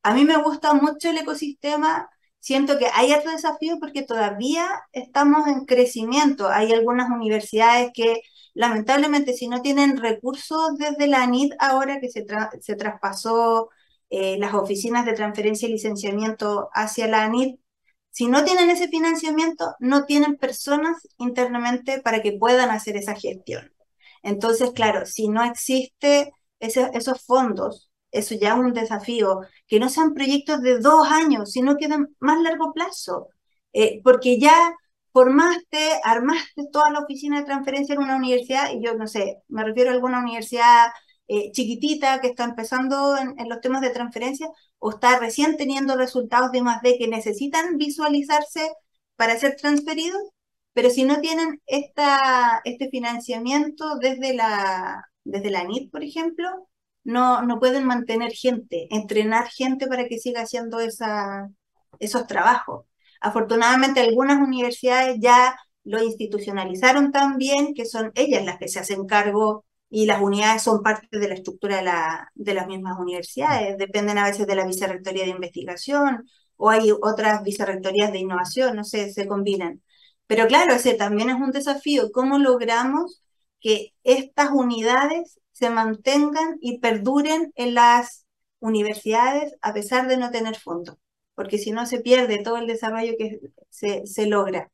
a 0.03 0.13
mí 0.13 0.25
me 0.25 0.41
gusta 0.41 0.73
mucho 0.73 1.09
el 1.09 1.17
ecosistema, 1.17 2.09
siento 2.39 2.77
que 2.77 2.87
hay 2.93 3.13
otro 3.13 3.31
desafío 3.31 3.77
porque 3.79 4.03
todavía 4.03 4.67
estamos 4.91 5.47
en 5.47 5.65
crecimiento. 5.65 6.47
Hay 6.49 6.71
algunas 6.73 7.09
universidades 7.09 7.91
que 7.93 8.21
lamentablemente 8.53 9.33
si 9.33 9.47
no 9.47 9.61
tienen 9.61 9.97
recursos 9.97 10.77
desde 10.77 11.07
la 11.07 11.23
ANID 11.23 11.53
ahora 11.59 11.99
que 11.99 12.09
se, 12.09 12.25
se 12.61 12.75
traspasó 12.75 13.69
eh, 14.09 14.37
las 14.39 14.53
oficinas 14.53 15.05
de 15.05 15.13
transferencia 15.13 15.67
y 15.67 15.73
licenciamiento 15.73 16.69
hacia 16.73 17.07
la 17.07 17.23
ANID, 17.23 17.55
si 18.19 18.27
no 18.27 18.43
tienen 18.43 18.69
ese 18.69 18.89
financiamiento, 18.89 19.75
no 19.79 20.03
tienen 20.03 20.35
personas 20.35 21.07
internamente 21.19 22.01
para 22.01 22.21
que 22.21 22.33
puedan 22.33 22.69
hacer 22.69 22.97
esa 22.97 23.15
gestión. 23.15 23.71
Entonces, 24.23 24.71
claro, 24.71 25.05
si 25.05 25.29
no 25.29 25.41
existe 25.45 26.33
esos 26.59 27.21
fondos 27.25 27.89
eso 28.11 28.35
ya 28.35 28.55
es 28.55 28.59
un 28.59 28.73
desafío, 28.73 29.39
que 29.67 29.79
no 29.79 29.87
sean 29.87 30.13
proyectos 30.13 30.61
de 30.61 30.79
dos 30.79 31.07
años, 31.09 31.51
sino 31.53 31.77
que 31.77 31.87
de 31.87 32.07
más 32.19 32.41
largo 32.41 32.73
plazo, 32.73 33.29
eh, 33.71 34.01
porque 34.03 34.37
ya 34.37 34.75
formaste, 35.13 36.01
armaste 36.03 36.63
toda 36.73 36.91
la 36.91 36.99
oficina 36.99 37.39
de 37.39 37.45
transferencia 37.45 37.95
en 37.95 38.01
una 38.01 38.17
universidad, 38.17 38.73
y 38.73 38.83
yo 38.83 38.95
no 38.95 39.07
sé, 39.07 39.37
me 39.47 39.63
refiero 39.63 39.91
a 39.91 39.93
alguna 39.93 40.19
universidad 40.19 40.87
eh, 41.29 41.51
chiquitita 41.53 42.19
que 42.19 42.27
está 42.27 42.43
empezando 42.43 43.15
en, 43.15 43.47
los 43.47 43.61
temas 43.61 43.81
de 43.81 43.91
transferencia, 43.91 44.49
o 44.79 44.91
está 44.91 45.19
recién 45.19 45.57
teniendo 45.57 45.95
resultados 45.97 46.51
de 46.51 46.61
más 46.61 46.81
de 46.81 46.97
que 46.97 47.07
necesitan 47.07 47.77
visualizarse 47.77 48.71
para 49.15 49.37
ser 49.37 49.55
transferidos, 49.57 50.21
pero 50.73 50.89
si 50.89 51.03
no 51.03 51.19
tienen 51.21 51.61
esta, 51.65 52.61
este 52.63 52.89
financiamiento 52.89 53.97
desde 53.97 54.33
la, 54.33 55.05
desde 55.23 55.51
la 55.51 55.63
NIT, 55.63 55.91
por 55.91 56.03
ejemplo, 56.03 56.69
no, 57.03 57.41
no 57.41 57.59
pueden 57.59 57.85
mantener 57.85 58.31
gente, 58.31 58.87
entrenar 58.91 59.49
gente 59.49 59.87
para 59.87 60.07
que 60.07 60.19
siga 60.19 60.41
haciendo 60.41 60.79
esa, 60.79 61.49
esos 61.99 62.27
trabajos. 62.27 62.85
Afortunadamente 63.21 63.99
algunas 63.99 64.39
universidades 64.39 65.17
ya 65.19 65.57
lo 65.83 66.01
institucionalizaron 66.03 67.11
también, 67.11 67.73
que 67.73 67.85
son 67.85 68.11
ellas 68.15 68.45
las 68.45 68.57
que 68.59 68.67
se 68.67 68.79
hacen 68.79 69.05
cargo 69.05 69.65
y 69.89 70.05
las 70.05 70.21
unidades 70.21 70.61
son 70.63 70.83
parte 70.83 71.07
de 71.19 71.27
la 71.27 71.33
estructura 71.35 71.77
de, 71.77 71.83
la, 71.83 72.31
de 72.35 72.53
las 72.53 72.67
mismas 72.67 72.97
universidades, 72.99 73.77
dependen 73.77 74.17
a 74.17 74.25
veces 74.25 74.45
de 74.47 74.55
la 74.55 74.65
vicerrectoría 74.65 75.23
de 75.23 75.31
investigación 75.31 76.29
o 76.57 76.69
hay 76.69 76.91
otras 76.91 77.43
vicerrectorías 77.43 78.11
de 78.11 78.19
innovación, 78.19 78.75
no 78.75 78.83
sé, 78.83 79.11
se 79.11 79.27
combinan. 79.27 79.81
Pero 80.27 80.47
claro, 80.47 80.73
ese 80.73 80.93
también 80.93 81.29
es 81.29 81.37
un 81.37 81.51
desafío, 81.51 82.11
cómo 82.11 82.37
logramos 82.37 83.21
que 83.59 83.93
estas 84.03 84.51
unidades 84.51 85.39
se 85.51 85.69
mantengan 85.69 86.57
y 86.61 86.79
perduren 86.79 87.51
en 87.55 87.73
las 87.73 88.25
universidades 88.59 89.53
a 89.61 89.73
pesar 89.73 90.07
de 90.07 90.17
no 90.17 90.31
tener 90.31 90.57
fondos, 90.57 90.97
porque 91.35 91.57
si 91.57 91.71
no 91.71 91.85
se 91.85 91.99
pierde 92.01 92.43
todo 92.43 92.57
el 92.57 92.67
desarrollo 92.67 93.13
que 93.17 93.39
se, 93.69 94.05
se 94.05 94.27
logra. 94.27 94.69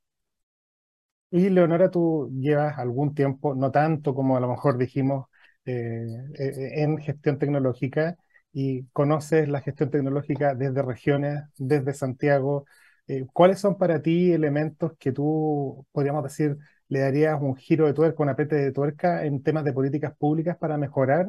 Y 1.31 1.49
Leonora, 1.49 1.91
tú 1.91 2.29
llevas 2.39 2.77
algún 2.77 3.13
tiempo, 3.13 3.55
no 3.55 3.71
tanto 3.71 4.13
como 4.15 4.37
a 4.37 4.39
lo 4.39 4.47
mejor 4.49 4.77
dijimos, 4.77 5.27
eh, 5.65 6.05
eh, 6.39 6.83
en 6.83 6.97
gestión 6.99 7.37
tecnológica 7.39 8.15
y 8.53 8.85
conoces 8.93 9.49
la 9.49 9.59
gestión 9.61 9.89
tecnológica 9.91 10.55
desde 10.55 10.81
regiones, 10.81 11.41
desde 11.57 11.93
Santiago. 11.93 12.65
Eh, 13.07 13.25
¿Cuáles 13.33 13.59
son 13.59 13.77
para 13.77 14.01
ti 14.01 14.31
elementos 14.31 14.93
que 14.97 15.11
tú, 15.11 15.85
podríamos 15.91 16.23
decir, 16.23 16.57
le 16.87 16.99
darías 16.99 17.41
un 17.41 17.55
giro 17.57 17.85
de 17.87 17.93
tuerca, 17.93 18.23
un 18.23 18.29
apete 18.29 18.55
de 18.55 18.71
tuerca 18.71 19.25
en 19.25 19.43
temas 19.43 19.65
de 19.65 19.73
políticas 19.73 20.15
públicas 20.17 20.55
para 20.57 20.77
mejorar 20.77 21.27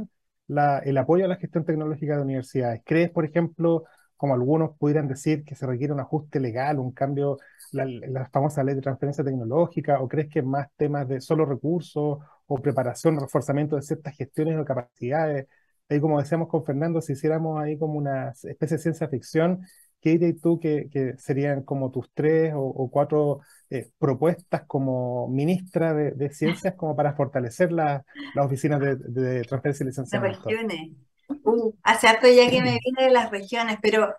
el 0.85 0.99
apoyo 0.99 1.25
a 1.25 1.29
la 1.29 1.37
gestión 1.37 1.65
tecnológica 1.65 2.17
de 2.17 2.23
universidades? 2.23 2.83
¿Crees, 2.85 3.11
por 3.11 3.25
ejemplo, 3.25 3.85
como 4.17 4.35
algunos 4.35 4.77
pudieran 4.79 5.09
decir, 5.09 5.45
que 5.45 5.55
se 5.55 5.67
requiere 5.67 5.93
un 5.93 6.01
ajuste 6.01 6.41
legal, 6.41 6.79
un 6.79 6.93
cambio, 6.93 7.39
la, 7.73 7.85
la 7.85 8.29
famosa 8.31 8.63
ley 8.63 8.75
de 8.75 8.81
transferencia 8.81 9.25
tecnológica, 9.25 10.01
o 10.01 10.09
crees 10.09 10.29
que 10.29 10.39
es 10.41 10.45
más 10.45 10.69
temas 10.77 11.09
de 11.09 11.21
solo 11.21 11.45
recursos 11.45 12.19
o 12.47 12.59
preparación, 12.59 13.21
reforzamiento 13.21 13.77
de 13.77 13.83
ciertas 13.83 14.17
gestiones 14.17 14.59
o 14.59 14.65
capacidades? 14.65 15.47
Ahí, 15.89 16.01
como 16.01 16.19
decíamos 16.21 16.49
con 16.49 16.65
Fernando, 16.65 17.01
si 17.01 17.13
hiciéramos 17.13 17.63
ahí 17.63 17.79
como 17.79 17.95
una 17.95 18.31
especie 18.31 18.77
de 18.77 18.83
ciencia 18.83 19.09
ficción, 19.09 19.61
¿qué 20.01 20.11
dirías 20.11 20.41
tú 20.41 20.59
que, 20.59 21.15
serían 21.19 21.63
como 21.63 21.91
tus 21.91 22.11
tres 22.13 22.53
o, 22.57 22.91
cuatro 22.91 23.41
eh, 23.71 23.91
propuestas 23.99 24.65
como 24.67 25.29
ministra 25.29 25.95
de, 25.95 26.31
ciencias 26.31 26.75
como 26.75 26.97
para 26.97 27.15
fortalecer 27.15 27.71
las 27.73 28.03
oficinas 28.37 28.81
de, 28.81 29.43
transferencia 29.43 29.85
y 29.85 29.87
licenciamiento? 29.87 30.49
regiones. 30.49 31.06
Uh, 31.29 31.73
hace 31.83 32.09
harto 32.09 32.29
ya 32.29 32.49
que 32.51 32.63
me 32.63 32.79
vine 32.85 33.05
de 33.05 33.11
las 33.11 33.31
regiones, 33.31 33.79
pero 33.83 34.15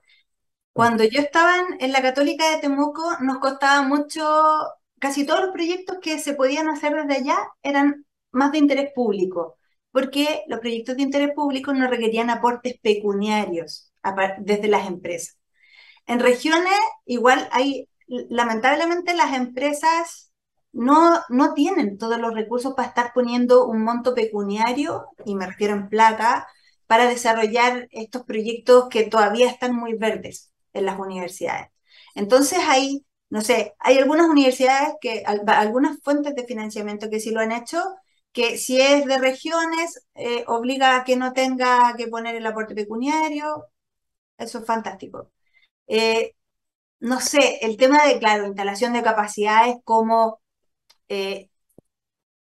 cuando 0.73 1.03
yo 1.03 1.21
estaba 1.21 1.55
en, 1.79 1.91
la 1.91 2.01
Católica 2.01 2.51
de 2.51 2.59
Temuco 2.59 3.03
nos 3.21 3.39
costaba 3.39 3.81
mucho, 3.81 4.23
casi 4.99 5.25
todos 5.25 5.41
los 5.41 5.51
proyectos 5.51 5.97
que 6.01 6.19
se 6.19 6.33
podían 6.33 6.69
hacer 6.69 6.93
desde 6.93 7.21
allá 7.21 7.37
eran 7.63 8.05
más 8.31 8.51
de 8.51 8.59
interés 8.59 8.91
público, 8.93 9.57
porque 9.91 10.43
los 10.47 10.59
proyectos 10.59 10.97
de 10.97 11.03
interés 11.03 11.31
público 11.33 11.73
no 11.73 11.87
requerían 11.87 12.29
aportes 12.29 12.79
pecuniarios 12.79 13.91
desde 14.39 14.67
las 14.67 14.87
empresas. 14.87 15.37
En 16.05 16.19
regiones, 16.19 16.73
igual 17.05 17.49
hay, 17.51 17.89
lamentablemente 18.07 19.13
las 19.13 19.33
empresas 19.33 20.31
no, 20.71 21.19
no 21.29 21.53
tienen 21.53 21.97
todos 21.97 22.19
los 22.19 22.33
recursos 22.33 22.73
para 22.75 22.89
estar 22.89 23.13
poniendo 23.13 23.65
un 23.65 23.83
monto 23.83 24.13
pecuniario, 24.13 25.07
y 25.25 25.35
me 25.35 25.47
refiero 25.47 25.73
en 25.73 25.89
plata, 25.89 26.47
para 26.87 27.07
desarrollar 27.07 27.87
estos 27.91 28.23
proyectos 28.23 28.89
que 28.89 29.03
todavía 29.03 29.49
están 29.49 29.75
muy 29.75 29.93
verdes 29.95 30.51
en 30.73 30.85
las 30.85 30.99
universidades. 30.99 31.69
Entonces 32.15 32.59
hay, 32.67 33.05
no 33.29 33.41
sé, 33.41 33.75
hay 33.79 33.97
algunas 33.97 34.27
universidades 34.27 34.93
que, 35.01 35.23
algunas 35.25 35.99
fuentes 36.03 36.35
de 36.35 36.45
financiamiento 36.45 37.09
que 37.09 37.19
sí 37.19 37.31
lo 37.31 37.41
han 37.41 37.51
hecho, 37.51 37.83
que 38.31 38.57
si 38.57 38.79
es 38.81 39.05
de 39.05 39.17
regiones, 39.17 40.05
eh, 40.15 40.43
obliga 40.47 40.95
a 40.97 41.03
que 41.03 41.15
no 41.17 41.33
tenga 41.33 41.95
que 41.97 42.07
poner 42.07 42.35
el 42.35 42.45
aporte 42.45 42.75
pecuniario. 42.75 43.65
Eso 44.37 44.59
es 44.59 44.65
fantástico. 44.65 45.31
Eh, 45.87 46.35
no 47.01 47.19
sé, 47.21 47.59
el 47.63 47.77
tema 47.77 48.05
de, 48.07 48.19
claro, 48.19 48.47
instalación 48.47 48.93
de 48.93 49.03
capacidades 49.03 49.77
como 49.85 50.41
eh, 51.09 51.49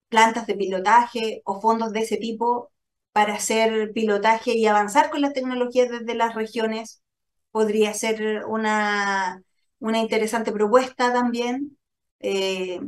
plantas 0.08 0.46
de 0.48 0.54
pilotaje 0.56 1.42
o 1.44 1.60
fondos 1.60 1.92
de 1.92 2.00
ese 2.00 2.16
tipo 2.16 2.72
para 3.16 3.36
hacer 3.36 3.92
pilotaje 3.94 4.58
y 4.58 4.66
avanzar 4.66 5.08
con 5.08 5.22
las 5.22 5.32
tecnologías 5.32 5.88
desde 5.88 6.14
las 6.14 6.34
regiones 6.34 7.02
podría 7.50 7.94
ser 7.94 8.44
una, 8.44 9.42
una 9.78 10.00
interesante 10.00 10.52
propuesta 10.52 11.14
también, 11.14 11.78
eh, 12.20 12.78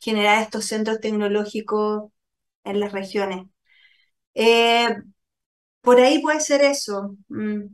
generar 0.00 0.42
estos 0.42 0.64
centros 0.64 0.98
tecnológicos 0.98 2.10
en 2.64 2.80
las 2.80 2.90
regiones. 2.90 3.46
por 5.80 6.00
ahí 6.00 6.20
puede 6.22 6.40
ser 6.40 6.62
eso. 6.62 7.16
Mm, 7.28 7.66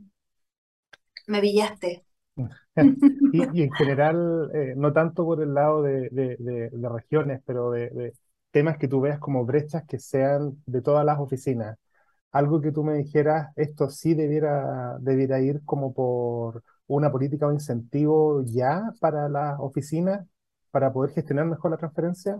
me 1.25 1.41
pillaste. 1.41 2.05
y, 3.33 3.63
en 3.63 3.73
general, 3.79 4.51
eh, 4.53 4.75
no 4.77 4.93
tanto 4.93 5.25
por 5.25 5.41
el 5.41 5.55
lado 5.55 5.81
de, 5.81 6.69
regiones, 6.83 7.41
pero 7.47 7.71
de, 7.71 8.13
temas 8.51 8.77
que 8.77 8.87
tú 8.87 9.01
veas 9.01 9.17
como 9.17 9.43
brechas 9.43 9.85
que 9.87 9.97
sean 9.97 10.61
de 10.67 10.83
todas 10.83 11.03
las 11.03 11.17
oficinas. 11.17 11.79
Algo 12.35 12.61
que 12.61 12.71
tú 12.71 12.83
me 12.83 12.95
dijeras, 12.95 13.53
esto 13.55 13.89
sí 13.89 14.13
debiera, 14.13 14.97
debiera 14.99 15.39
ir 15.39 15.63
como 15.65 15.93
por 15.93 16.63
una 16.87 17.11
política 17.11 17.47
o 17.47 17.53
incentivo 17.53 18.43
ya 18.45 18.91
para 18.99 19.29
las 19.29 19.57
oficinas 19.59 20.25
para 20.71 20.91
poder 20.91 21.11
gestionar 21.13 21.45
mejor 21.45 21.71
la 21.71 21.77
transferencia. 21.77 22.37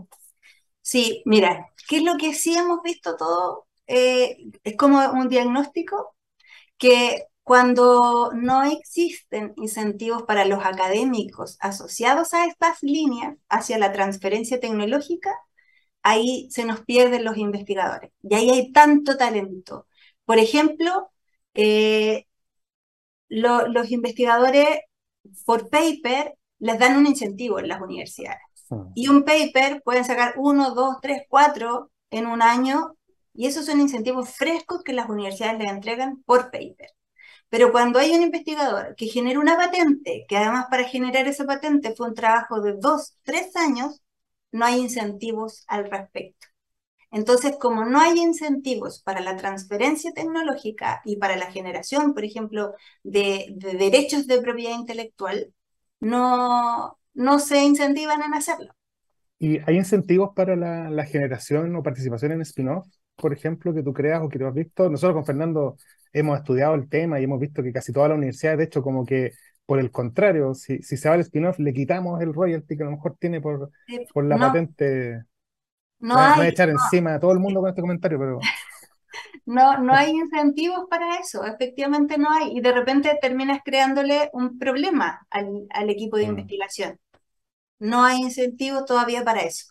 Sí, 0.82 1.24
mira, 1.26 1.70
¿qué 1.88 1.98
es 1.98 2.04
lo 2.04 2.18
que 2.18 2.34
sí 2.34 2.56
hemos 2.56 2.82
visto 2.84 3.16
todo? 3.16 3.68
Eh, 3.88 4.38
es 4.64 4.78
como 4.78 5.00
un 5.14 5.30
diagnóstico 5.30 6.16
que 6.78 7.26
cuando 7.44 8.32
no 8.34 8.64
existen 8.64 9.54
incentivos 9.58 10.24
para 10.24 10.46
los 10.46 10.66
académicos 10.66 11.58
asociados 11.62 12.34
a 12.34 12.46
estas 12.48 12.84
líneas 12.84 13.38
hacia 13.50 13.78
la 13.78 13.94
transferencia 13.94 14.60
tecnológica, 14.60 15.32
ahí 16.06 16.48
se 16.52 16.66
nos 16.66 16.82
pierden 16.82 17.26
los 17.26 17.36
investigadores. 17.38 18.12
Y 18.22 18.36
ahí 18.36 18.52
hay 18.52 18.72
tanto 18.72 19.18
talento. 19.18 19.88
Por 20.24 20.38
ejemplo, 20.38 21.12
eh, 21.56 22.28
los 23.28 23.92
investigadores 23.92 24.68
por 25.46 25.70
paper 25.70 26.36
les 26.60 26.80
dan 26.80 26.98
un 26.98 27.08
incentivo 27.08 27.60
en 27.60 27.68
las 27.68 27.82
universidades. 27.82 28.40
Y 28.94 29.08
un 29.08 29.24
paper 29.24 29.82
pueden 29.84 30.06
sacar 30.06 30.36
uno, 30.38 30.76
dos, 30.76 30.98
tres, 31.02 31.24
cuatro 31.28 31.92
en 32.12 32.28
un 32.28 32.42
año, 32.44 32.96
y 33.34 33.48
esos 33.48 33.66
son 33.66 33.82
incentivos 33.82 34.30
frescos 34.30 34.84
que 34.84 34.94
las 34.94 35.10
universidades 35.10 35.58
les 35.60 35.72
entregan 35.72 36.22
por 36.24 36.52
paper. 36.52 36.90
Pero 37.50 37.72
cuando 37.72 37.98
hay 38.00 38.12
un 38.12 38.22
investigador 38.22 38.96
que 38.96 39.08
genera 39.08 39.40
una 39.40 39.58
patente, 39.58 40.26
que 40.28 40.38
además 40.38 40.68
para 40.70 40.84
generar 40.84 41.28
esa 41.28 41.46
patente 41.46 41.96
fue 41.96 42.10
un 42.10 42.16
trabajo 42.16 42.62
de 42.62 42.74
dos, 42.74 43.18
tres 43.24 43.56
años, 43.56 44.02
no 44.56 44.66
hay 44.66 44.80
incentivos 44.80 45.66
al 45.68 45.92
respecto. 45.92 46.48
Entonces, 47.12 47.58
como 47.60 47.84
no 47.84 48.00
hay 48.00 48.20
incentivos 48.20 49.02
para 49.02 49.20
la 49.20 49.36
transferencia 49.36 50.14
tecnológica 50.14 51.02
y 51.04 51.18
para 51.18 51.36
la 51.36 51.52
generación, 51.52 52.14
por 52.14 52.24
ejemplo, 52.24 52.74
de, 53.04 53.54
derechos 53.58 54.28
de 54.28 54.42
propiedad 54.42 54.78
intelectual, 54.78 55.54
no, 56.00 56.98
no 57.14 57.40
se 57.40 57.64
incentivan 57.64 58.22
en 58.24 58.34
hacerlo. 58.34 58.74
¿Y 59.40 59.60
hay 59.70 59.76
incentivos 59.76 60.32
para 60.34 60.56
la, 60.56 61.06
generación 61.06 61.76
o 61.76 61.84
participación 61.84 62.32
en 62.32 62.42
spin-off, 62.42 62.88
por 63.18 63.34
ejemplo, 63.34 63.74
que 63.74 63.84
tú 63.84 63.94
creas 63.94 64.22
o 64.24 64.30
que 64.30 64.40
tú 64.40 64.48
has 64.48 64.54
visto? 64.54 64.90
Nosotros 64.90 65.16
con 65.16 65.26
Fernando 65.26 65.76
hemos 66.14 66.38
estudiado 66.38 66.76
el 66.76 66.88
tema 66.88 67.20
y 67.20 67.26
hemos 67.26 67.42
visto 67.42 67.62
que 67.62 67.74
casi 67.74 67.92
todas 67.92 68.10
las 68.10 68.18
universidades, 68.18 68.58
de 68.58 68.64
hecho, 68.64 68.82
como 68.82 69.06
que 69.06 69.32
por 69.66 69.80
el 69.80 69.92
contrario, 69.92 70.54
si, 70.54 70.82
si 70.84 70.98
se 70.98 71.10
va 71.10 71.16
al 71.16 71.22
spin-off, 71.22 71.60
le 71.60 71.74
quitamos 71.74 72.22
el 72.22 72.34
royalty 72.34 72.78
que 72.78 72.84
a 72.84 72.86
lo 72.86 72.92
mejor 72.92 73.18
tiene 73.20 73.42
por, 73.42 73.72
por 74.14 74.26
la 74.26 74.38
patente. 74.38 75.24
No 76.00 76.18
hay, 76.18 76.38
voy 76.38 76.46
a 76.46 76.50
echar 76.50 76.70
encima 76.70 77.16
a 77.16 77.20
todo 77.20 77.32
el 77.32 77.40
mundo 77.40 77.62
con 77.62 77.70
este 77.70 77.82
comentario, 77.82 78.20
pero... 78.20 78.40
No, 79.46 79.78
no 79.78 79.94
hay 79.94 80.10
incentivos 80.10 80.88
para 80.90 81.18
eso, 81.18 81.46
efectivamente 81.46 82.18
no 82.18 82.30
hay. 82.32 82.58
Y 82.58 82.62
de 82.62 82.72
repente 82.72 83.18
terminas 83.22 83.60
creándole 83.64 84.30
un 84.34 84.58
problema 84.58 85.26
al, 85.30 85.68
al 85.70 85.90
equipo 85.90 86.18
de 86.18 86.26
mm. 86.26 86.30
investigación. 86.30 87.00
No 87.80 88.04
hay 88.04 88.22
incentivos 88.22 88.86
todavía 88.86 89.24
para 89.24 89.42
eso. 89.42 89.68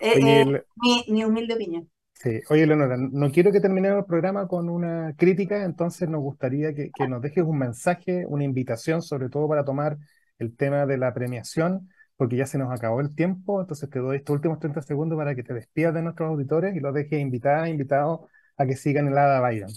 Eh, 0.00 0.20
eh, 0.22 0.64
mi, 0.76 1.04
mi 1.08 1.24
humilde 1.24 1.54
opinión. 1.54 1.90
Sí. 2.20 2.40
Oye, 2.50 2.66
Leonora, 2.66 2.96
no 2.98 3.30
quiero 3.30 3.52
que 3.52 3.60
terminemos 3.60 4.00
el 4.00 4.04
programa 4.04 4.48
con 4.48 4.68
una 4.68 5.14
crítica, 5.16 5.62
entonces 5.64 6.08
nos 6.08 6.20
gustaría 6.20 6.74
que, 6.74 6.90
nos 7.08 7.22
dejes 7.22 7.44
un 7.44 7.58
mensaje, 7.58 8.26
una 8.26 8.42
invitación, 8.42 9.02
sobre 9.02 9.28
todo 9.28 9.48
para 9.48 9.64
tomar 9.64 9.98
el 10.40 10.56
tema 10.56 10.84
de 10.84 10.98
la 10.98 11.14
premiación, 11.14 11.88
porque 12.16 12.36
ya 12.36 12.46
se 12.46 12.58
nos 12.58 12.72
acabó 12.72 13.00
el 13.00 13.14
tiempo, 13.14 13.60
entonces 13.60 13.88
te 13.88 14.00
doy 14.00 14.16
estos 14.16 14.34
últimos 14.34 14.58
30 14.58 14.82
segundos 14.82 15.16
para 15.16 15.36
que 15.36 15.44
te 15.44 15.54
despidas 15.54 15.94
de 15.94 16.02
nuestros 16.02 16.28
auditores 16.28 16.74
y 16.74 16.80
los 16.80 16.92
dejes 16.92 17.20
invitadas, 17.20 17.68
invitados 17.68 18.20
a 18.56 18.66
que 18.66 18.74
sigan 18.74 19.06
el 19.06 19.16
Ada 19.16 19.40
Byron. 19.40 19.70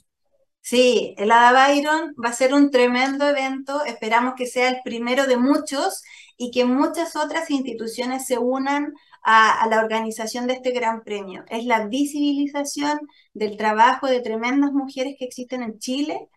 Sí, 0.62 1.16
el 1.18 1.32
Ada 1.32 1.51
Byron 1.68 2.14
va 2.24 2.30
a 2.30 2.34
ser 2.34 2.53
un 2.53 2.70
tremendo 2.72 3.28
evento, 3.28 3.84
esperamos 3.84 4.36
que 4.36 4.45
sea 4.45 4.70
el 4.70 4.82
primero 4.84 5.26
de 5.28 5.38
muchos 5.38 6.03
y 6.38 6.51
que 6.51 6.66
muchas 6.66 7.16
otras 7.16 7.49
instituciones 7.49 8.26
se 8.28 8.38
unan 8.38 8.93
a, 9.24 9.68
la 9.70 9.80
organización 9.80 10.47
de 10.47 10.53
este 10.53 10.72
gran 10.72 11.03
premio. 11.03 11.43
Es 11.49 11.66
la 11.66 11.88
visibilización 11.88 12.99
del 13.34 13.57
trabajo 13.57 14.07
de 14.07 14.22
tremendas 14.22 14.72
mujeres 14.72 15.16
que 15.18 15.26
existen 15.26 15.64
en 15.64 15.80
Chile, 15.80 16.30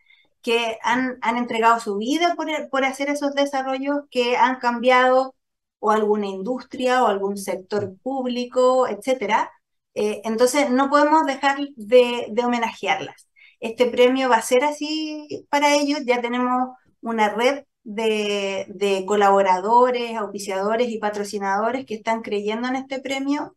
que 0.43 0.79
han, 0.83 1.19
han 1.23 1.37
entregado 1.39 1.81
su 1.81 1.97
vida 1.97 2.35
por, 2.37 2.49
por 2.71 2.85
hacer 2.85 3.09
esos 3.11 3.35
desarrollos 3.35 4.01
que 4.11 4.37
han 4.37 4.59
cambiado 4.59 5.35
o 5.79 5.91
alguna 5.91 6.27
industria 6.27 7.03
o 7.03 7.07
algún 7.09 7.37
sector 7.37 7.97
público, 8.03 8.89
etcétera. 8.89 9.51
Eh, 9.95 10.23
entonces 10.25 10.71
no 10.71 10.91
podemos 10.91 11.27
dejar 11.27 11.59
de, 11.77 12.27
de, 12.31 12.45
homenajearlas. 12.45 13.29
Este 13.65 13.87
premio 13.87 14.29
va 14.29 14.37
a 14.37 14.43
ser 14.43 14.63
así 14.65 15.47
para 15.51 15.75
ellos. 15.77 16.01
Ya 16.05 16.21
tenemos 16.21 16.77
una 17.01 17.31
red 17.31 17.65
de, 17.83 19.05
colaboradores, 19.07 20.17
auspiciadores 20.17 20.91
y 20.91 20.99
patrocinadores 20.99 21.87
que 21.87 21.95
están 21.95 22.23
creyendo 22.23 22.69
en 22.69 22.77
este 22.77 23.01
premio. 23.01 23.57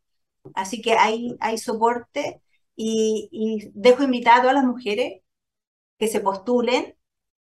Así 0.56 0.82
que 0.82 0.94
hay, 0.94 1.36
hay 1.42 1.58
soporte 1.58 2.42
y, 2.76 3.70
dejo 3.74 4.04
invitado 4.04 4.50
a 4.50 4.54
las 4.54 4.64
mujeres 4.64 5.22
que 6.00 6.08
se 6.08 6.22
postulen, 6.22 6.96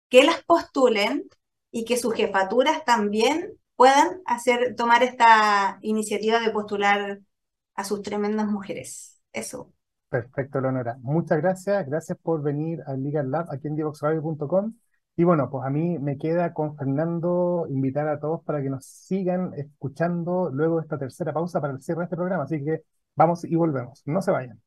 que 0.09 0.23
las 0.23 0.43
postulen 0.43 1.29
y 1.71 1.85
que 1.85 1.97
sus 1.97 2.13
jefaturas 2.13 2.85
también 2.85 3.53
puedan 3.75 4.21
hacer, 4.25 4.75
tomar 4.75 5.03
esta 5.03 5.79
iniciativa 5.81 6.39
de 6.39 6.51
postular 6.51 7.21
a 7.75 7.83
sus 7.85 8.03
tremendas 8.03 8.47
mujeres. 8.47 9.21
Eso. 9.33 9.73
Perfecto, 10.11 10.59
Leonora. 10.59 10.97
Muchas 11.03 11.37
gracias. 11.37 11.87
Gracias 11.87 12.17
por 12.21 12.43
venir 12.43 12.81
al 12.85 13.01
Legal 13.01 13.31
Lab 13.31 13.45
aquí 13.49 13.69
en 13.69 13.77
divoxradio.com. 13.77 14.73
Y 15.15 15.23
bueno, 15.23 15.49
pues 15.49 15.65
a 15.65 15.69
mí 15.69 15.97
me 15.99 16.17
queda 16.17 16.51
con 16.53 16.75
Fernando 16.75 17.65
invitar 17.69 18.09
a 18.09 18.19
todos 18.19 18.43
para 18.43 18.61
que 18.61 18.69
nos 18.69 18.85
sigan 18.85 19.53
escuchando 19.55 20.49
luego 20.51 20.77
de 20.77 20.81
esta 20.81 20.97
tercera 20.97 21.31
pausa 21.31 21.61
para 21.61 21.71
el 21.71 21.81
cierre 21.81 21.99
de 21.99 22.03
este 22.05 22.17
programa. 22.17 22.43
Así 22.43 22.61
que 22.61 22.81
vamos 23.15 23.45
y 23.45 23.55
volvemos. 23.55 24.03
No 24.05 24.21
se 24.21 24.31
vayan. 24.31 24.59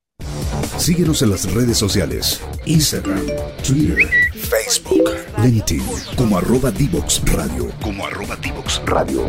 Síguenos 0.79 1.21
en 1.21 1.31
las 1.31 1.55
redes 1.55 1.77
sociales, 1.77 2.41
Instagram, 2.65 3.27
Twitter, 3.67 4.09
Facebook, 4.33 5.11
LinkedIn, 5.43 5.83
como 6.17 6.39
arroba 6.39 6.71
Divox 6.71 7.21
Radio. 7.31 7.67
Como 7.83 8.07
arroba 8.07 8.37
Divox 8.37 8.83
Radio. 8.87 9.27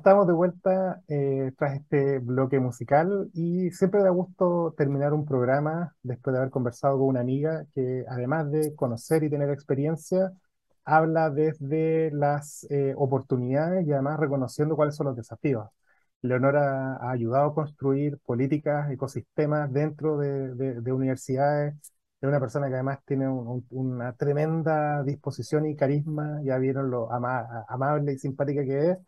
Estamos 0.00 0.26
de 0.26 0.32
vuelta 0.32 1.02
eh, 1.08 1.52
tras 1.58 1.74
este 1.78 2.20
bloque 2.20 2.58
musical 2.58 3.28
y 3.34 3.70
siempre 3.70 4.02
da 4.02 4.08
gusto 4.08 4.74
terminar 4.76 5.12
un 5.12 5.26
programa 5.26 5.94
después 6.02 6.32
de 6.32 6.38
haber 6.38 6.50
conversado 6.50 6.98
con 6.98 7.08
una 7.08 7.20
amiga 7.20 7.66
que 7.74 8.04
además 8.08 8.50
de 8.50 8.74
conocer 8.74 9.24
y 9.24 9.30
tener 9.30 9.50
experiencia, 9.50 10.32
habla 10.86 11.28
desde 11.28 12.10
las 12.12 12.66
eh, 12.70 12.94
oportunidades 12.96 13.86
y 13.86 13.92
además 13.92 14.18
reconociendo 14.18 14.74
cuáles 14.74 14.96
son 14.96 15.08
los 15.08 15.16
desafíos. 15.16 15.68
Leonora 16.22 16.96
ha 16.96 17.10
ayudado 17.10 17.50
a 17.50 17.54
construir 17.54 18.18
políticas, 18.24 18.90
ecosistemas 18.90 19.70
dentro 19.70 20.16
de, 20.18 20.80
universidades. 20.92 21.74
Es 22.20 22.28
una 22.28 22.40
persona 22.40 22.68
que 22.68 22.74
además 22.74 23.00
tiene 23.04 23.28
una 23.28 24.14
tremenda 24.14 25.02
disposición 25.02 25.66
y 25.66 25.76
carisma. 25.76 26.40
Ya 26.42 26.56
vieron 26.58 26.90
lo 26.90 27.10
amable 27.12 28.12
y 28.14 28.18
simpática 28.18 28.64
que 28.64 28.90
es 28.92 28.98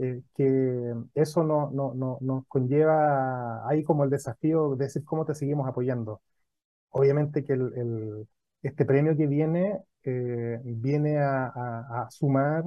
eh, 0.00 0.22
que 0.34 0.94
eso 1.14 1.44
no, 1.44 1.70
no, 1.70 1.94
no, 1.94 2.18
nos 2.20 2.46
conlleva 2.46 3.68
ahí 3.68 3.84
como 3.84 4.04
el 4.04 4.10
desafío 4.10 4.76
de 4.76 4.86
decir 4.86 5.04
cómo 5.04 5.24
te 5.24 5.34
seguimos 5.34 5.68
apoyando. 5.68 6.22
Obviamente 6.90 7.44
que 7.44 7.54
el, 7.54 8.26
este 8.62 8.84
premio 8.84 9.16
que 9.16 9.26
viene 9.26 9.80
eh, 10.04 10.60
viene 10.64 11.18
a, 11.18 11.46
a, 11.46 12.10
sumar 12.10 12.64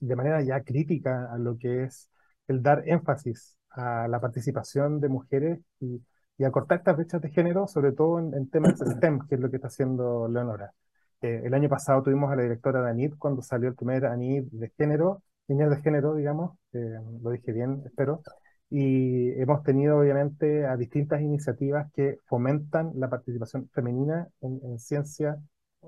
de 0.00 0.16
manera 0.16 0.42
ya 0.42 0.62
crítica 0.62 1.32
a 1.32 1.38
lo 1.38 1.58
que 1.58 1.84
es 1.84 2.10
el 2.48 2.62
dar 2.62 2.82
énfasis 2.88 3.58
a 3.70 4.08
la 4.08 4.20
participación 4.20 5.00
de 5.00 5.08
mujeres 5.08 5.60
y, 5.80 6.02
y 6.38 6.44
a 6.44 6.50
cortar 6.50 6.78
estas 6.78 6.96
brechas 6.96 7.20
de 7.22 7.30
género, 7.30 7.66
sobre 7.68 7.92
todo 7.92 8.18
en, 8.18 8.48
temas 8.50 8.78
de 8.78 8.86
STEM, 8.94 9.26
que 9.28 9.36
es 9.36 9.40
lo 9.40 9.50
que 9.50 9.56
está 9.56 9.68
haciendo 9.68 10.28
Leonora. 10.28 10.72
Eh, 11.20 11.42
el 11.44 11.54
año 11.54 11.68
pasado 11.68 12.02
tuvimos 12.02 12.32
a 12.32 12.36
la 12.36 12.42
directora 12.42 12.82
de 12.82 12.90
ANID 12.90 13.14
cuando 13.18 13.42
salió 13.42 13.68
el 13.68 13.74
primer 13.76 14.06
ANID 14.06 14.44
de 14.50 14.70
género 14.70 15.22
niñas 15.52 15.70
de 15.70 15.82
género, 15.82 16.14
digamos, 16.14 16.56
lo 16.72 17.30
dije 17.30 17.52
bien, 17.52 17.82
espero, 17.86 18.22
y 18.70 19.30
hemos 19.40 19.62
tenido 19.62 19.98
obviamente 19.98 20.66
a 20.66 20.76
distintas 20.76 21.20
iniciativas 21.20 21.90
que 21.92 22.18
fomentan 22.26 22.92
la 22.96 23.10
participación 23.10 23.68
femenina 23.70 24.28
en, 24.40 24.78
ciencia, 24.78 25.36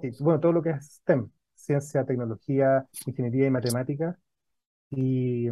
y, 0.02 0.10
bueno, 0.22 0.40
todo 0.40 0.52
lo 0.52 0.62
que 0.62 0.70
es 0.70 0.96
STEM, 0.96 1.30
ciencia, 1.54 2.04
tecnología, 2.04 2.86
ingeniería 3.06 3.46
y 3.46 3.50
matemáticas, 3.50 4.16
y, 4.90 5.48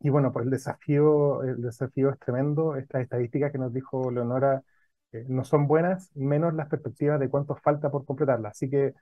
y 0.00 0.10
bueno, 0.10 0.32
pues 0.32 0.44
el 0.44 0.50
desafío, 0.50 1.42
el 1.42 1.62
desafío 1.62 2.10
es 2.10 2.18
tremendo, 2.18 2.76
estas 2.76 3.02
estadísticas 3.02 3.50
que 3.52 3.58
nos 3.58 3.72
dijo 3.72 4.10
Leonora 4.10 4.62
eh, 5.12 5.24
no 5.28 5.44
son 5.44 5.66
buenas, 5.66 6.10
menos 6.14 6.54
las 6.54 6.68
perspectivas 6.68 7.18
de 7.20 7.30
cuánto 7.30 7.56
falta 7.56 7.90
por 7.90 8.04
completarlas, 8.04 8.52
así 8.52 8.68
que 8.68 8.94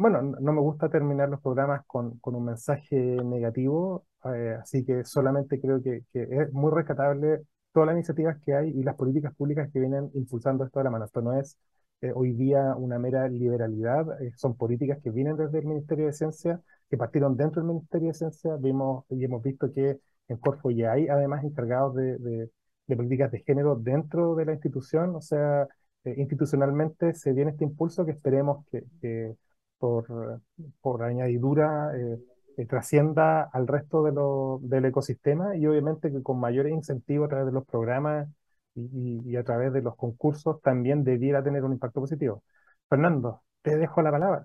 bueno, 0.00 0.22
no 0.22 0.52
me 0.54 0.60
gusta 0.62 0.88
terminar 0.88 1.28
los 1.28 1.42
programas 1.42 1.84
con, 1.86 2.18
con 2.20 2.34
un 2.34 2.46
mensaje 2.46 2.96
negativo, 2.96 4.06
eh, 4.24 4.56
así 4.62 4.82
que 4.84 5.04
solamente 5.04 5.60
creo 5.60 5.82
que, 5.82 6.04
es 6.14 6.52
muy 6.54 6.72
rescatable 6.72 7.42
todas 7.72 7.88
las 7.88 7.96
iniciativas 7.96 8.38
que 8.42 8.54
hay 8.54 8.70
y 8.70 8.82
las 8.82 8.96
políticas 8.96 9.34
públicas 9.34 9.70
que 9.70 9.78
vienen 9.78 10.10
impulsando 10.14 10.64
esto 10.64 10.80
de 10.80 10.84
la 10.84 10.90
mano. 10.90 11.04
Esto 11.04 11.20
no 11.20 11.38
es 11.38 11.58
eh, 12.00 12.12
hoy 12.14 12.32
día 12.32 12.74
una 12.76 12.98
mera 12.98 13.28
liberalidad, 13.28 14.22
eh, 14.22 14.32
son 14.36 14.56
políticas 14.56 14.98
que 15.02 15.10
vienen 15.10 15.36
desde 15.36 15.58
el 15.58 15.66
Ministerio 15.66 16.06
de 16.06 16.14
Ciencia, 16.14 16.62
que 16.88 16.96
partieron 16.96 17.36
dentro 17.36 17.60
del 17.60 17.68
Ministerio 17.68 18.08
de 18.08 18.14
Ciencia, 18.14 18.56
vimos 18.56 19.04
y 19.10 19.22
hemos 19.22 19.42
visto 19.42 19.70
que 19.70 20.00
en 20.28 20.36
Corfo 20.38 20.70
ya 20.70 20.92
hay 20.92 21.08
además 21.08 21.44
encargados 21.44 21.94
de, 21.94 22.50
políticas 22.86 23.30
de 23.32 23.40
género 23.40 23.76
dentro 23.76 24.34
de 24.34 24.46
la 24.46 24.52
institución, 24.54 25.14
o 25.14 25.20
sea, 25.20 25.68
institucionalmente 26.04 27.14
se 27.14 27.32
viene 27.34 27.50
este 27.50 27.64
impulso 27.64 28.06
que 28.06 28.12
esperemos 28.12 28.64
que 28.70 29.36
por, 29.80 30.40
por 30.80 31.02
añadidura 31.02 31.90
eh, 31.96 32.18
eh, 32.58 32.66
trascienda 32.66 33.42
al 33.52 33.66
resto 33.66 34.04
de 34.04 34.12
lo, 34.12 34.60
del 34.62 34.84
ecosistema 34.84 35.56
y 35.56 35.66
obviamente 35.66 36.12
que 36.12 36.22
con 36.22 36.38
mayores 36.38 36.72
incentivos 36.72 37.26
a 37.26 37.30
través 37.30 37.46
de 37.46 37.52
los 37.52 37.66
programas 37.66 38.28
y, 38.74 39.20
y, 39.24 39.36
a 39.36 39.42
través 39.42 39.72
de 39.72 39.82
los 39.82 39.96
concursos 39.96 40.60
también 40.62 41.02
debiera 41.02 41.42
tener 41.42 41.64
un 41.64 41.72
impacto 41.72 42.00
positivo. 42.00 42.44
Fernando, 42.88 43.42
te 43.62 43.76
dejo 43.76 44.02
la 44.02 44.12
palabra. 44.12 44.44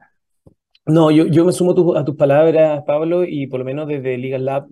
No, 0.87 1.09
yo, 1.09 1.25
yo 1.25 1.45
me 1.45 1.51
sumo 1.51 1.95
a 1.97 2.05
tus 2.05 2.15
palabras, 2.15 2.83
Pablo, 2.85 3.23
y 3.23 3.47
por 3.47 3.59
lo 3.59 3.65
menos 3.65 3.87
desde 3.87 4.17
Legal 4.19 4.45
Lab 4.45 4.67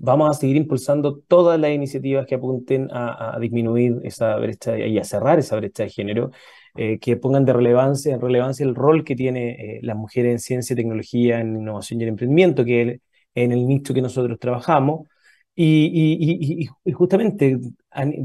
vamos 0.00 0.30
a 0.30 0.38
seguir 0.38 0.56
impulsando 0.56 1.18
todas 1.26 1.58
las 1.58 1.72
iniciativas 1.72 2.24
que 2.24 2.36
apunten 2.36 2.88
a, 2.92 3.34
a 3.34 3.38
disminuir 3.40 4.00
esa 4.04 4.36
brecha 4.36 4.78
y 4.78 4.96
a 4.96 5.04
cerrar 5.04 5.40
esa 5.40 5.56
brecha 5.56 5.82
de 5.82 5.90
género. 5.90 6.30
Eh, 6.78 6.98
que 6.98 7.16
pongan 7.16 7.44
de 7.46 7.54
relevancia, 7.54 8.14
en 8.14 8.20
relevancia 8.20 8.64
el 8.66 8.74
rol 8.74 9.02
que 9.04 9.16
tiene 9.16 9.76
eh, 9.78 9.80
la 9.82 9.94
mujer 9.94 10.26
en 10.26 10.38
ciencia, 10.38 10.76
tecnología, 10.76 11.40
en 11.40 11.56
innovación 11.56 12.00
y 12.00 12.04
en 12.04 12.10
emprendimiento, 12.10 12.64
que 12.64 12.82
es 12.82 13.00
en 13.34 13.52
el 13.52 13.66
nicho 13.66 13.94
que 13.94 14.02
nosotros 14.02 14.38
trabajamos. 14.38 15.08
Y, 15.54 16.68
y, 16.84 16.92
justamente 16.92 17.58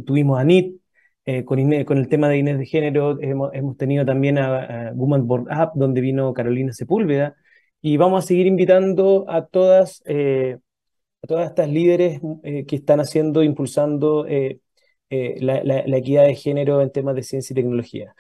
tuvimos 0.06 0.38
a 0.40 0.44
NIT 0.44 0.82
eh, 1.26 1.46
con, 1.46 1.60
con 1.86 1.98
el 1.98 2.10
tema 2.10 2.28
de 2.28 2.38
Inés 2.40 2.58
de 2.60 2.66
género, 2.66 3.22
hemos, 3.22 3.54
hemos 3.54 3.78
tenido 3.78 4.06
también 4.06 4.38
a, 4.38 4.92
Woman 4.96 5.28
Board 5.28 5.44
Up, 5.44 5.72
donde 5.76 6.02
vino 6.02 6.34
Carolina 6.34 6.74
Sepúlveda, 6.74 7.36
y 7.82 7.96
vamos 7.98 8.24
a 8.24 8.28
seguir 8.28 8.48
invitando 8.48 9.26
a 9.30 9.46
todas, 9.46 10.04
a 10.06 11.28
todas 11.28 11.50
estas 11.50 11.70
líderes 11.70 12.20
que 12.44 12.76
están 12.76 13.00
haciendo, 13.00 13.44
impulsando 13.44 14.26
la, 15.10 15.64
la, 15.64 15.98
equidad 15.98 16.26
de 16.26 16.36
género 16.36 16.82
en 16.82 16.92
temas 16.92 17.16
de 17.16 17.24
ciencia 17.24 17.54
y 17.54 17.56
tecnología. 17.56 18.14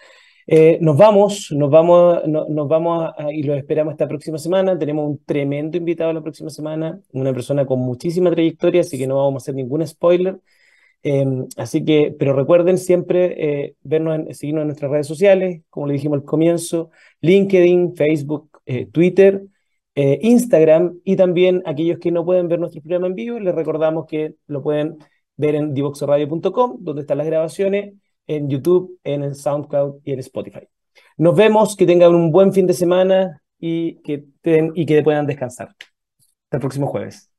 Eh, 0.47 0.77
nos 0.81 0.97
vamos, 0.97 1.51
nos 1.51 1.69
vamos, 1.69 2.25
nos 2.27 2.67
vamos 2.67 3.11
y 3.31 3.43
los 3.43 3.57
esperamos 3.57 3.93
esta 3.93 4.07
próxima 4.07 4.37
semana. 4.37 4.77
Tenemos 4.77 5.09
un 5.09 5.23
tremendo 5.23 5.77
invitado 5.77 6.11
la 6.13 6.21
próxima 6.21 6.49
semana, 6.49 6.99
una 7.13 7.33
persona 7.33 7.65
con 7.65 7.79
muchísima 7.79 8.31
trayectoria, 8.31 8.81
así 8.81 8.97
que 8.97 9.07
no 9.07 9.17
vamos 9.17 9.35
a 9.35 9.43
hacer 9.43 9.55
ningún 9.55 9.85
spoiler. 9.85 10.39
Em, 11.03 11.47
así 11.57 11.83
que, 11.83 12.15
pero 12.17 12.33
recuerden 12.33 12.77
siempre 12.77 13.63
eh, 13.65 13.75
vernos, 13.83 14.15
en, 14.15 14.33
seguirnos 14.35 14.61
en 14.63 14.67
nuestras 14.67 14.91
redes 14.91 15.07
sociales, 15.07 15.61
como 15.69 15.87
le 15.87 15.93
dijimos 15.93 16.19
al 16.19 16.25
comienzo, 16.25 16.91
LinkedIn, 17.21 17.95
Facebook, 17.95 18.61
eh, 18.65 18.85
Twitter, 18.85 19.43
Instagram 19.93 20.99
y 21.03 21.15
también 21.17 21.61
aquellos 21.65 21.99
que 21.99 22.11
no 22.11 22.25
pueden 22.25 22.47
ver 22.47 22.59
nuestro 22.59 22.81
programa 22.81 23.07
en 23.07 23.15
vivo, 23.15 23.39
les 23.39 23.53
recordamos 23.53 24.05
que 24.07 24.35
lo 24.47 24.63
pueden 24.63 24.97
ver 25.35 25.55
en 25.55 25.73
divoxoradio.com, 25.73 26.77
donde 26.79 27.01
están 27.01 27.17
las 27.17 27.27
grabaciones 27.27 27.93
en 28.35 28.49
YouTube, 28.49 28.99
en 29.03 29.23
el 29.23 29.35
SoundCloud 29.35 30.01
y 30.05 30.13
en 30.13 30.19
Spotify. 30.19 30.67
Nos 31.17 31.35
vemos, 31.35 31.75
que 31.75 31.85
tengan 31.85 32.15
un 32.15 32.31
buen 32.31 32.53
fin 32.53 32.65
de 32.67 32.73
semana 32.73 33.41
y 33.59 33.95
que, 34.01 34.25
y 34.75 34.85
que 34.85 35.03
puedan 35.03 35.27
descansar. 35.27 35.69
Hasta 35.69 36.57
el 36.57 36.59
próximo 36.59 36.87
jueves. 36.87 37.30